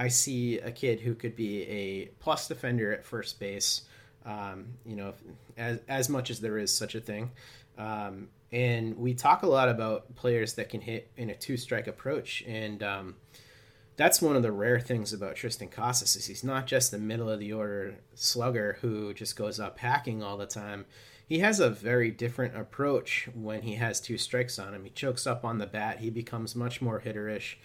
I 0.01 0.09
see 0.09 0.59
a 0.59 0.71
kid 0.71 1.01
who 1.01 1.15
could 1.15 1.37
be 1.37 1.63
a 1.65 2.07
plus 2.21 2.49
defender 2.49 2.91
at 2.91 3.05
first 3.05 3.39
base. 3.39 3.83
Um, 4.25 4.69
you 4.87 4.97
know, 4.97 5.13
as 5.59 5.81
as 5.89 6.09
much 6.09 6.31
as 6.31 6.41
there 6.41 6.57
is 6.57 6.73
such 6.73 6.95
a 6.95 7.01
thing. 7.01 7.31
Um, 7.77 8.29
and 8.51 8.97
we 8.97 9.13
talk 9.13 9.43
a 9.43 9.47
lot 9.47 9.69
about 9.69 10.15
players 10.17 10.55
that 10.55 10.71
can 10.71 10.81
hit 10.81 11.11
in 11.19 11.29
a 11.29 11.35
two 11.35 11.59
strike 11.59 11.87
approach, 11.87 12.43
and 12.47 12.83
um, 12.83 13.17
that's 13.97 14.23
one 14.23 14.37
of 14.37 14.43
the 14.43 14.53
rare 14.53 14.81
things 14.81 15.13
about 15.13 15.37
Triston 15.37 15.71
Casas 15.71 16.17
is 16.17 16.27
he's 16.27 16.45
not 16.45 16.67
just 16.67 16.91
the 16.91 16.99
middle 16.99 17.29
of 17.29 17.39
the 17.39 17.53
order 17.53 17.97
slugger 18.15 18.79
who 18.81 19.13
just 19.13 19.37
goes 19.37 19.61
up 19.61 19.79
hacking 19.81 20.23
all 20.23 20.39
the 20.39 20.47
time. 20.47 20.87
He 21.29 21.41
has 21.41 21.61
a 21.61 21.69
very 21.69 22.11
different 22.11 22.57
approach 22.57 23.29
when 23.35 23.63
he 23.63 23.75
has 23.75 24.01
two 24.01 24.17
strikes 24.17 24.59
on 24.59 24.73
him. 24.73 24.85
He 24.85 24.91
chokes 24.91 25.27
up 25.27 25.45
on 25.45 25.59
the 25.59 25.67
bat. 25.67 25.99
He 25.99 26.09
becomes 26.09 26.57
much 26.57 26.81
more 26.81 27.03
hitterish. 27.03 27.57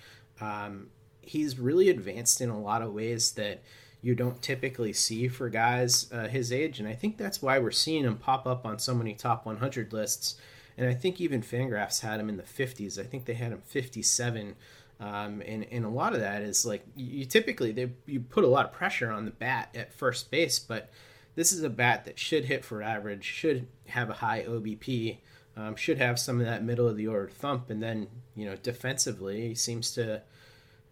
Um, 0.41 0.87
he's 1.25 1.59
really 1.59 1.89
advanced 1.89 2.41
in 2.41 2.49
a 2.49 2.59
lot 2.59 2.81
of 2.81 2.93
ways 2.93 3.31
that 3.33 3.61
you 4.01 4.15
don't 4.15 4.41
typically 4.41 4.93
see 4.93 5.27
for 5.27 5.49
guys 5.49 6.11
uh, 6.11 6.27
his 6.27 6.51
age, 6.51 6.79
and 6.79 6.87
I 6.87 6.93
think 6.93 7.17
that's 7.17 7.41
why 7.41 7.59
we're 7.59 7.71
seeing 7.71 8.03
him 8.03 8.17
pop 8.17 8.45
up 8.45 8.65
on 8.65 8.79
so 8.79 8.93
many 8.93 9.13
top 9.13 9.45
100 9.45 9.93
lists. 9.93 10.35
And 10.77 10.87
I 10.87 10.93
think 10.93 11.21
even 11.21 11.41
Fangraphs 11.41 12.01
had 12.01 12.19
him 12.19 12.27
in 12.27 12.37
the 12.37 12.43
50s. 12.43 12.99
I 12.99 13.03
think 13.03 13.25
they 13.25 13.33
had 13.33 13.53
him 13.53 13.61
57 13.65 14.55
um, 14.99 15.41
and, 15.45 15.65
and 15.71 15.85
a 15.85 15.89
lot 15.89 16.13
of 16.13 16.21
that 16.21 16.41
is 16.41 16.65
like 16.65 16.85
you 16.95 17.25
typically 17.25 17.71
they 17.71 17.91
you 18.05 18.21
put 18.21 18.45
a 18.45 18.47
lot 18.47 18.65
of 18.65 18.71
pressure 18.71 19.11
on 19.11 19.25
the 19.25 19.31
bat 19.31 19.69
at 19.75 19.93
first 19.93 20.31
base, 20.31 20.57
but 20.57 20.89
this 21.35 21.51
is 21.51 21.63
a 21.63 21.69
bat 21.69 22.05
that 22.05 22.17
should 22.17 22.45
hit 22.45 22.63
for 22.63 22.81
average, 22.81 23.25
should 23.25 23.67
have 23.87 24.09
a 24.09 24.13
high 24.13 24.45
OBP, 24.47 25.17
um, 25.57 25.75
should 25.75 25.97
have 25.97 26.17
some 26.17 26.39
of 26.39 26.45
that 26.45 26.63
middle 26.63 26.87
of 26.87 26.95
the 26.95 27.07
order 27.07 27.29
thump, 27.29 27.69
and 27.69 27.83
then 27.83 28.07
you 28.35 28.45
know 28.45 28.55
defensively 28.55 29.49
he 29.49 29.55
seems 29.55 29.91
to 29.91 30.21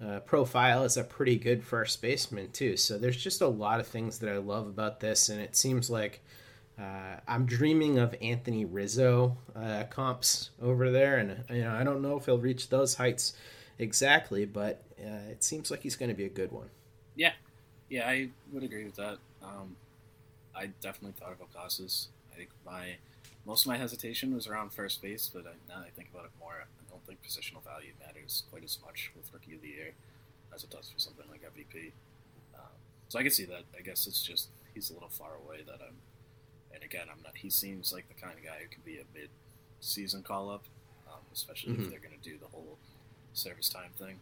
uh, 0.01 0.19
profile 0.21 0.83
as 0.83 0.97
a 0.97 1.03
pretty 1.03 1.37
good 1.37 1.63
first 1.63 2.01
baseman 2.01 2.51
too. 2.51 2.77
So 2.77 2.97
there's 2.97 3.21
just 3.21 3.41
a 3.41 3.47
lot 3.47 3.79
of 3.79 3.87
things 3.87 4.19
that 4.19 4.29
I 4.29 4.37
love 4.37 4.67
about 4.67 4.99
this, 4.99 5.29
and 5.29 5.39
it 5.39 5.55
seems 5.55 5.89
like 5.89 6.21
uh, 6.79 7.17
I'm 7.27 7.45
dreaming 7.45 7.99
of 7.99 8.15
Anthony 8.21 8.65
Rizzo 8.65 9.37
uh, 9.55 9.83
comps 9.89 10.49
over 10.61 10.91
there, 10.91 11.17
and 11.17 11.43
you 11.49 11.63
know 11.63 11.73
I 11.73 11.83
don't 11.83 12.01
know 12.01 12.17
if 12.17 12.25
he'll 12.25 12.37
reach 12.37 12.69
those 12.69 12.95
heights 12.95 13.33
exactly, 13.79 14.45
but 14.45 14.83
uh, 14.99 15.29
it 15.29 15.43
seems 15.43 15.69
like 15.69 15.81
he's 15.81 15.95
going 15.95 16.09
to 16.09 16.15
be 16.15 16.25
a 16.25 16.29
good 16.29 16.51
one. 16.51 16.69
Yeah, 17.15 17.33
yeah, 17.89 18.07
I 18.07 18.29
would 18.51 18.63
agree 18.63 18.85
with 18.85 18.95
that. 18.95 19.17
Um, 19.43 19.75
I 20.55 20.67
definitely 20.81 21.13
thought 21.19 21.33
about 21.33 21.53
Casas. 21.53 22.07
I 22.31 22.37
think 22.37 22.49
my 22.65 22.95
most 23.45 23.65
of 23.65 23.67
my 23.67 23.77
hesitation 23.77 24.33
was 24.33 24.47
around 24.47 24.73
first 24.73 25.01
base, 25.01 25.29
but 25.33 25.45
I, 25.45 25.51
now 25.69 25.81
I 25.85 25.89
think 25.89 26.09
about 26.13 26.25
it 26.25 26.31
more, 26.39 26.65
don't 27.05 27.17
think 27.17 27.19
positional 27.23 27.63
value 27.63 27.91
matters 28.05 28.43
quite 28.49 28.63
as 28.63 28.77
much 28.85 29.11
with 29.15 29.31
Rookie 29.33 29.55
of 29.55 29.61
the 29.61 29.67
Year 29.69 29.93
as 30.53 30.63
it 30.63 30.69
does 30.69 30.89
for 30.89 30.99
something 30.99 31.25
like 31.29 31.41
MVP. 31.41 31.91
Um, 32.55 32.61
so 33.09 33.19
I 33.19 33.23
can 33.23 33.31
see 33.31 33.45
that. 33.45 33.63
I 33.77 33.81
guess 33.81 34.07
it's 34.07 34.21
just 34.21 34.49
he's 34.73 34.89
a 34.89 34.93
little 34.93 35.09
far 35.09 35.31
away 35.45 35.57
that 35.65 35.79
I'm. 35.85 35.95
And 36.73 36.83
again, 36.83 37.05
I'm 37.11 37.21
not. 37.23 37.37
He 37.37 37.49
seems 37.49 37.93
like 37.93 38.07
the 38.07 38.19
kind 38.19 38.37
of 38.37 38.43
guy 38.43 38.57
who 38.61 38.67
can 38.67 38.81
be 38.83 38.97
a 38.97 39.03
mid-season 39.13 40.23
call-up. 40.23 40.63
Um, 41.07 41.13
um, 41.13 41.19
especially 41.33 41.73
Mhm. 41.73 41.83
if 41.83 41.89
they're 41.91 41.99
going 41.99 42.17
to 42.19 42.29
do 42.29 42.37
the 42.39 42.47
whole 42.47 42.77
service 43.33 43.69
time 43.69 43.91
thing. 43.99 44.19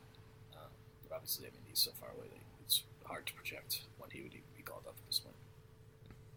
Um, 0.54 0.68
but 1.08 1.16
obviously, 1.16 1.48
I 1.48 1.52
mean, 1.52 1.62
he's 1.70 1.80
so 1.80 1.92
far 2.00 2.10
away 2.10 2.28
that 2.30 2.40
it's 2.66 2.84
hard 3.06 3.26
to 3.28 3.34
project 3.34 3.84
when 3.98 4.10
he 4.10 4.22
would 4.22 4.34
even 4.34 4.44
be 4.58 4.64
called 4.64 4.84
up 4.88 4.96
at 4.98 5.08
this 5.08 5.20
point. 5.20 5.36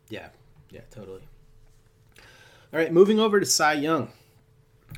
Yeah, 0.09 0.29
yeah, 0.71 0.83
totally. 0.91 1.23
All 2.73 2.79
right, 2.81 2.93
moving 2.93 3.19
over 3.19 3.41
to 3.41 3.47
Cy 3.47 3.73
Young. 3.75 4.13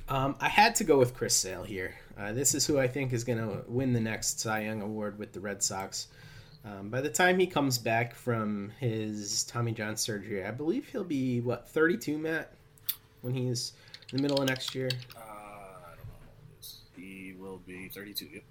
Um, 0.09 0.36
I 0.40 0.49
had 0.49 0.74
to 0.76 0.84
go 0.84 0.99
with 0.99 1.14
Chris 1.14 1.34
Sale 1.34 1.64
here. 1.64 1.94
Uh, 2.18 2.32
this 2.32 2.55
is 2.55 2.66
who 2.66 2.78
I 2.78 2.88
think 2.88 3.12
is 3.12 3.24
going 3.24 3.38
to 3.38 3.64
win 3.68 3.92
the 3.92 4.01
next 4.01 4.40
Cy 4.40 4.64
Young 4.64 4.82
award 4.82 5.18
with 5.18 5.32
the 5.32 5.40
Red 5.40 5.62
Sox. 5.62 6.09
Um, 6.64 6.88
by 6.88 7.01
the 7.01 7.11
time 7.11 7.38
he 7.38 7.47
comes 7.47 7.78
back 7.78 8.14
from 8.14 8.72
his 8.80 9.44
Tommy 9.44 9.72
John 9.72 9.97
surgery, 9.97 10.44
I 10.44 10.51
believe 10.51 10.88
he'll 10.88 11.05
be 11.05 11.40
what 11.40 11.68
32, 11.68 12.18
Matt, 12.18 12.53
when 13.20 13.34
he's 13.34 13.72
in 14.11 14.16
the 14.16 14.22
middle 14.22 14.40
of 14.40 14.49
next 14.49 14.74
year. 14.74 14.88
Uh, 15.16 15.20
I 15.20 15.94
don't 15.97 16.07
know 16.09 16.57
he. 16.97 17.34
Will 17.38 17.61
be 17.66 17.88
32. 17.88 18.26
Yep. 18.32 18.42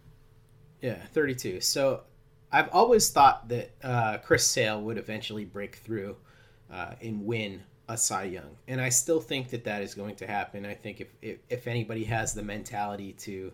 Yeah, 0.81 0.97
32. 1.13 1.59
So 1.61 2.03
I've 2.51 2.69
always 2.69 3.09
thought 3.09 3.49
that 3.49 3.71
uh, 3.83 4.17
Chris 4.19 4.47
Sale 4.47 4.81
would 4.83 4.97
eventually 4.97 5.43
break 5.43 5.75
through 5.77 6.15
uh, 6.71 6.93
and 7.01 7.25
win 7.25 7.63
a 7.87 7.97
Cy 7.97 8.23
Young, 8.23 8.57
and 8.67 8.81
I 8.81 8.89
still 8.89 9.19
think 9.19 9.49
that 9.49 9.63
that 9.65 9.81
is 9.81 9.93
going 9.93 10.15
to 10.15 10.27
happen. 10.27 10.65
I 10.65 10.73
think 10.73 11.01
if, 11.01 11.07
if 11.21 11.37
if 11.49 11.67
anybody 11.67 12.03
has 12.05 12.33
the 12.33 12.41
mentality 12.41 13.13
to, 13.13 13.51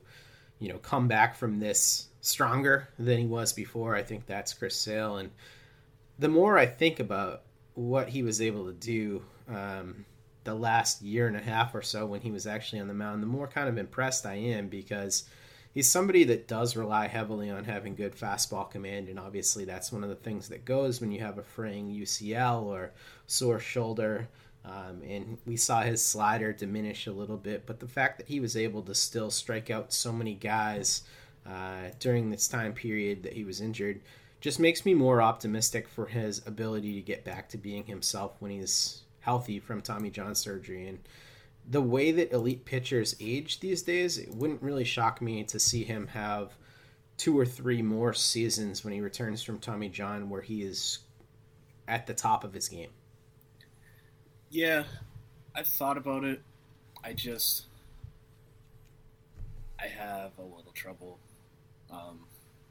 you 0.59 0.69
know, 0.69 0.77
come 0.77 1.07
back 1.07 1.35
from 1.35 1.59
this 1.59 2.07
stronger 2.21 2.89
than 2.97 3.17
he 3.17 3.25
was 3.25 3.51
before, 3.53 3.95
I 3.95 4.03
think 4.03 4.25
that's 4.25 4.53
Chris 4.53 4.75
Sale. 4.75 5.17
And 5.17 5.31
the 6.19 6.29
more 6.29 6.57
I 6.57 6.65
think 6.65 6.99
about 6.99 7.41
what 7.73 8.09
he 8.09 8.23
was 8.23 8.41
able 8.41 8.65
to 8.65 8.73
do 8.73 9.23
um, 9.49 10.05
the 10.43 10.53
last 10.53 11.01
year 11.01 11.27
and 11.27 11.35
a 11.35 11.41
half 11.41 11.75
or 11.75 11.81
so 11.81 12.05
when 12.05 12.21
he 12.21 12.31
was 12.31 12.47
actually 12.47 12.79
on 12.79 12.87
the 12.87 12.93
mound, 12.93 13.21
the 13.21 13.27
more 13.27 13.47
kind 13.47 13.67
of 13.67 13.77
impressed 13.77 14.25
I 14.25 14.35
am 14.35 14.67
because 14.67 15.25
he's 15.73 15.89
somebody 15.89 16.23
that 16.25 16.47
does 16.47 16.75
rely 16.75 17.07
heavily 17.07 17.49
on 17.49 17.63
having 17.63 17.95
good 17.95 18.15
fastball 18.15 18.69
command, 18.69 19.09
and 19.09 19.19
obviously 19.19 19.65
that's 19.65 19.91
one 19.91 20.03
of 20.03 20.09
the 20.09 20.15
things 20.15 20.49
that 20.49 20.65
goes 20.65 21.01
when 21.01 21.11
you 21.11 21.19
have 21.19 21.37
a 21.37 21.43
fraying 21.43 21.89
UCL 21.89 22.63
or 22.63 22.91
sore 23.27 23.59
shoulder. 23.59 24.27
Um, 24.63 25.01
and 25.07 25.37
we 25.45 25.57
saw 25.57 25.81
his 25.81 26.05
slider 26.05 26.53
diminish 26.53 27.07
a 27.07 27.11
little 27.11 27.37
bit, 27.37 27.65
but 27.65 27.79
the 27.79 27.87
fact 27.87 28.17
that 28.17 28.27
he 28.27 28.39
was 28.39 28.55
able 28.55 28.83
to 28.83 28.93
still 28.93 29.31
strike 29.31 29.71
out 29.71 29.91
so 29.91 30.11
many 30.11 30.35
guys 30.35 31.01
uh, 31.47 31.89
during 31.99 32.29
this 32.29 32.47
time 32.47 32.73
period 32.73 33.23
that 33.23 33.33
he 33.33 33.43
was 33.43 33.61
injured 33.61 34.01
just 34.39 34.59
makes 34.59 34.85
me 34.85 34.93
more 34.93 35.21
optimistic 35.21 35.87
for 35.87 36.07
his 36.07 36.45
ability 36.45 36.93
to 36.93 37.01
get 37.01 37.23
back 37.23 37.49
to 37.49 37.57
being 37.57 37.85
himself 37.85 38.33
when 38.39 38.51
he's 38.51 39.01
healthy 39.21 39.59
from 39.59 39.81
Tommy 39.81 40.09
John 40.09 40.35
surgery. 40.35 40.87
And 40.87 40.99
the 41.69 41.81
way 41.81 42.11
that 42.11 42.31
elite 42.31 42.65
pitchers 42.65 43.15
age 43.19 43.59
these 43.59 43.81
days, 43.81 44.17
it 44.17 44.33
wouldn't 44.33 44.61
really 44.61 44.83
shock 44.83 45.21
me 45.21 45.43
to 45.45 45.59
see 45.59 45.83
him 45.83 46.07
have 46.07 46.53
two 47.17 47.37
or 47.37 47.45
three 47.45 47.81
more 47.81 48.13
seasons 48.13 48.83
when 48.83 48.93
he 48.93 48.99
returns 48.99 49.43
from 49.43 49.59
Tommy 49.59 49.89
John 49.89 50.29
where 50.29 50.41
he 50.41 50.63
is 50.63 50.99
at 51.87 52.07
the 52.07 52.13
top 52.13 52.43
of 52.43 52.53
his 52.53 52.67
game. 52.67 52.89
Yeah, 54.49 54.83
I've 55.55 55.67
thought 55.67 55.97
about 55.97 56.23
it. 56.23 56.41
I 57.03 57.13
just 57.13 57.65
I 59.79 59.87
have 59.87 60.37
a 60.37 60.41
little 60.41 60.71
trouble 60.73 61.19
um, 61.91 62.19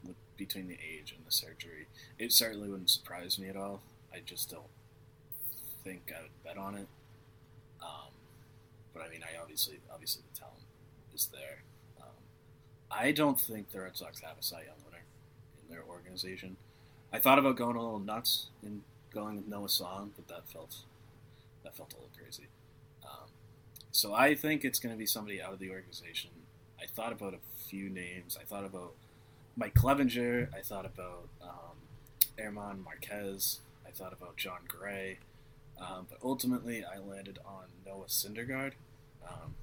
with 0.05 0.15
between 0.37 0.67
the 0.67 0.75
age 0.75 1.13
and 1.15 1.25
the 1.25 1.31
surgery. 1.31 1.87
It 2.19 2.31
certainly 2.31 2.69
wouldn't 2.69 2.89
surprise 2.89 3.39
me 3.39 3.49
at 3.49 3.55
all. 3.55 3.81
I 4.13 4.19
just 4.19 4.49
don't 4.49 4.63
think 5.83 6.11
I 6.15 6.21
would 6.21 6.43
bet 6.43 6.57
on 6.57 6.75
it. 6.75 6.87
But 8.93 9.03
I 9.03 9.09
mean, 9.09 9.21
I 9.23 9.41
obviously 9.41 9.79
obviously 9.91 10.23
the 10.31 10.39
talent 10.39 10.63
is 11.13 11.29
there. 11.31 11.63
Um, 11.99 12.07
I 12.89 13.11
don't 13.11 13.39
think 13.39 13.71
the 13.71 13.81
Red 13.81 13.95
Sox 13.95 14.21
have 14.21 14.37
a 14.39 14.43
Cy 14.43 14.63
Young 14.63 14.81
winner 14.85 15.03
in 15.61 15.73
their 15.73 15.83
organization. 15.83 16.57
I 17.13 17.19
thought 17.19 17.39
about 17.39 17.57
going 17.57 17.75
a 17.75 17.81
little 17.81 17.99
nuts 17.99 18.47
and 18.63 18.81
going 19.13 19.35
with 19.35 19.47
Noah 19.47 19.69
Song, 19.69 20.11
but 20.15 20.27
that 20.27 20.47
felt 20.47 20.77
that 21.63 21.75
felt 21.75 21.93
a 21.93 21.95
little 21.95 22.11
crazy. 22.17 22.47
Um, 23.03 23.29
so 23.91 24.13
I 24.13 24.35
think 24.35 24.63
it's 24.63 24.79
going 24.79 24.93
to 24.93 24.99
be 24.99 25.05
somebody 25.05 25.41
out 25.41 25.53
of 25.53 25.59
the 25.59 25.69
organization. 25.69 26.31
I 26.81 26.85
thought 26.85 27.11
about 27.11 27.33
a 27.33 27.67
few 27.67 27.89
names. 27.89 28.37
I 28.39 28.45
thought 28.45 28.65
about 28.65 28.93
Mike 29.55 29.75
Clevinger. 29.75 30.47
I 30.55 30.61
thought 30.61 30.85
about 30.85 31.27
um, 31.41 32.83
Marquez. 32.83 33.59
I 33.85 33.91
thought 33.91 34.13
about 34.13 34.37
Jon 34.37 34.59
Gray. 34.67 35.19
Um, 35.81 36.05
but 36.09 36.19
ultimately, 36.23 36.83
I 36.85 36.99
landed 36.99 37.39
on 37.45 37.63
Noah 37.85 38.05
Syndergaard. 38.05 38.73
Um, 39.27 39.55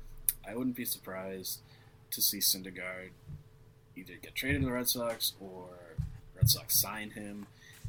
I 0.47 0.57
wouldn't 0.57 0.77
be 0.77 0.85
surprised 0.85 1.61
to 2.11 2.21
see 2.21 2.39
Syndergaard 2.39 3.11
either 3.97 4.14
get 4.21 4.35
traded 4.35 4.62
to 4.62 4.66
the 4.66 4.73
Red 4.73 4.89
Sox 4.89 5.35
or 5.41 5.69
Red 6.35 6.49
Sox 6.49 6.77
sign 6.77 7.11
him. 7.11 7.47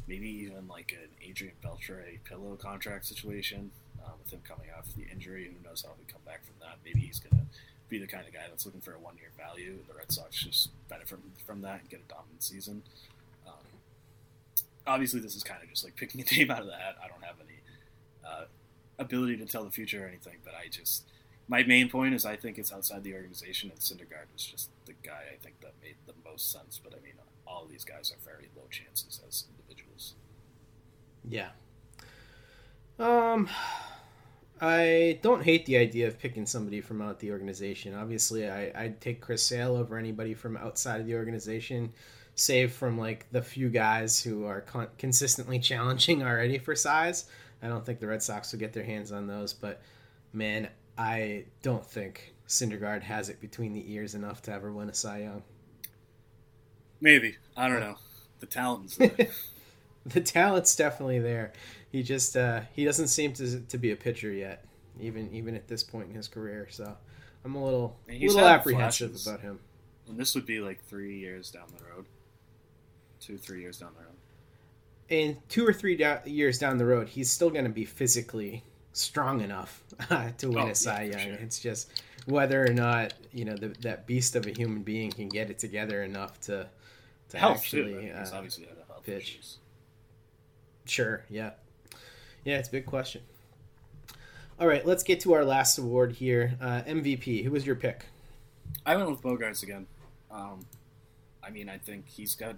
Maybe 0.08 0.28
even 0.28 0.68
like 0.68 0.92
an 0.92 1.10
Adrian 1.28 1.54
Beltre 1.64 2.20
pillow 2.26 2.56
contract 2.56 3.06
situation 3.06 3.72
uh, 4.04 4.12
with 4.18 4.34
him 4.34 4.42
coming 4.48 4.68
off 4.78 4.88
the 4.96 5.06
injury. 5.12 5.46
Who 5.46 5.68
knows 5.68 5.84
how 5.86 5.94
he 6.00 6.12
come 6.12 6.22
back 6.26 6.44
from 6.46 6.56
that? 6.62 6.78
Maybe 6.84 7.02
he's 7.02 7.20
gonna 7.20 7.44
be 7.90 8.00
the 8.00 8.08
kind 8.08 8.28
of 8.28 8.34
guy 8.34 8.42
that's 8.50 8.66
looking 8.66 8.82
for 8.82 8.94
a 8.94 9.00
one-year 9.00 9.30
value. 9.38 9.78
The 9.88 9.96
Red 9.96 10.12
Sox 10.12 10.44
just 10.44 10.70
benefit 10.88 11.10
from, 11.10 11.22
from 11.46 11.62
that 11.62 11.82
and 11.82 11.90
get 11.90 12.02
a 12.08 12.14
dominant 12.14 12.44
season. 12.44 12.84
Um, 13.48 13.54
obviously, 14.88 15.20
this 15.20 15.36
is 15.36 15.44
kind 15.44 15.62
of 15.62 15.70
just 15.70 15.84
like 15.84 15.96
picking 15.96 16.22
a 16.22 16.24
name 16.36 16.50
out 16.50 16.62
of 16.62 16.68
the 16.68 16.76
hat. 16.76 16.98
I 17.04 17.08
don't 17.08 17.24
have 17.24 17.36
any 17.40 17.59
uh, 18.26 18.46
ability 18.98 19.38
to 19.38 19.46
tell 19.46 19.64
the 19.64 19.72
future 19.72 20.04
or 20.04 20.08
anything, 20.08 20.38
but 20.44 20.54
I 20.54 20.68
just 20.70 21.06
my 21.48 21.64
main 21.64 21.90
point 21.90 22.14
is 22.14 22.26
I 22.26 22.36
think 22.36 22.60
it's 22.60 22.72
outside 22.72 23.04
the 23.04 23.16
organization, 23.16 23.72
and 23.72 23.80
Syndergaard 23.80 24.32
was 24.32 24.46
just 24.46 24.70
the 24.86 24.94
guy 25.04 25.24
I 25.34 25.38
think 25.42 25.60
that 25.62 25.74
made 25.82 25.96
the 26.06 26.14
most 26.24 26.52
sense. 26.52 26.80
But 26.82 26.94
I 26.94 27.04
mean, 27.04 27.14
all 27.48 27.66
these 27.70 27.84
guys 27.84 28.12
are 28.12 28.24
very 28.24 28.50
low 28.56 28.68
chances 28.70 29.20
as 29.28 29.46
individuals. 29.50 30.14
Yeah. 31.28 31.50
Um, 33.00 33.50
I 34.62 35.20
don't 35.22 35.44
hate 35.44 35.66
the 35.66 35.78
idea 35.78 36.08
of 36.08 36.20
picking 36.20 36.46
somebody 36.46 36.82
from 36.82 37.02
out 37.02 37.20
the 37.20 37.32
organization. 37.32 37.96
Obviously, 37.96 38.50
I, 38.50 38.72
I'd 38.76 39.02
take 39.02 39.22
Chris 39.22 39.42
Sale 39.42 39.76
over 39.76 39.98
anybody 39.98 40.34
from 40.34 40.58
outside 40.58 41.02
of 41.02 41.08
the 41.08 41.16
organization, 41.16 41.92
save 42.36 42.74
from 42.74 42.98
like 42.98 43.26
the 43.32 43.42
few 43.42 43.70
guys 43.70 44.22
who 44.22 44.46
are 44.46 44.62
con- 44.62 44.90
consistently 44.98 45.60
challenging 45.60 46.22
already 46.22 46.58
for 46.58 46.76
size. 46.76 47.26
I 47.62 47.68
don't 47.68 47.86
think 47.86 48.00
the 48.00 48.08
Red 48.08 48.24
Sox 48.24 48.52
will 48.52 48.60
get 48.60 48.74
their 48.74 48.84
hands 48.84 49.12
on 49.12 49.28
those, 49.28 49.54
but 49.54 49.82
man, 50.34 50.70
I 50.98 51.46
don't 51.62 51.86
think 51.86 52.34
Syndergaard 52.48 53.04
has 53.04 53.30
it 53.30 53.40
between 53.42 53.74
the 53.74 53.94
ears 53.94 54.16
enough 54.16 54.42
to 54.44 54.52
ever 54.52 54.72
win 54.72 54.90
a 54.90 54.94
Cy 54.94 55.20
Young. 55.20 55.44
Maybe 57.02 57.38
I 57.56 57.70
don't 57.70 57.80
know. 57.80 57.96
The 58.40 58.46
talent's 58.46 58.98
there. 58.98 59.16
the 60.06 60.22
talent's 60.22 60.76
definitely 60.76 61.20
there. 61.20 61.54
He 61.92 62.04
just 62.04 62.36
uh, 62.36 62.62
he 62.74 62.86
doesn't 62.86 63.08
seem 63.08 63.34
to 63.34 63.62
to 63.62 63.78
be 63.78 63.92
a 63.92 63.96
pitcher 63.96 64.32
yet, 64.32 64.66
even 65.00 65.34
even 65.34 65.56
at 65.56 65.68
this 65.68 65.84
point 65.84 66.10
in 66.10 66.16
his 66.16 66.28
career. 66.28 66.68
So 66.70 66.96
I'm 67.46 67.56
a 67.56 67.64
little 67.64 67.98
he's 68.08 68.34
little 68.36 68.50
apprehensive 68.50 69.12
flashes. 69.12 69.28
about 69.28 69.42
him. 69.42 69.60
and 70.08 70.18
this 70.18 70.36
would 70.36 70.46
be 70.46 70.60
like 70.60 70.84
three 70.86 71.18
years 71.18 71.52
down 71.52 71.68
the 71.78 71.86
road, 71.86 72.06
two 73.20 73.38
three 73.38 73.62
years 73.62 73.80
down 73.80 73.92
the 73.98 74.04
road. 74.04 74.19
And 75.10 75.38
two 75.50 75.66
or 75.66 75.74
three 75.74 75.96
do- 75.98 76.18
years 76.26 76.60
down 76.60 76.78
the 76.78 76.86
road, 76.86 77.08
he's 77.10 77.32
still 77.32 77.50
going 77.50 77.64
to 77.66 77.72
be 77.72 77.86
physically 77.86 78.64
strong 78.94 79.42
enough 79.42 79.84
to 80.38 80.50
win 80.50 80.58
Oh, 80.60 80.68
a 80.68 80.76
Cy 80.76 81.04
yeah, 81.04 81.12
Young. 81.18 81.20
sure. 81.36 81.44
It's 81.44 81.60
just 81.60 82.02
whether 82.26 82.64
or 82.64 82.74
not 82.74 83.14
you 83.34 83.46
know 83.46 83.56
the, 83.56 83.70
that 83.82 84.06
beast 84.06 84.36
of 84.36 84.46
a 84.46 84.52
human 84.52 84.84
being 84.84 85.10
can 85.12 85.30
get 85.30 85.50
it 85.50 85.58
together 85.58 86.04
enough 86.04 86.40
to 86.42 86.68
to 87.30 87.38
Health 87.38 87.58
actually 87.58 88.08
he's 88.08 88.32
uh, 88.32 88.36
obviously 88.36 88.68
pitch. 89.04 89.24
issues. 89.36 89.58
Sure, 90.86 91.24
yeah. 91.30 91.52
Yeah, 92.44 92.58
it's 92.58 92.68
a 92.68 92.72
big 92.72 92.86
question. 92.86 93.22
All 94.60 94.68
right, 94.68 94.86
let's 94.86 95.04
get 95.04 95.20
to 95.22 95.34
our 95.34 95.46
last 95.46 95.78
award 95.78 96.14
here. 96.14 96.58
Uh, 96.60 96.82
MVP. 96.82 97.44
Who 97.44 97.52
was 97.52 97.66
your 97.66 97.76
pick? 97.76 98.06
I 98.86 98.96
went 98.98 99.10
with 99.10 99.22
Bogaerts 99.22 99.64
again. 99.64 99.88
Um, 100.32 100.66
I 101.44 101.50
mean, 101.50 101.70
I 101.70 101.78
think 101.78 102.08
he's 102.08 102.36
got 102.36 102.56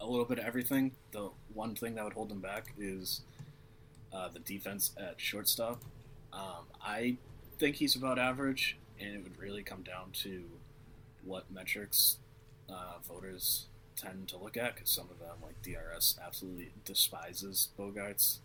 a 0.00 0.06
little 0.06 0.24
bit 0.24 0.38
of 0.38 0.44
everything. 0.44 0.92
The 1.12 1.30
one 1.54 1.74
thing 1.74 1.94
that 1.94 2.04
would 2.04 2.12
hold 2.12 2.30
him 2.30 2.40
back 2.40 2.72
is 2.78 3.22
uh, 4.12 4.28
the 4.28 4.38
defense 4.40 4.92
at 4.98 5.20
shortstop. 5.20 5.82
Um, 6.32 6.66
I 6.84 7.16
think 7.58 7.76
he's 7.76 7.96
about 7.96 8.18
average, 8.18 8.76
and 9.00 9.14
it 9.14 9.22
would 9.22 9.38
really 9.38 9.62
come 9.62 9.82
down 9.82 10.10
to 10.22 10.44
what 11.24 11.50
metrics 11.50 12.18
uh, 12.68 12.98
voters 13.06 13.66
tend 13.96 14.28
to 14.28 14.36
look 14.36 14.56
at, 14.56 14.74
because 14.74 14.90
some 14.90 15.08
of 15.10 15.18
them, 15.18 15.36
like 15.42 15.60
DRS, 15.62 16.18
absolutely 16.24 16.70
despises 16.84 17.68
Bogaerts. 17.78 18.38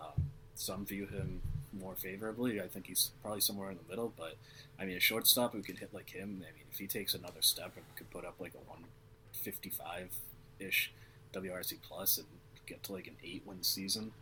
Um, 0.00 0.30
some 0.54 0.84
view 0.84 1.06
him 1.06 1.40
more 1.72 1.94
favorably. 1.94 2.60
I 2.60 2.66
think 2.66 2.86
he's 2.86 3.10
probably 3.22 3.40
somewhere 3.40 3.70
in 3.70 3.76
the 3.76 3.88
middle, 3.88 4.12
but 4.16 4.36
I 4.78 4.84
mean, 4.84 4.96
a 4.96 5.00
shortstop 5.00 5.52
who 5.52 5.62
could 5.62 5.78
hit 5.78 5.94
like 5.94 6.10
him. 6.10 6.42
I 6.48 6.52
mean, 6.52 6.66
if 6.70 6.78
he 6.78 6.86
takes 6.86 7.14
another 7.14 7.40
step 7.42 7.72
and 7.76 7.84
could 7.96 8.10
put 8.10 8.24
up 8.24 8.34
like 8.40 8.54
a 8.54 8.68
155 8.68 10.10
ish 10.58 10.92
WRC 11.32 11.76
plus 11.82 12.18
and 12.18 12.26
get 12.68 12.82
to 12.84 12.92
like 12.92 13.06
an 13.06 13.16
eight 13.24 13.42
win 13.46 13.62
season, 13.62 14.12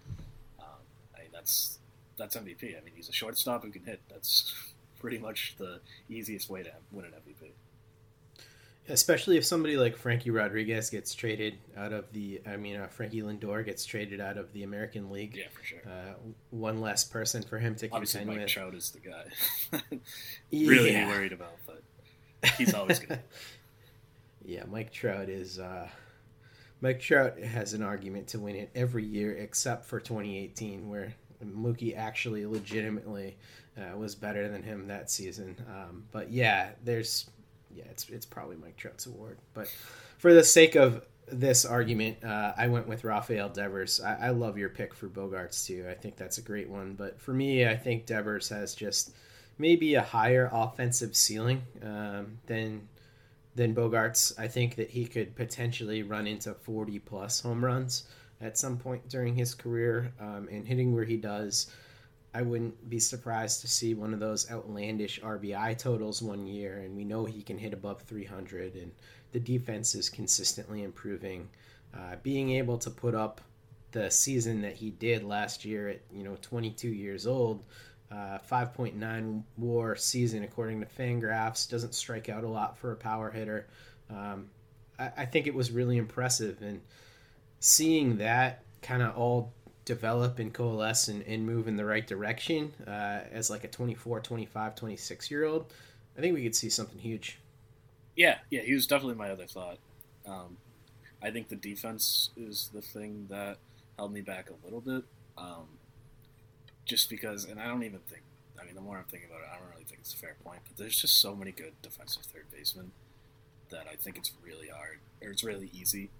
um, 0.58 0.66
I 1.14 1.20
mean, 1.20 1.28
that's 1.32 1.78
that's 2.16 2.36
MVP. 2.36 2.76
I 2.78 2.84
mean, 2.84 2.94
he's 2.94 3.08
a 3.08 3.12
shortstop 3.12 3.62
who 3.64 3.70
can 3.70 3.84
hit. 3.84 4.00
That's 4.08 4.54
pretty 4.98 5.18
much 5.18 5.54
the 5.58 5.80
easiest 6.08 6.48
way 6.48 6.62
to 6.62 6.70
win 6.92 7.04
an 7.04 7.12
MVP. 7.12 7.50
Especially 8.88 9.36
if 9.36 9.44
somebody 9.44 9.76
like 9.76 9.96
Frankie 9.96 10.30
Rodriguez 10.30 10.90
gets 10.90 11.12
traded 11.12 11.58
out 11.76 11.92
of 11.92 12.04
the, 12.12 12.40
I 12.46 12.56
mean, 12.56 12.76
uh, 12.76 12.86
Frankie 12.86 13.20
Lindor 13.20 13.64
gets 13.64 13.84
traded 13.84 14.20
out 14.20 14.36
of 14.36 14.52
the 14.52 14.62
American 14.62 15.10
League. 15.10 15.34
Yeah, 15.36 15.48
for 15.52 15.64
sure. 15.64 15.80
Uh, 15.84 16.12
one 16.50 16.80
less 16.80 17.02
person 17.02 17.42
for 17.42 17.58
him 17.58 17.74
to 17.76 17.88
Obviously, 17.90 18.20
contend 18.20 18.38
Mike 18.38 18.44
with. 18.44 18.52
Trout 18.52 18.74
is 18.74 18.92
the 18.92 19.00
guy. 19.00 19.98
really 20.52 20.92
Yeah. 20.92 21.08
worried 21.08 21.32
about, 21.32 21.56
but 21.66 21.82
he's 22.56 22.74
always 22.74 22.98
good. 23.00 23.18
Yeah, 24.48 24.62
Mike 24.70 24.92
Trout 24.92 25.28
is. 25.28 25.58
Uh, 25.58 25.88
Mike 26.80 27.00
Trout 27.00 27.38
has 27.38 27.72
an 27.72 27.82
argument 27.82 28.28
to 28.28 28.38
win 28.38 28.56
it 28.56 28.70
every 28.74 29.04
year 29.04 29.32
except 29.32 29.86
for 29.86 29.98
2018, 29.98 30.88
where 30.88 31.14
Mookie 31.44 31.96
actually 31.96 32.46
legitimately 32.46 33.36
uh, 33.78 33.96
was 33.96 34.14
better 34.14 34.48
than 34.48 34.62
him 34.62 34.88
that 34.88 35.10
season. 35.10 35.56
Um, 35.68 36.04
but 36.12 36.30
yeah, 36.30 36.70
there's 36.84 37.30
yeah, 37.74 37.84
it's 37.90 38.08
it's 38.08 38.26
probably 38.26 38.56
Mike 38.56 38.76
Trout's 38.76 39.06
award. 39.06 39.38
But 39.54 39.68
for 40.18 40.32
the 40.32 40.44
sake 40.44 40.74
of 40.74 41.06
this 41.30 41.64
argument, 41.64 42.22
uh, 42.24 42.52
I 42.56 42.68
went 42.68 42.88
with 42.88 43.04
Rafael 43.04 43.48
Devers. 43.48 44.00
I, 44.00 44.28
I 44.28 44.30
love 44.30 44.56
your 44.56 44.68
pick 44.68 44.94
for 44.94 45.08
Bogaerts 45.08 45.66
too. 45.66 45.86
I 45.90 45.94
think 45.94 46.16
that's 46.16 46.38
a 46.38 46.42
great 46.42 46.68
one. 46.68 46.94
But 46.94 47.20
for 47.20 47.32
me, 47.32 47.66
I 47.66 47.76
think 47.76 48.06
Devers 48.06 48.48
has 48.48 48.74
just 48.74 49.12
maybe 49.58 49.94
a 49.94 50.02
higher 50.02 50.50
offensive 50.52 51.16
ceiling 51.16 51.62
um, 51.82 52.38
than 52.46 52.88
than 53.56 53.74
Bogaerts. 53.74 54.38
I 54.38 54.46
think 54.46 54.76
that 54.76 54.90
he 54.90 55.06
could 55.06 55.34
potentially 55.34 56.02
run 56.02 56.26
into 56.26 56.54
40 56.54 56.98
plus 57.00 57.40
home 57.40 57.64
runs 57.64 58.04
at 58.40 58.58
some 58.58 58.76
point 58.76 59.08
during 59.08 59.34
his 59.34 59.54
career. 59.54 60.12
Um, 60.20 60.48
and 60.50 60.66
hitting 60.66 60.94
where 60.94 61.04
he 61.04 61.16
does, 61.16 61.68
I 62.34 62.42
wouldn't 62.42 62.88
be 62.88 63.00
surprised 63.00 63.62
to 63.62 63.68
see 63.68 63.94
one 63.94 64.12
of 64.12 64.20
those 64.20 64.50
outlandish 64.50 65.20
RBI 65.20 65.78
totals 65.78 66.22
one 66.22 66.46
year. 66.46 66.78
And 66.78 66.94
we 66.94 67.04
know 67.04 67.24
he 67.24 67.42
can 67.42 67.58
hit 67.58 67.72
above 67.72 68.02
300, 68.02 68.74
and 68.74 68.92
the 69.32 69.40
defense 69.40 69.94
is 69.94 70.10
consistently 70.10 70.82
improving. 70.82 71.48
Uh, 71.94 72.16
being 72.22 72.50
able 72.50 72.76
to 72.76 72.90
put 72.90 73.14
up 73.14 73.40
the 73.92 74.10
season 74.10 74.60
that 74.60 74.74
he 74.74 74.90
did 74.90 75.24
last 75.24 75.64
year 75.64 75.88
at 75.88 76.02
you 76.12 76.22
know 76.22 76.36
22 76.42 76.88
years 76.88 77.26
old 77.26 77.64
uh, 78.10 78.38
5.9 78.50 79.42
war 79.56 79.96
season 79.96 80.44
according 80.44 80.80
to 80.80 80.86
Fangraphs. 80.86 81.68
Doesn't 81.68 81.94
strike 81.94 82.28
out 82.28 82.44
a 82.44 82.48
lot 82.48 82.78
for 82.78 82.92
a 82.92 82.96
power 82.96 83.30
hitter. 83.30 83.66
Um, 84.10 84.48
I, 84.98 85.10
I 85.18 85.24
think 85.26 85.46
it 85.46 85.54
was 85.54 85.70
really 85.70 85.96
impressive, 85.96 86.62
and 86.62 86.80
seeing 87.60 88.18
that 88.18 88.62
kind 88.82 89.02
of 89.02 89.16
all 89.16 89.52
develop 89.84 90.38
and 90.38 90.52
coalesce 90.52 91.08
and, 91.08 91.22
and 91.22 91.46
move 91.46 91.68
in 91.68 91.76
the 91.76 91.84
right 91.84 92.06
direction 92.06 92.72
uh, 92.86 93.20
as 93.32 93.48
like 93.50 93.64
a 93.64 93.68
24, 93.68 94.20
25, 94.20 94.74
26 94.74 95.30
year 95.30 95.44
old, 95.44 95.72
I 96.16 96.20
think 96.20 96.34
we 96.34 96.42
could 96.42 96.54
see 96.54 96.68
something 96.68 96.98
huge. 96.98 97.38
Yeah, 98.16 98.38
yeah, 98.50 98.62
he 98.62 98.72
was 98.72 98.86
definitely 98.86 99.14
my 99.14 99.30
other 99.30 99.46
thought. 99.46 99.78
Um, 100.26 100.56
I 101.22 101.30
think 101.30 101.48
the 101.48 101.56
defense 101.56 102.30
is 102.36 102.70
the 102.72 102.82
thing 102.82 103.26
that 103.30 103.58
held 103.96 104.12
me 104.12 104.22
back 104.22 104.50
a 104.50 104.64
little 104.64 104.80
bit. 104.80 105.04
Um, 105.38 105.66
just 106.86 107.10
because, 107.10 107.44
and 107.44 107.60
I 107.60 107.66
don't 107.66 107.82
even 107.82 108.00
think, 108.00 108.22
I 108.60 108.64
mean, 108.64 108.74
the 108.74 108.80
more 108.80 108.96
I'm 108.96 109.04
thinking 109.04 109.28
about 109.28 109.42
it, 109.42 109.48
I 109.52 109.58
don't 109.58 109.68
really 109.70 109.84
think 109.84 110.00
it's 110.00 110.14
a 110.14 110.16
fair 110.16 110.36
point, 110.42 110.60
but 110.66 110.76
there's 110.76 110.98
just 111.00 111.18
so 111.18 111.34
many 111.36 111.52
good 111.52 111.74
defensive 111.82 112.22
third 112.22 112.46
basemen 112.50 112.92
that 113.70 113.86
I 113.92 113.96
think 113.96 114.16
it's 114.16 114.32
really 114.42 114.68
hard, 114.68 115.00
or 115.20 115.28
it's 115.30 115.44
really 115.44 115.70
easy 115.74 116.10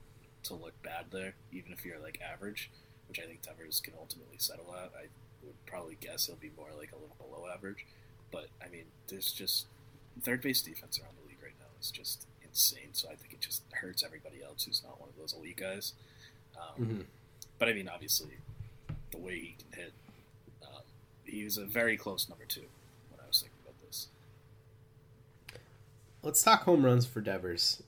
to 0.45 0.55
look 0.55 0.81
bad 0.83 1.07
there, 1.13 1.35
even 1.53 1.73
if 1.73 1.85
you're 1.85 1.99
like 1.99 2.21
average, 2.21 2.71
which 3.09 3.19
I 3.19 3.23
think 3.23 3.43
Devers 3.43 3.81
can 3.81 3.95
ultimately 3.99 4.37
settle 4.39 4.75
at. 4.75 4.91
I 4.99 5.07
would 5.45 5.55
probably 5.67 5.97
guess 6.01 6.27
he'll 6.27 6.37
be 6.37 6.51
more 6.57 6.71
like 6.79 6.91
a 6.93 6.97
little 6.97 7.17
below 7.19 7.47
average, 7.53 7.87
but 8.33 8.49
I 8.65 8.69
mean, 8.69 8.85
there's 9.09 9.33
just 9.33 9.67
third 10.23 10.43
base 10.43 10.61
defense 10.61 10.99
around 10.99 11.15
the 11.23 11.29
league 11.29 11.43
right 11.43 11.55
now 11.61 11.67
is 11.81 11.91
just 11.91 12.27
insane. 12.43 12.89
So 12.93 13.09
I 13.09 13.15
think 13.15 13.33
it 13.33 13.41
just 13.41 13.63
hurts 13.73 14.03
everybody 14.03 14.43
else 14.43 14.65
who's 14.65 14.83
not 14.85 15.01
one 15.01 15.09
of 15.11 15.17
those 15.17 15.33
elite 15.35 15.57
guys. 15.59 15.93
Um, 16.57 16.87
Mhm. 16.87 17.07
But 17.59 17.69
I 17.69 17.73
mean, 17.75 17.89
obviously, 17.89 18.39
the 19.13 19.19
way 19.19 19.39
he 19.39 19.57
can 19.59 19.79
hit, 19.81 19.93
he 21.27 21.45
was 21.45 21.59
a 21.59 21.65
very 21.65 21.97
close 21.97 22.29
number 22.29 22.45
two 22.47 22.63
when 23.11 23.21
I 23.23 23.29
was 23.29 23.41
thinking 23.41 23.59
about 23.65 23.75
this. 23.87 24.09
Let's 26.23 26.43
talk 26.43 26.63
home 26.63 26.85
runs 26.85 27.07
for 27.07 27.21
Devers. 27.21 27.83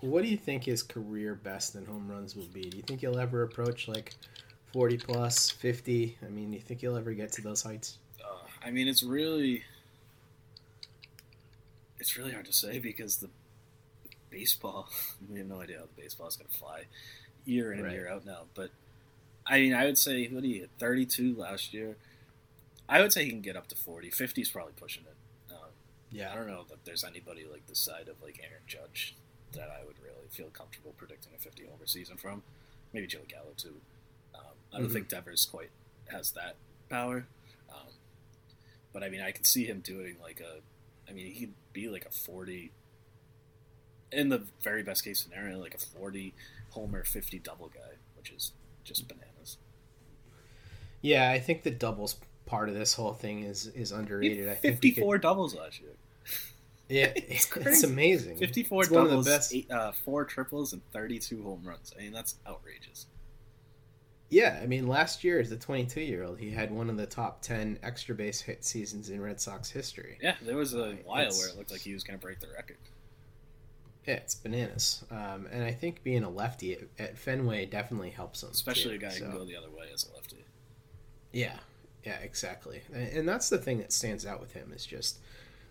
What 0.00 0.22
do 0.22 0.28
you 0.28 0.36
think 0.36 0.64
his 0.64 0.82
career 0.82 1.34
best 1.34 1.74
in 1.76 1.86
home 1.86 2.08
runs 2.10 2.36
will 2.36 2.48
be? 2.52 2.62
Do 2.62 2.76
you 2.76 2.82
think 2.82 3.00
he'll 3.00 3.18
ever 3.18 3.42
approach 3.42 3.88
like 3.88 4.14
40 4.72 4.98
plus, 4.98 5.50
50? 5.50 6.18
I 6.24 6.28
mean, 6.30 6.50
do 6.50 6.56
you 6.56 6.62
think 6.62 6.80
he'll 6.80 6.96
ever 6.96 7.12
get 7.12 7.32
to 7.32 7.42
those 7.42 7.62
heights? 7.62 7.98
Uh, 8.22 8.36
I 8.62 8.70
mean, 8.70 8.86
it's 8.88 9.02
really, 9.02 9.62
it's 11.98 12.16
really 12.18 12.32
hard 12.32 12.44
to 12.46 12.52
say 12.52 12.78
because 12.78 13.16
the 13.16 13.30
baseball, 14.30 14.88
we 15.30 15.38
have 15.38 15.48
no 15.48 15.60
idea 15.60 15.78
how 15.78 15.84
the 15.84 16.02
baseball 16.02 16.26
is 16.28 16.36
going 16.36 16.50
to 16.50 16.56
fly 16.56 16.82
year 17.46 17.72
in 17.72 17.78
and 17.78 17.86
Right. 17.88 17.94
year 17.94 18.08
out 18.08 18.26
now. 18.26 18.42
But 18.54 18.70
I 19.46 19.60
mean, 19.60 19.72
I 19.74 19.84
would 19.84 19.98
say 19.98 20.26
what 20.28 20.44
he 20.44 20.58
hit 20.58 20.70
32 20.78 21.34
last 21.36 21.72
year. 21.74 21.96
I 22.88 23.00
would 23.00 23.12
say 23.12 23.24
he 23.24 23.30
can 23.30 23.40
get 23.40 23.56
up 23.56 23.66
to 23.68 23.76
40. 23.76 24.10
50 24.10 24.42
is 24.42 24.48
probably 24.48 24.72
pushing 24.76 25.04
it. 25.04 25.52
Um, 25.54 25.70
Yeah. 26.10 26.32
I 26.32 26.36
don't 26.36 26.46
know 26.46 26.64
that 26.68 26.84
there's 26.84 27.04
anybody 27.04 27.44
like 27.50 27.66
the 27.66 27.74
side 27.74 28.08
of 28.08 28.20
like 28.22 28.38
Aaron 28.42 28.62
Judge 28.66 29.14
that 29.52 29.70
I 29.70 29.84
would 29.86 29.98
really 30.02 30.28
feel 30.30 30.48
comfortable 30.50 30.92
predicting 30.96 31.32
a 31.34 31.38
50 31.38 31.64
homer 31.66 31.86
season 31.86 32.16
from. 32.16 32.42
Maybe 32.92 33.06
Joey 33.06 33.26
Gallo 33.28 33.52
too. 33.56 33.80
Um, 34.34 34.42
I 34.72 34.78
don't 34.78 34.88
Mhm. 34.88 34.92
think 34.92 35.08
Devers 35.08 35.46
quite 35.46 35.70
has 36.10 36.32
that 36.32 36.56
power. 36.88 37.26
Um, 37.70 37.92
but 38.92 39.02
I 39.02 39.08
mean, 39.08 39.20
I 39.20 39.32
could 39.32 39.46
see 39.46 39.64
him 39.64 39.80
doing 39.80 40.18
like 40.20 40.40
a. 40.40 40.60
I 41.08 41.12
mean, 41.12 41.32
he'd 41.32 41.54
be 41.72 41.88
like 41.88 42.04
a 42.04 42.10
40. 42.10 42.72
In 44.12 44.28
the 44.28 44.46
very 44.62 44.82
best 44.82 45.02
case 45.04 45.20
scenario, 45.20 45.58
like 45.58 45.74
a 45.74 45.78
40 45.78 46.34
homer, 46.70 47.02
50 47.04 47.38
double 47.40 47.68
guy, 47.68 47.96
which 48.16 48.30
is 48.30 48.52
just 48.84 49.08
bananas. 49.08 49.58
Yeah, 51.00 51.30
I 51.30 51.40
think 51.40 51.62
the 51.62 51.70
doubles 51.70 52.16
part 52.46 52.68
of 52.68 52.74
this 52.74 52.94
whole 52.94 53.12
thing 53.14 53.42
is 53.44 53.66
is 53.68 53.92
underrated. 53.92 54.48
I 54.48 54.54
think 54.54 54.74
could- 54.74 54.82
54 54.82 55.18
doubles 55.18 55.54
last 55.54 55.80
year. 55.80 55.90
yeah, 56.88 57.12
It's 57.16 57.54
it's, 57.56 57.82
amazing. 57.82 58.36
54 58.38 58.82
It's 58.82 58.90
one 58.90 59.02
of 59.04 59.08
doubles, 59.10 59.24
the 59.26 59.30
best. 59.30 59.54
eight, 59.54 59.70
uh, 59.70 59.92
four 59.92 60.24
triples, 60.24 60.72
and 60.72 60.82
32 60.92 61.42
home 61.42 61.62
runs. 61.64 61.92
I 61.98 62.02
mean, 62.02 62.12
that's 62.12 62.36
outrageous. 62.46 63.06
Yeah, 64.30 64.58
I 64.60 64.66
mean, 64.66 64.88
last 64.88 65.22
year 65.22 65.38
as 65.38 65.52
a 65.52 65.56
22 65.56 66.00
year 66.00 66.24
old, 66.24 66.38
he 66.38 66.50
had 66.50 66.70
one 66.72 66.90
of 66.90 66.96
the 66.96 67.06
top 67.06 67.40
10 67.42 67.78
extra 67.82 68.14
base 68.14 68.40
hit 68.40 68.64
seasons 68.64 69.10
in 69.10 69.20
Red 69.20 69.40
Sox 69.40 69.70
history. 69.70 70.18
Yeah, 70.20 70.34
there 70.42 70.56
was 70.56 70.74
a 70.74 70.96
while 71.04 71.20
It's- 71.22 71.38
where 71.38 71.48
it 71.50 71.56
looked 71.56 71.70
like 71.70 71.82
he 71.82 71.92
was 71.92 72.02
going 72.02 72.18
to 72.18 72.22
break 72.24 72.40
the 72.40 72.48
record. 72.48 72.78
Yeah, 74.06 74.14
it's 74.14 74.34
bananas. 74.34 75.02
Um, 75.10 75.46
and 75.50 75.62
I 75.64 75.72
think 75.72 76.02
being 76.02 76.24
a 76.24 76.28
lefty 76.30 76.74
at, 76.74 76.80
at 76.98 77.18
Fenway 77.18 77.64
definitely 77.66 78.10
helps 78.10 78.42
him. 78.42 78.50
Especially 78.50 78.98
too, 78.98 79.06
a 79.06 79.08
guy 79.08 79.14
who 79.14 79.20
can 79.24 79.30
go 79.32 79.44
the 79.44 79.56
other 79.56 79.70
way 79.70 79.86
as 79.94 80.06
a 80.10 80.14
lefty. 80.14 80.44
Yeah, 81.32 81.56
yeah, 82.04 82.18
exactly. 82.18 82.82
And, 82.92 83.26
that's 83.26 83.48
the 83.48 83.58
thing 83.58 83.78
that 83.78 83.92
stands 83.92 84.26
out 84.26 84.40
with 84.40 84.52
him 84.52 84.72
is 84.74 84.84
just 84.84 85.18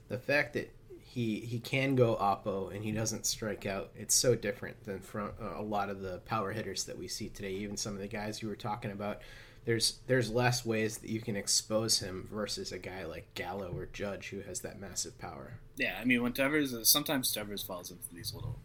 the 0.10 0.18
fact 0.18 0.54
that 0.54 0.74
he 1.00 1.42
he 1.42 1.60
can 1.60 1.96
go 1.96 2.16
oppo 2.16 2.74
and 2.74 2.84
he 2.84 2.92
doesn't 2.92 3.28
strike 3.28 3.68
out. 3.68 3.92
It's 3.96 4.16
so 4.16 4.34
different 4.34 4.84
than 4.84 5.00
from 5.00 5.32
uh, 5.40 5.60
a 5.60 5.62
lot 5.62 5.90
of 5.90 6.02
the 6.02 6.20
power 6.26 6.52
hitters 6.52 6.86
that 6.86 6.98
we 6.98 7.08
see 7.08 7.30
today. 7.30 7.52
Even 7.52 7.78
some 7.78 7.94
of 7.94 8.00
the 8.00 8.08
guys 8.08 8.42
you 8.42 8.48
were 8.48 8.56
talking 8.56 8.92
about. 8.92 9.22
There's 9.66 10.00
there's 10.08 10.30
less 10.30 10.66
ways 10.66 10.98
that 10.98 11.10
you 11.10 11.22
can 11.22 11.36
expose 11.36 12.00
him 12.00 12.28
versus 12.32 12.72
a 12.72 12.80
guy 12.80 13.06
like 13.06 13.34
Gallo 13.36 13.72
or 13.74 13.86
Judge 13.86 14.30
who 14.30 14.42
has 14.42 14.60
that 14.62 14.80
massive 14.80 15.18
power. 15.20 15.60
Yeah, 15.78 15.98
I 16.02 16.04
mean, 16.04 16.22
when 16.22 16.34
Devers, 16.34 16.76
sometimes 16.90 17.32
Devers 17.32 17.64
falls 17.64 17.90
into 17.90 18.14
these 18.14 18.34
little 18.34 18.60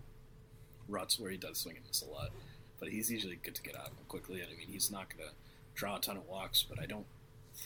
ruts 0.88 1.20
where 1.20 1.30
he 1.30 1.36
does 1.36 1.58
swing 1.58 1.76
and 1.76 1.86
miss 1.86 2.02
a 2.02 2.10
lot, 2.10 2.30
but 2.80 2.88
he's 2.88 3.12
usually 3.12 3.36
good 3.36 3.54
to 3.54 3.62
get 3.62 3.76
out 3.76 3.88
of 3.88 3.96
them 3.96 4.06
quickly. 4.08 4.40
And 4.40 4.48
I 4.52 4.56
mean, 4.56 4.68
he's 4.68 4.90
not 4.90 5.10
to 5.10 5.16
draw 5.74 5.96
a 5.96 6.00
ton 6.00 6.16
of 6.16 6.26
walks, 6.26 6.64
but 6.68 6.80
I 6.80 6.86
don't 6.86 7.06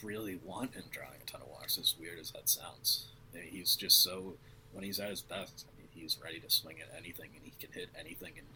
really 0.01 0.39
want 0.43 0.73
him 0.75 0.83
drawing 0.91 1.21
a 1.21 1.25
ton 1.29 1.41
of 1.41 1.49
walks, 1.49 1.77
as 1.77 1.95
weird 1.99 2.19
as 2.19 2.31
that 2.31 2.49
sounds. 2.49 3.07
He's 3.33 3.75
just 3.75 4.03
so, 4.03 4.35
when 4.71 4.83
he's 4.83 4.99
at 4.99 5.09
his 5.09 5.21
best, 5.21 5.65
I 5.67 5.77
mean, 5.77 5.87
he's 5.93 6.17
ready 6.23 6.39
to 6.39 6.49
swing 6.49 6.77
at 6.81 6.97
anything 6.97 7.29
and 7.35 7.43
he 7.43 7.53
can 7.59 7.71
hit 7.73 7.89
anything 7.99 8.33
and 8.37 8.47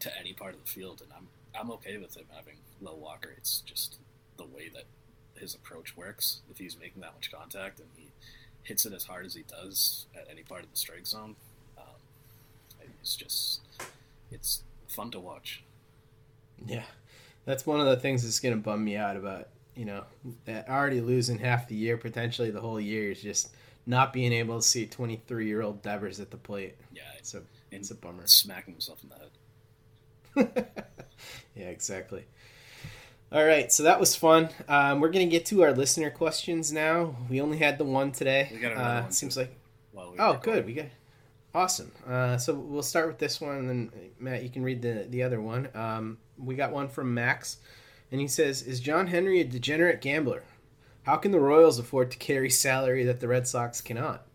to 0.00 0.18
any 0.18 0.32
part 0.32 0.54
of 0.54 0.64
the 0.64 0.70
field. 0.70 1.02
And 1.02 1.10
I'm, 1.16 1.28
I'm 1.58 1.70
okay 1.72 1.98
with 1.98 2.16
him 2.16 2.24
having 2.34 2.56
low 2.80 2.94
walk 2.94 3.26
rates, 3.26 3.62
just 3.64 3.96
the 4.36 4.44
way 4.44 4.70
that 4.74 4.84
his 5.38 5.54
approach 5.54 5.96
works. 5.96 6.40
If 6.50 6.58
he's 6.58 6.78
making 6.78 7.02
that 7.02 7.14
much 7.14 7.30
contact 7.30 7.78
and 7.78 7.88
he 7.96 8.08
hits 8.62 8.86
it 8.86 8.92
as 8.92 9.04
hard 9.04 9.26
as 9.26 9.34
he 9.34 9.42
does 9.42 10.06
at 10.14 10.28
any 10.30 10.42
part 10.42 10.62
of 10.62 10.70
the 10.70 10.76
strike 10.76 11.06
zone, 11.06 11.36
um, 11.76 11.84
it's 13.00 13.16
just 13.16 13.60
it's 14.30 14.62
fun 14.88 15.10
to 15.10 15.20
watch. 15.20 15.62
Yeah, 16.64 16.84
that's 17.44 17.66
one 17.66 17.80
of 17.80 17.86
the 17.86 17.96
things 17.96 18.22
that's 18.22 18.40
going 18.40 18.54
to 18.54 18.60
bum 18.60 18.84
me 18.84 18.96
out 18.96 19.16
about 19.16 19.48
you 19.76 19.84
know 19.84 20.04
that 20.44 20.68
already 20.68 21.00
losing 21.00 21.38
half 21.38 21.68
the 21.68 21.74
year, 21.74 21.96
potentially 21.96 22.50
the 22.50 22.60
whole 22.60 22.80
year, 22.80 23.10
is 23.10 23.22
just 23.22 23.54
not 23.86 24.12
being 24.12 24.32
able 24.32 24.56
to 24.56 24.62
see 24.62 24.86
23 24.86 25.46
year 25.46 25.62
old 25.62 25.82
Devers 25.82 26.20
at 26.20 26.30
the 26.30 26.36
plate. 26.36 26.76
Yeah, 26.94 27.02
It's 27.18 27.34
a 27.34 27.42
it's 27.70 27.90
a 27.90 27.94
bummer. 27.94 28.26
Smacking 28.26 28.74
himself 28.74 29.02
in 29.02 29.08
the 29.08 30.44
head. 30.44 30.72
yeah, 31.56 31.68
exactly. 31.68 32.24
All 33.32 33.44
right, 33.44 33.72
so 33.72 33.84
that 33.84 33.98
was 33.98 34.14
fun. 34.14 34.50
Um, 34.68 35.00
we're 35.00 35.08
gonna 35.08 35.24
get 35.24 35.46
to 35.46 35.62
our 35.62 35.72
listener 35.72 36.10
questions 36.10 36.70
now. 36.70 37.16
We 37.30 37.40
only 37.40 37.56
had 37.58 37.78
the 37.78 37.84
one 37.84 38.12
today. 38.12 38.50
We 38.52 38.58
got 38.58 38.72
another 38.72 38.90
uh, 38.90 39.02
one, 39.02 39.12
Seems 39.12 39.36
like 39.38 39.54
While 39.92 40.12
we 40.12 40.18
oh, 40.18 40.38
good. 40.42 40.66
We 40.66 40.74
got 40.74 40.86
awesome. 41.54 41.92
Uh, 42.06 42.36
so 42.36 42.54
we'll 42.54 42.82
start 42.82 43.06
with 43.06 43.18
this 43.18 43.40
one, 43.40 43.56
and 43.56 43.68
then 43.68 43.92
Matt, 44.18 44.42
you 44.42 44.50
can 44.50 44.62
read 44.62 44.82
the 44.82 45.06
the 45.08 45.22
other 45.22 45.40
one. 45.40 45.68
Um, 45.74 46.18
we 46.36 46.56
got 46.56 46.72
one 46.72 46.88
from 46.88 47.14
Max, 47.14 47.56
and 48.12 48.20
he 48.20 48.28
says, 48.28 48.62
"Is 48.62 48.78
John 48.78 49.08
Henry 49.08 49.40
a 49.40 49.44
degenerate 49.44 50.00
gambler? 50.00 50.44
How 51.04 51.16
can 51.16 51.32
the 51.32 51.40
Royals 51.40 51.78
afford 51.78 52.12
to 52.12 52.18
carry 52.18 52.50
salary 52.50 53.02
that 53.04 53.18
the 53.18 53.26
Red 53.26 53.48
Sox 53.48 53.80
cannot?" 53.80 54.26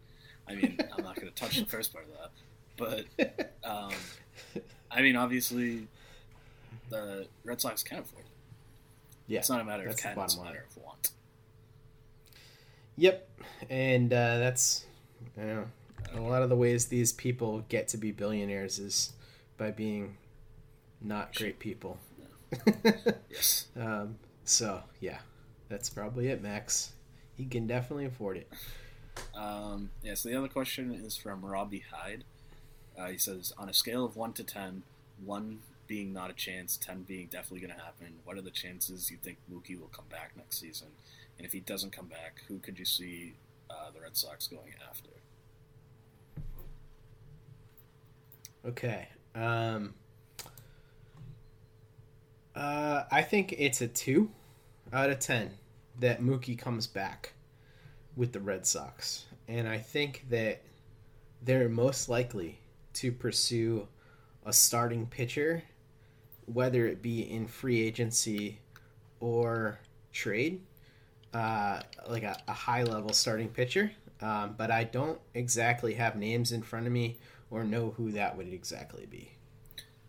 I 0.49 0.55
mean, 0.55 0.77
I'm 0.97 1.03
not 1.03 1.15
going 1.15 1.27
to 1.27 1.33
touch 1.33 1.57
the 1.59 1.65
first 1.65 1.93
part 1.93 2.05
of 2.05 2.11
that, 2.17 3.05
but 3.15 3.53
um, 3.63 3.91
I 4.91 5.01
mean, 5.01 5.15
obviously, 5.15 5.87
the 6.89 7.27
Red 7.45 7.61
Sox 7.61 7.83
can 7.83 7.99
afford 7.99 8.25
it. 8.25 8.31
Yeah, 9.27 9.39
It's 9.39 9.49
not 9.49 9.61
a 9.61 9.65
matter 9.65 9.87
of 9.87 9.95
can; 9.95 10.17
it's 10.19 10.35
a 10.35 10.43
matter 10.43 10.65
of 10.69 10.83
want. 10.83 11.11
Yep, 12.97 13.29
and 13.69 14.11
uh, 14.11 14.39
that's 14.39 14.85
I 15.37 15.41
know 15.41 15.65
a 16.15 16.21
lot 16.21 16.41
of 16.41 16.49
the 16.49 16.55
ways 16.55 16.87
these 16.87 17.13
people 17.13 17.63
get 17.69 17.87
to 17.89 17.97
be 17.97 18.11
billionaires 18.11 18.79
is 18.79 19.13
by 19.57 19.71
being 19.71 20.17
not 21.01 21.35
great 21.35 21.59
people. 21.59 21.99
Yes. 23.29 23.67
Um, 23.79 24.17
so 24.43 24.81
yeah, 24.99 25.19
that's 25.69 25.89
probably 25.89 26.29
it, 26.29 26.41
Max. 26.41 26.93
He 27.35 27.45
can 27.45 27.67
definitely 27.67 28.05
afford 28.05 28.37
it. 28.37 28.51
Um, 29.35 29.91
yeah, 30.03 30.15
so 30.15 30.29
the 30.29 30.35
other 30.35 30.47
question 30.47 30.93
is 30.93 31.15
from 31.17 31.45
Robbie 31.45 31.83
Hyde. 31.91 32.23
Uh, 32.97 33.07
he 33.07 33.17
says, 33.17 33.53
on 33.57 33.69
a 33.69 33.73
scale 33.73 34.03
of 34.03 34.15
1 34.15 34.33
to 34.33 34.43
ten, 34.43 34.81
one 35.23 35.59
being 35.85 36.11
not 36.13 36.29
a 36.31 36.33
chance, 36.33 36.77
10 36.77 37.03
being 37.03 37.27
definitely 37.27 37.59
going 37.59 37.77
to 37.77 37.83
happen, 37.83 38.07
what 38.23 38.37
are 38.37 38.41
the 38.41 38.49
chances 38.51 39.11
you 39.11 39.17
think 39.17 39.37
Mookie 39.51 39.79
will 39.79 39.87
come 39.87 40.05
back 40.09 40.31
next 40.35 40.59
season? 40.59 40.87
And 41.37 41.45
if 41.45 41.51
he 41.53 41.59
doesn't 41.59 41.91
come 41.91 42.07
back, 42.07 42.41
who 42.47 42.57
could 42.59 42.79
you 42.79 42.85
see 42.85 43.35
uh, 43.69 43.91
the 43.93 44.01
Red 44.01 44.17
Sox 44.17 44.47
going 44.47 44.73
after? 44.89 45.09
Okay. 48.65 49.07
Um, 49.35 49.93
uh, 52.57 53.03
I 53.11 53.21
think 53.21 53.53
it's 53.57 53.81
a 53.81 53.87
two 53.87 54.29
out 54.91 55.09
of 55.09 55.19
ten 55.19 55.51
that 55.99 56.21
Mookie 56.21 56.57
comes 56.57 56.87
back 56.87 57.33
with 58.15 58.33
the 58.33 58.39
Red 58.39 58.65
Sox, 58.65 59.25
and 59.47 59.67
I 59.67 59.77
think 59.77 60.25
that 60.29 60.63
they're 61.43 61.69
most 61.69 62.09
likely 62.09 62.59
to 62.93 63.11
pursue 63.11 63.87
a 64.45 64.51
starting 64.51 65.05
pitcher, 65.05 65.61
whether 66.45 66.87
it 66.87 67.01
be 67.01 67.21
in 67.21 67.47
free 67.47 67.81
agency 67.81 68.59
or 69.19 69.79
trade, 70.11 70.61
uh, 71.33 71.81
like 72.09 72.23
a, 72.23 72.37
a 72.47 72.53
high 72.53 72.83
level 72.83 73.13
starting 73.13 73.49
pitcher. 73.49 73.91
Um, 74.19 74.55
but 74.57 74.71
I 74.71 74.83
don't 74.83 75.19
exactly 75.35 75.93
have 75.93 76.15
names 76.15 76.51
in 76.51 76.63
front 76.63 76.87
of 76.87 76.91
me 76.91 77.19
or 77.51 77.63
know 77.63 77.93
who 77.97 78.11
that 78.13 78.35
would 78.35 78.51
exactly 78.51 79.05
be. 79.05 79.31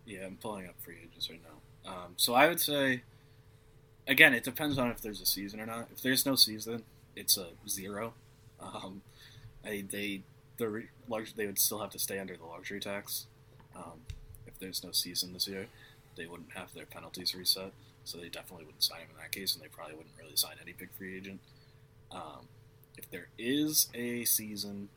Yeah, 0.05 0.25
I'm 0.25 0.37
pulling 0.37 0.67
up 0.67 0.79
free 0.79 0.97
agents 1.03 1.29
right 1.29 1.39
now. 1.43 1.48
Um, 1.89 2.13
so 2.17 2.35
I 2.35 2.47
would 2.47 2.61
say, 2.61 3.01
again, 4.07 4.33
it 4.33 4.43
depends 4.43 4.77
on 4.77 4.91
if 4.91 5.01
there's 5.01 5.21
a 5.21 5.25
season 5.25 5.59
or 5.59 5.65
not. 5.65 5.87
If 5.91 6.01
there's 6.01 6.25
no 6.25 6.35
season, 6.35 6.83
it's 7.15 7.35
a 7.37 7.47
zero. 7.67 8.13
Um, 8.61 9.01
I, 9.65 9.83
they 9.89 10.21
the 10.57 10.83
lux- 11.07 11.33
they 11.33 11.45
would 11.47 11.57
still 11.57 11.79
have 11.79 11.89
to 11.91 11.99
stay 11.99 12.19
under 12.19 12.37
the 12.37 12.45
luxury 12.45 12.79
tax. 12.79 13.25
Um, 13.75 14.01
if 14.45 14.59
there's 14.59 14.83
no 14.83 14.91
season 14.91 15.33
this 15.33 15.47
year, 15.47 15.67
they 16.15 16.25
wouldn't 16.25 16.51
have 16.53 16.73
their 16.73 16.85
penalties 16.85 17.33
reset, 17.33 17.71
so 18.03 18.17
they 18.17 18.29
definitely 18.29 18.65
wouldn't 18.65 18.83
sign 18.83 18.99
him 18.99 19.07
in 19.15 19.17
that 19.21 19.31
case, 19.31 19.55
and 19.55 19.63
they 19.63 19.67
probably 19.69 19.95
wouldn't 19.95 20.13
really 20.19 20.35
sign 20.35 20.55
any 20.61 20.73
big 20.73 20.89
free 20.97 21.17
agent. 21.17 21.39
Um, 22.11 22.47
if 22.97 23.09
there 23.09 23.27
is 23.37 23.87
a 23.95 24.25
season, 24.25 24.89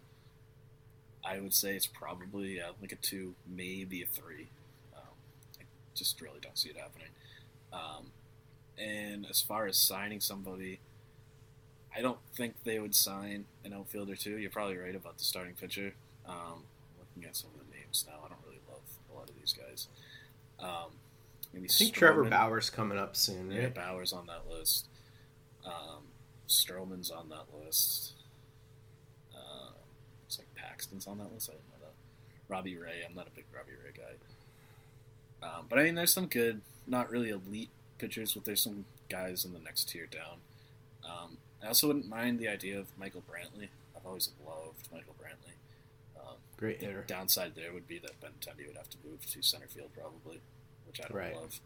I 1.24 1.38
would 1.38 1.54
say 1.54 1.76
it's 1.76 1.86
probably 1.86 2.60
uh, 2.60 2.72
like 2.80 2.92
a 2.92 2.96
two, 2.96 3.34
maybe 3.46 4.02
a 4.02 4.06
three. 4.06 4.48
Just 5.94 6.20
really 6.20 6.38
don't 6.40 6.56
see 6.58 6.70
it 6.70 6.76
happening. 6.76 7.08
Um, 7.72 8.12
and 8.78 9.26
as 9.28 9.40
far 9.40 9.66
as 9.66 9.76
signing 9.76 10.20
somebody, 10.20 10.80
I 11.94 12.00
don't 12.00 12.18
think 12.34 12.54
they 12.64 12.78
would 12.78 12.94
sign 12.94 13.44
an 13.64 13.72
outfielder 13.72 14.16
too. 14.16 14.38
You're 14.38 14.50
probably 14.50 14.76
right 14.78 14.94
about 14.94 15.18
the 15.18 15.24
starting 15.24 15.54
pitcher. 15.54 15.94
Um, 16.26 16.64
looking 16.98 17.28
at 17.28 17.36
some 17.36 17.50
of 17.54 17.58
the 17.66 17.76
names 17.76 18.04
now, 18.08 18.18
I 18.24 18.28
don't 18.28 18.40
really 18.44 18.60
love 18.70 18.80
a 19.12 19.14
lot 19.18 19.28
of 19.28 19.36
these 19.38 19.52
guys. 19.52 19.88
Um, 20.58 20.92
maybe 21.52 21.66
I 21.68 21.72
think 21.72 21.94
Trevor 21.94 22.24
Stroman. 22.24 22.30
Bauer's 22.30 22.70
coming 22.70 22.98
up 22.98 23.16
soon, 23.16 23.50
Yeah. 23.50 23.68
Bauer's 23.68 24.12
on 24.12 24.26
that 24.26 24.48
list. 24.48 24.86
Um, 25.66 26.04
Stroman's 26.48 27.10
on 27.10 27.28
that 27.28 27.46
list. 27.64 28.12
Uh, 29.34 29.72
it's 30.26 30.38
like 30.38 30.48
Paxton's 30.54 31.06
on 31.06 31.18
that 31.18 31.32
list. 31.32 31.50
I 31.50 31.54
didn't 31.54 31.68
know 31.68 31.86
that. 31.86 31.94
Robbie 32.48 32.76
Ray. 32.76 33.02
I'm 33.08 33.14
not 33.14 33.26
a 33.26 33.30
big 33.30 33.44
Robbie 33.54 33.72
Ray 33.72 33.92
guy. 33.96 34.14
Um, 35.42 35.66
but 35.68 35.78
I 35.78 35.84
mean, 35.84 35.94
there's 35.94 36.12
some 36.12 36.26
good, 36.26 36.60
not 36.86 37.10
really 37.10 37.30
elite 37.30 37.70
pitchers, 37.98 38.34
but 38.34 38.44
there's 38.44 38.62
some 38.62 38.84
guys 39.08 39.44
in 39.44 39.52
the 39.52 39.58
next 39.58 39.88
tier 39.88 40.06
down. 40.06 40.38
Um, 41.04 41.36
I 41.62 41.68
also 41.68 41.88
wouldn't 41.88 42.08
mind 42.08 42.38
the 42.38 42.48
idea 42.48 42.78
of 42.78 42.86
Michael 42.98 43.22
Brantley. 43.28 43.68
I've 43.96 44.06
always 44.06 44.30
loved 44.46 44.88
Michael 44.92 45.14
Brantley. 45.20 45.54
Um, 46.20 46.36
Great 46.56 46.80
the 46.80 46.86
hitter. 46.86 47.04
downside 47.06 47.54
there 47.56 47.72
would 47.72 47.88
be 47.88 47.98
that 47.98 48.20
Ben 48.20 48.30
Tendi 48.40 48.66
would 48.66 48.76
have 48.76 48.90
to 48.90 48.96
move 49.04 49.24
to 49.32 49.42
center 49.42 49.66
field 49.68 49.90
probably, 49.94 50.40
which 50.86 51.00
I 51.00 51.08
don't 51.08 51.16
Right. 51.16 51.34
love. 51.34 51.60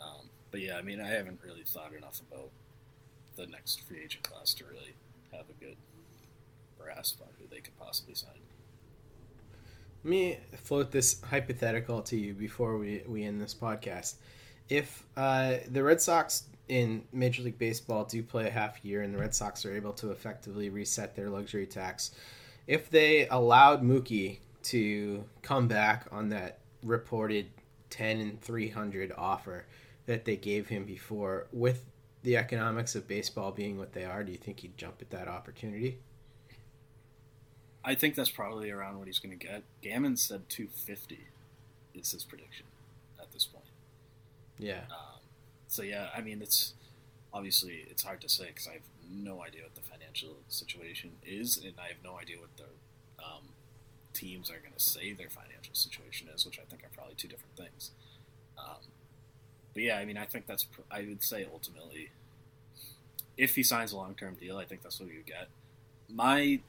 Um, 0.00 0.28
but 0.50 0.60
yeah, 0.60 0.76
I 0.76 0.82
mean, 0.82 1.00
I 1.00 1.06
haven't 1.08 1.40
really 1.44 1.62
thought 1.64 1.92
enough 1.94 2.20
about 2.30 2.50
the 3.36 3.46
next 3.46 3.80
free 3.82 4.02
agent 4.04 4.24
class 4.24 4.54
to 4.54 4.64
really 4.64 4.94
have 5.32 5.46
a 5.50 5.64
good 5.64 5.76
grasp 6.78 7.20
on 7.22 7.28
who 7.40 7.46
they 7.48 7.60
could 7.60 7.76
possibly 7.78 8.14
sign. 8.14 8.40
Let 10.04 10.10
me 10.10 10.38
float 10.52 10.90
this 10.90 11.22
hypothetical 11.22 12.02
to 12.02 12.16
you 12.16 12.34
before 12.34 12.76
we, 12.76 13.02
we 13.06 13.24
end 13.24 13.40
this 13.40 13.54
podcast. 13.54 14.16
If 14.68 15.02
uh, 15.16 15.54
the 15.70 15.82
Red 15.82 15.98
Sox 16.02 16.42
in 16.68 17.04
Major 17.10 17.42
League 17.42 17.58
Baseball 17.58 18.04
do 18.04 18.22
play 18.22 18.46
a 18.46 18.50
half 18.50 18.84
year 18.84 19.00
and 19.00 19.14
the 19.14 19.18
Red 19.18 19.34
Sox 19.34 19.64
are 19.64 19.74
able 19.74 19.94
to 19.94 20.10
effectively 20.10 20.68
reset 20.68 21.16
their 21.16 21.30
luxury 21.30 21.66
tax, 21.66 22.10
if 22.66 22.90
they 22.90 23.26
allowed 23.28 23.82
Mookie 23.82 24.40
to 24.64 25.24
come 25.40 25.68
back 25.68 26.06
on 26.12 26.28
that 26.28 26.58
reported 26.82 27.46
10 27.88 28.20
and 28.20 28.42
300 28.42 29.10
offer 29.16 29.64
that 30.04 30.26
they 30.26 30.36
gave 30.36 30.68
him 30.68 30.84
before, 30.84 31.46
with 31.50 31.82
the 32.24 32.36
economics 32.36 32.94
of 32.94 33.08
baseball 33.08 33.52
being 33.52 33.78
what 33.78 33.94
they 33.94 34.04
are, 34.04 34.22
do 34.22 34.32
you 34.32 34.38
think 34.38 34.60
he'd 34.60 34.76
jump 34.76 34.96
at 35.00 35.08
that 35.08 35.28
opportunity? 35.28 35.96
I 37.84 37.94
think 37.94 38.14
that's 38.14 38.30
probably 38.30 38.70
around 38.70 38.98
what 38.98 39.06
he's 39.06 39.18
going 39.18 39.38
to 39.38 39.46
get. 39.46 39.62
Gammon 39.82 40.16
said 40.16 40.48
250 40.48 41.26
is 41.94 42.12
his 42.12 42.24
prediction 42.24 42.66
at 43.20 43.30
this 43.32 43.44
point. 43.44 43.66
Yeah. 44.58 44.82
Um, 44.90 45.20
so 45.68 45.82
yeah, 45.82 46.08
I 46.16 46.20
mean, 46.20 46.40
it's 46.40 46.74
obviously 47.32 47.84
it's 47.90 48.02
hard 48.02 48.20
to 48.22 48.28
say 48.28 48.46
because 48.46 48.68
I 48.68 48.74
have 48.74 48.82
no 49.12 49.42
idea 49.42 49.62
what 49.62 49.74
the 49.74 49.82
financial 49.82 50.36
situation 50.48 51.12
is, 51.26 51.58
and 51.58 51.74
I 51.78 51.88
have 51.88 51.96
no 52.02 52.16
idea 52.18 52.36
what 52.38 52.56
the 52.56 53.22
um, 53.22 53.42
teams 54.12 54.50
are 54.50 54.58
going 54.58 54.72
to 54.76 54.82
say 54.82 55.12
their 55.12 55.28
financial 55.28 55.74
situation 55.74 56.28
is, 56.34 56.46
which 56.46 56.58
I 56.58 56.62
think 56.62 56.84
are 56.84 56.94
probably 56.94 57.14
two 57.16 57.28
different 57.28 57.56
things. 57.56 57.90
Um, 58.56 58.86
but 59.74 59.82
yeah, 59.82 59.98
I 59.98 60.04
mean, 60.04 60.16
I 60.16 60.24
think 60.24 60.46
that's 60.46 60.64
pr- 60.64 60.82
I 60.90 61.00
would 61.02 61.22
say 61.22 61.46
ultimately, 61.52 62.10
if 63.36 63.56
he 63.56 63.62
signs 63.62 63.92
a 63.92 63.96
long 63.96 64.14
term 64.14 64.34
deal, 64.34 64.56
I 64.56 64.64
think 64.64 64.82
that's 64.82 65.00
what 65.00 65.10
you 65.10 65.22
get. 65.26 65.48
My 66.08 66.60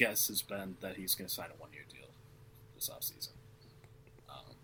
guess 0.00 0.28
has 0.28 0.40
been 0.42 0.76
that 0.80 0.96
he's 0.96 1.14
going 1.14 1.28
to 1.28 1.34
sign 1.34 1.48
a 1.54 1.60
one 1.60 1.70
year 1.72 1.82
deal 1.92 2.08
this 2.74 2.88
offseason. 2.88 3.28
Um, 4.30 4.54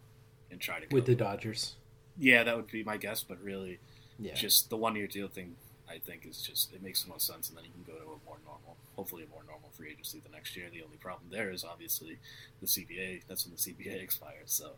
and 0.51 0.59
try 0.61 0.81
to 0.81 0.87
With 0.95 1.05
the 1.07 1.15
Dodgers. 1.15 1.75
yeah, 2.19 2.43
that 2.43 2.57
would 2.57 2.69
be 2.71 2.83
my 2.83 2.97
guess, 2.97 3.23
but 3.23 3.39
really, 3.43 3.79
Yeah. 4.19 4.35
just 4.35 4.71
the 4.71 4.77
one 4.79 4.97
year 4.97 5.07
deal 5.07 5.29
thing, 5.29 5.57
I 5.89 5.99
think 5.99 6.25
is 6.27 6.41
just 6.41 6.73
it 6.73 6.83
makes 6.83 7.03
the 7.03 7.11
most 7.11 7.27
sense, 7.27 7.49
and 7.51 7.57
then 7.59 7.65
you 7.67 7.71
can 7.73 7.85
go 7.85 7.99
to 7.99 8.05
a 8.05 8.19
more 8.25 8.39
normal, 8.45 8.77
hopefully 8.97 9.25
a 9.25 9.29
more 9.29 9.45
normal 9.47 9.69
free 9.77 9.91
agency 9.91 10.21
the 10.21 10.31
next 10.31 10.57
year. 10.57 10.69
The 10.73 10.83
only 10.83 10.97
problem 10.97 11.29
there 11.31 11.51
is 11.51 11.63
obviously 11.65 12.19
the 12.63 12.67
CBA. 12.67 13.23
That's 13.29 13.45
when 13.45 13.53
the 13.55 13.61
CBA 13.61 14.01
expires. 14.07 14.51
So 14.53 14.71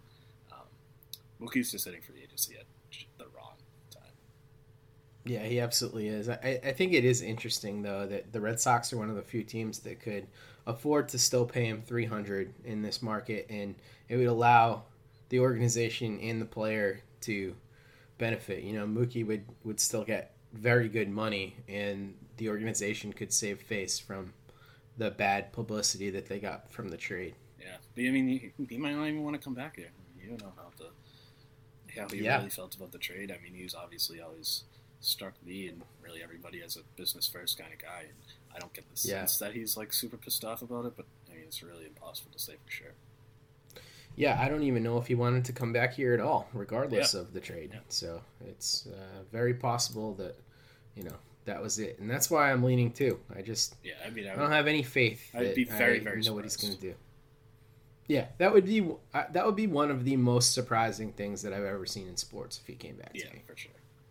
um, 0.50 0.66
Mookie's 1.40 1.70
just 1.70 1.84
hitting 1.84 2.02
free 2.02 2.22
agency 2.24 2.56
at 2.56 2.64
the. 3.18 3.26
Yeah, 5.29 5.45
he 5.45 5.61
absolutely 5.61 6.09
is. 6.09 6.29
I, 6.29 6.59
I 6.64 6.72
think 6.72 6.95
it 6.95 7.05
is 7.05 7.20
interesting 7.22 7.83
though 7.83 8.07
that 8.07 8.33
the 8.33 8.41
Red 8.41 8.59
Sox 8.59 8.93
are 8.93 8.97
one 8.97 9.11
of 9.11 9.16
the 9.16 9.22
few 9.22 9.43
teams 9.45 9.79
that 9.81 10.01
could 10.01 10.26
afford 10.66 11.09
to 11.11 11.18
still 11.18 11.45
pay 11.45 11.66
him 11.66 11.83
three 11.83 12.07
hundred 12.07 12.55
in 12.64 12.81
this 12.83 13.03
market, 13.03 13.47
and 13.51 13.74
it 14.09 14.16
would 14.16 14.26
allow 14.26 14.85
the 15.29 15.41
organization 15.41 16.18
and 16.20 16.41
the 16.41 16.47
player 16.47 17.01
to 17.22 17.55
benefit. 18.16 18.64
You 18.64 18.72
know, 18.72 18.87
Mookie 18.87 19.26
would 19.26 19.45
would 19.64 19.81
still 19.81 20.05
get 20.05 20.35
very 20.55 20.89
good 20.89 21.11
money, 21.11 21.57
and 21.68 22.14
the 22.39 22.49
organization 22.49 23.12
could 23.12 23.33
save 23.33 23.61
face 23.61 23.99
from 23.99 24.33
the 24.97 25.11
bad 25.11 25.53
publicity 25.53 26.11
that 26.11 26.26
they 26.26 26.39
got 26.39 26.72
from 26.72 26.89
the 26.89 26.97
trade. 26.97 27.35
Yeah, 27.61 27.76
but 27.95 28.03
I 28.05 28.11
mean, 28.11 28.29
he, 28.29 28.53
he 28.68 28.79
might 28.79 28.95
not 28.95 29.07
even 29.07 29.22
want 29.22 29.37
to 29.37 29.43
come 29.43 29.55
back 29.55 29.76
here. 29.76 29.91
You 30.20 30.31
don't 30.31 30.41
know 30.41 30.53
how 30.57 30.70
the 30.79 30.91
how 32.01 32.09
he 32.09 32.18
Yeah. 32.22 32.39
really 32.39 32.51
felt 32.51 32.74
about 32.76 32.93
the 32.93 32.99
trade. 32.99 33.31
I 33.31 33.43
mean, 33.43 33.55
he 33.55 33.62
was 33.62 33.74
obviously 33.74 34.20
always 34.20 34.64
struck 35.01 35.34
me 35.44 35.68
and 35.68 35.82
really 36.03 36.22
everybody 36.22 36.62
as 36.62 36.76
a 36.76 36.80
business 36.96 37.26
first 37.28 37.59
kind 37.59 37.72
of 37.72 37.78
guy. 37.78 38.01
And 38.03 38.18
I 38.55 38.59
don't 38.59 38.72
get 38.72 38.84
the 38.88 39.09
Yeah. 39.09 39.20
sense 39.20 39.38
that 39.38 39.53
he's 39.55 39.76
like 39.76 39.92
super 39.92 40.16
pissed 40.16 40.44
off 40.44 40.62
about 40.62 40.86
it, 40.86 40.94
but 40.96 41.07
I 41.30 41.34
mean, 41.34 41.44
it's 41.46 41.62
really 41.62 41.86
impossible 41.86 42.30
to 42.32 42.38
say 42.38 42.55
for 42.64 42.70
sure. 42.70 42.92
Yeah, 44.16 44.40
I 44.40 44.49
don't 44.49 44.64
even 44.64 44.82
know 44.82 44.99
if 44.99 45.07
he 45.07 45.14
wanted 45.14 45.44
to 45.44 45.53
come 45.53 45.72
back 45.72 45.94
here 45.94 46.12
at 46.12 46.20
all, 46.20 46.49
regardless 46.53 47.14
Yeah. 47.14 47.20
of 47.20 47.32
the 47.32 47.40
trade. 47.40 47.78
So 47.88 48.20
it's 48.44 48.86
uh, 48.88 49.22
very 49.30 49.55
possible 49.55 50.14
that 50.14 50.34
you 50.96 51.05
know 51.05 51.14
that 51.44 51.62
was 51.62 51.78
it, 51.78 51.99
and 52.01 52.11
that's 52.11 52.28
why 52.28 52.51
I'm 52.51 52.64
leaning 52.64 52.90
too. 52.90 53.20
I 53.34 53.42
just 53.42 53.76
Yeah, 53.84 53.92
I 54.05 54.11
mean, 54.11 54.26
I, 54.26 54.32
I 54.32 54.36
don't 54.36 54.51
have 54.51 54.66
any 54.66 54.82
faith 54.82 55.30
I'd 55.32 55.46
that 55.46 55.55
be 55.55 55.64
very, 55.64 56.01
I 56.01 56.03
very 56.03 56.22
know 56.22 56.34
what 56.34 56.42
he's 56.44 56.57
going 56.57 56.74
to 56.74 56.80
do. 56.80 56.94
Yeah, 58.09 58.26
that 58.38 58.53
would 58.53 58.64
be 58.64 58.80
uh, 59.14 59.24
that 59.32 59.46
would 59.46 59.55
be 59.55 59.66
one 59.68 59.90
of 59.90 60.05
the 60.05 60.16
most 60.16 60.53
surprising 60.53 61.12
things 61.12 61.42
that 61.42 61.53
I've 61.53 61.62
ever 61.64 61.86
seen 61.86 62.09
in 62.09 62.16
sports 62.16 62.59
if 62.59 62.66
he 62.66 62.74
came 62.74 62.96
back 62.96 63.12
yeah, 63.14 63.26
to 63.28 63.34
me 63.34 63.42
for 63.46 63.57
sure. 63.57 63.70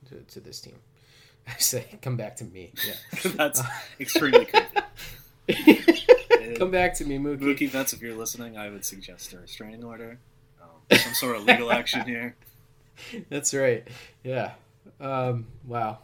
To, 0.10 0.16
to 0.16 0.40
this 0.40 0.60
team. 0.60 0.76
I 1.48 1.58
say, 1.58 1.86
come 2.02 2.18
back 2.18 2.36
to 2.38 2.44
me. 2.46 2.74
Yeah, 2.86 3.32
That's 3.36 3.62
extremely 4.00 4.46
creepy. 5.48 6.56
come 6.58 6.72
back 6.72 6.94
to 6.96 7.06
me, 7.06 7.18
Mookie. 7.18 7.40
Mookie 7.40 7.72
Betts, 7.72 7.94
if 7.94 8.02
you're 8.02 8.16
listening, 8.16 8.58
I 8.58 8.70
would 8.70 8.84
suggest 8.84 9.34
a 9.34 9.40
restraining 9.40 9.84
order, 9.84 10.20
um, 10.62 10.98
some 10.98 11.14
sort 11.14 11.38
of 11.38 11.46
legal 11.46 11.72
action 11.72 12.02
here. 12.06 12.36
That's 13.30 13.54
right. 13.54 13.88
Yeah. 14.24 14.54
Um, 15.00 15.48
wow. 15.66 16.00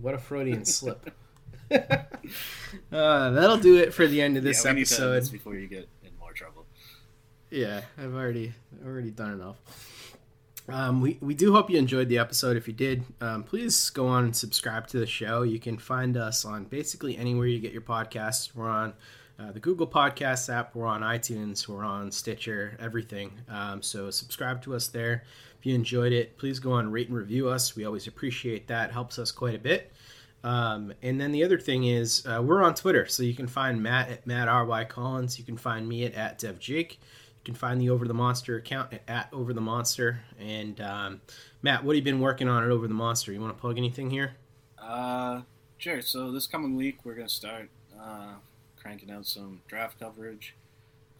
What 0.00 0.14
a 0.14 0.18
Freudian 0.18 0.64
slip. 0.64 1.10
uh, 1.70 1.80
that'll 2.90 3.58
do 3.58 3.78
it 3.78 3.94
for 3.94 4.06
the 4.06 4.20
end 4.20 4.36
of 4.36 4.42
this 4.42 4.64
yeah, 4.64 4.72
episode. 4.72 5.12
this 5.14 5.28
before 5.30 5.54
you 5.54 5.66
get 5.66 5.88
in 6.04 6.10
more 6.20 6.32
trouble. 6.32 6.66
Yeah, 7.50 7.82
I've 7.96 8.14
already 8.14 8.52
already 8.84 9.10
done 9.10 9.32
enough. 9.32 9.56
Um, 10.68 11.00
we, 11.00 11.18
we 11.20 11.34
do 11.34 11.52
hope 11.52 11.68
you 11.68 11.78
enjoyed 11.78 12.08
the 12.08 12.18
episode. 12.18 12.56
If 12.56 12.66
you 12.66 12.74
did, 12.74 13.04
um, 13.20 13.42
please 13.42 13.90
go 13.90 14.06
on 14.06 14.24
and 14.24 14.36
subscribe 14.36 14.86
to 14.88 14.98
the 14.98 15.06
show. 15.06 15.42
You 15.42 15.60
can 15.60 15.76
find 15.76 16.16
us 16.16 16.44
on 16.44 16.64
basically 16.64 17.18
anywhere 17.18 17.46
you 17.46 17.58
get 17.58 17.72
your 17.72 17.82
podcasts. 17.82 18.54
We're 18.54 18.70
on 18.70 18.94
uh, 19.38 19.52
the 19.52 19.60
Google 19.60 19.86
Podcasts 19.86 20.52
app, 20.52 20.74
we're 20.74 20.86
on 20.86 21.00
iTunes, 21.00 21.66
we're 21.66 21.84
on 21.84 22.10
Stitcher, 22.12 22.76
everything. 22.80 23.32
Um, 23.48 23.82
so 23.82 24.10
subscribe 24.10 24.62
to 24.62 24.74
us 24.74 24.86
there. 24.86 25.24
If 25.58 25.66
you 25.66 25.74
enjoyed 25.74 26.12
it, 26.12 26.38
please 26.38 26.60
go 26.60 26.72
on 26.72 26.90
rate 26.90 27.08
and 27.08 27.16
review 27.16 27.48
us. 27.48 27.74
We 27.74 27.84
always 27.84 28.06
appreciate 28.06 28.68
that. 28.68 28.92
Helps 28.92 29.18
us 29.18 29.32
quite 29.32 29.56
a 29.56 29.58
bit. 29.58 29.92
Um, 30.44 30.92
and 31.02 31.20
then 31.20 31.32
the 31.32 31.42
other 31.42 31.58
thing 31.58 31.84
is, 31.84 32.24
uh, 32.26 32.42
we're 32.42 32.62
on 32.62 32.74
Twitter, 32.74 33.06
so 33.06 33.22
you 33.22 33.34
can 33.34 33.46
find 33.46 33.82
Matt 33.82 34.10
at 34.10 34.26
Matt 34.26 34.46
R 34.46 34.66
Y 34.66 34.84
Collins. 34.84 35.38
You 35.38 35.44
can 35.44 35.56
find 35.56 35.88
me 35.88 36.04
at 36.04 36.14
at 36.14 36.38
Dev 36.38 36.58
Jake. 36.58 37.00
Can 37.44 37.54
find 37.54 37.80
the 37.80 37.90
Over 37.90 38.08
the 38.08 38.14
Monster 38.14 38.56
account 38.56 38.94
at, 39.06 39.28
Over 39.32 39.52
the 39.52 39.60
Monster. 39.60 40.20
And 40.38 40.80
um, 40.80 41.20
Matt, 41.62 41.84
what 41.84 41.94
have 41.94 42.06
you 42.06 42.12
been 42.12 42.20
working 42.20 42.48
on 42.48 42.64
at 42.64 42.70
Over 42.70 42.88
the 42.88 42.94
Monster? 42.94 43.32
You 43.32 43.40
want 43.40 43.54
to 43.54 43.60
plug 43.60 43.76
anything 43.76 44.10
here? 44.10 44.36
Uh, 44.78 45.42
sure. 45.78 46.00
So 46.00 46.32
this 46.32 46.46
coming 46.46 46.74
week, 46.74 46.98
we're 47.04 47.14
gonna 47.14 47.28
start 47.28 47.68
uh, 48.00 48.34
cranking 48.80 49.10
out 49.10 49.26
some 49.26 49.60
draft 49.68 49.98
coverage. 50.00 50.54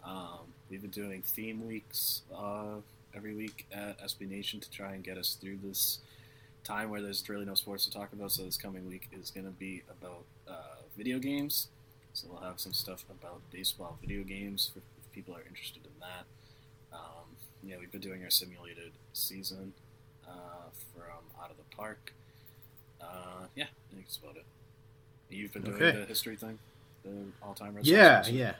Um, 0.04 0.52
we've 0.70 0.82
been 0.82 0.90
doing 0.90 1.22
theme 1.22 1.66
weeks 1.66 2.22
uh, 2.34 2.76
every 3.14 3.34
week 3.34 3.66
at 3.72 3.98
SB 4.00 4.28
Nation 4.28 4.60
to 4.60 4.70
try 4.70 4.92
and 4.92 5.04
get 5.04 5.18
us 5.18 5.36
through 5.40 5.58
this 5.62 6.00
time 6.62 6.90
where 6.90 7.02
there's 7.02 7.26
really 7.28 7.44
no 7.44 7.54
sports 7.54 7.84
to 7.84 7.90
talk 7.90 8.12
about. 8.12 8.32
So 8.32 8.42
this 8.44 8.56
coming 8.56 8.88
week 8.88 9.08
is 9.12 9.30
gonna 9.30 9.50
be 9.50 9.82
about 9.90 10.24
uh, 10.48 10.82
video 10.96 11.18
games. 11.18 11.68
So 12.14 12.28
we'll 12.30 12.42
have 12.42 12.60
some 12.60 12.72
stuff 12.72 13.04
about 13.10 13.40
baseball 13.50 13.98
video 14.00 14.22
games 14.22 14.70
for 14.72 14.80
if 14.98 15.12
people 15.12 15.34
are 15.34 15.42
interested 15.48 15.84
in 15.84 15.90
that. 16.04 16.96
Um, 16.96 17.26
yeah, 17.62 17.76
we've 17.78 17.90
been 17.92 18.00
doing 18.00 18.22
our 18.22 18.30
simulated 18.30 18.92
season 19.12 19.72
uh, 20.28 20.32
from 20.94 21.24
Out 21.42 21.50
of 21.50 21.56
the 21.56 21.76
Park. 21.76 22.12
Uh, 23.00 23.46
yeah, 23.54 23.64
I 23.64 23.94
think 23.94 24.06
that's 24.06 24.16
about 24.18 24.36
it. 24.36 24.44
You've 25.30 25.52
been 25.52 25.62
doing 25.62 25.76
Okay. 25.82 25.98
the 25.98 26.04
history 26.06 26.36
thing, 26.36 26.58
the 27.04 27.10
all-time 27.42 27.74
Red 27.74 27.84
Sox 27.84 27.88
Yeah, 27.88 28.16
roster? 28.16 28.32
yeah. 28.32 28.54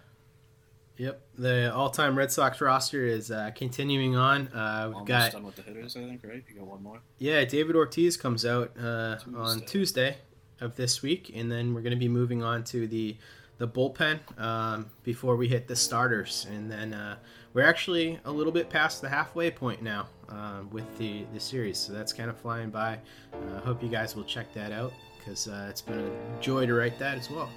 Yep, 0.97 1.20
the 1.38 1.74
all-time 1.74 2.16
Red 2.16 2.30
Sox 2.30 2.61
roster 2.61 3.05
is 3.05 3.30
uh, 3.30 3.51
continuing 3.57 4.14
on. 4.16 4.47
Uh, 4.49 4.84
we've 4.88 4.95
Almost 4.97 5.09
got 5.09 5.32
done 5.32 5.42
with 5.45 5.57
the 5.57 5.62
hitters, 5.62 5.97
I 5.97 6.01
think. 6.01 6.20
Right? 6.24 6.45
You 6.49 6.55
got 6.57 6.66
one 6.66 6.82
more. 6.82 7.01
Yeah, 7.18 7.45
David 7.45 7.74
Ortiz 7.74 8.16
comes 8.16 8.47
out 8.47 8.72
uh, 8.80 9.16
on 9.36 9.61
Tuesday. 9.61 9.66
Tuesday 9.66 10.16
of 10.61 10.76
this 10.76 11.03
week, 11.03 11.32
and 11.34 11.51
then 11.51 11.74
we're 11.74 11.80
going 11.82 11.90
to 11.92 11.97
be 11.99 12.09
moving 12.09 12.42
on 12.45 12.62
to 12.64 12.86
the 12.86 13.16
the 13.59 13.68
bullpen 13.68 14.18
um, 14.40 14.86
before 15.02 15.36
we 15.36 15.48
hit 15.48 15.68
the 15.68 15.76
starters, 15.76 16.46
and 16.50 16.70
then 16.70 16.94
uh, 16.94 17.16
we're 17.52 17.66
actually 17.66 18.18
a 18.24 18.30
little 18.30 18.52
bit 18.52 18.68
past 18.68 19.00
the 19.00 19.09
halfway 19.09 19.50
point 19.50 19.82
now 19.82 20.09
um, 20.28 20.68
with 20.70 20.98
the 20.98 21.24
the 21.32 21.40
series, 21.40 21.78
so 21.78 21.92
that's 21.92 22.12
kind 22.12 22.30
of 22.30 22.36
flying 22.36 22.70
by. 22.70 22.98
I 23.32 23.57
uh, 23.57 23.61
hope 23.61 23.82
you 23.82 23.88
guys 23.88 24.16
will 24.16 24.24
check 24.24 24.52
that 24.55 24.72
out 24.72 24.92
because 25.18 25.48
uh, 25.48 25.66
it's 25.70 25.80
been 25.80 25.98
a 25.98 26.40
joy 26.40 26.66
to 26.66 26.74
write 26.74 26.98
that 26.98 27.16
as 27.16 27.30
well. 27.30 27.50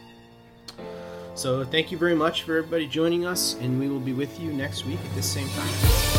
So 1.36 1.64
thank 1.64 1.92
you 1.92 1.98
very 1.98 2.16
much 2.16 2.44
for 2.44 2.58
everybody 2.58 2.88
joining 2.88 3.26
us, 3.26 3.56
and 3.56 3.80
we 3.80 3.90
will 3.90 4.00
be 4.00 4.14
with 4.14 4.40
you 4.40 4.54
next 4.54 4.86
week 4.86 5.00
at 5.04 5.16
this 5.16 5.32
same 5.32 5.48
time. 5.50 6.17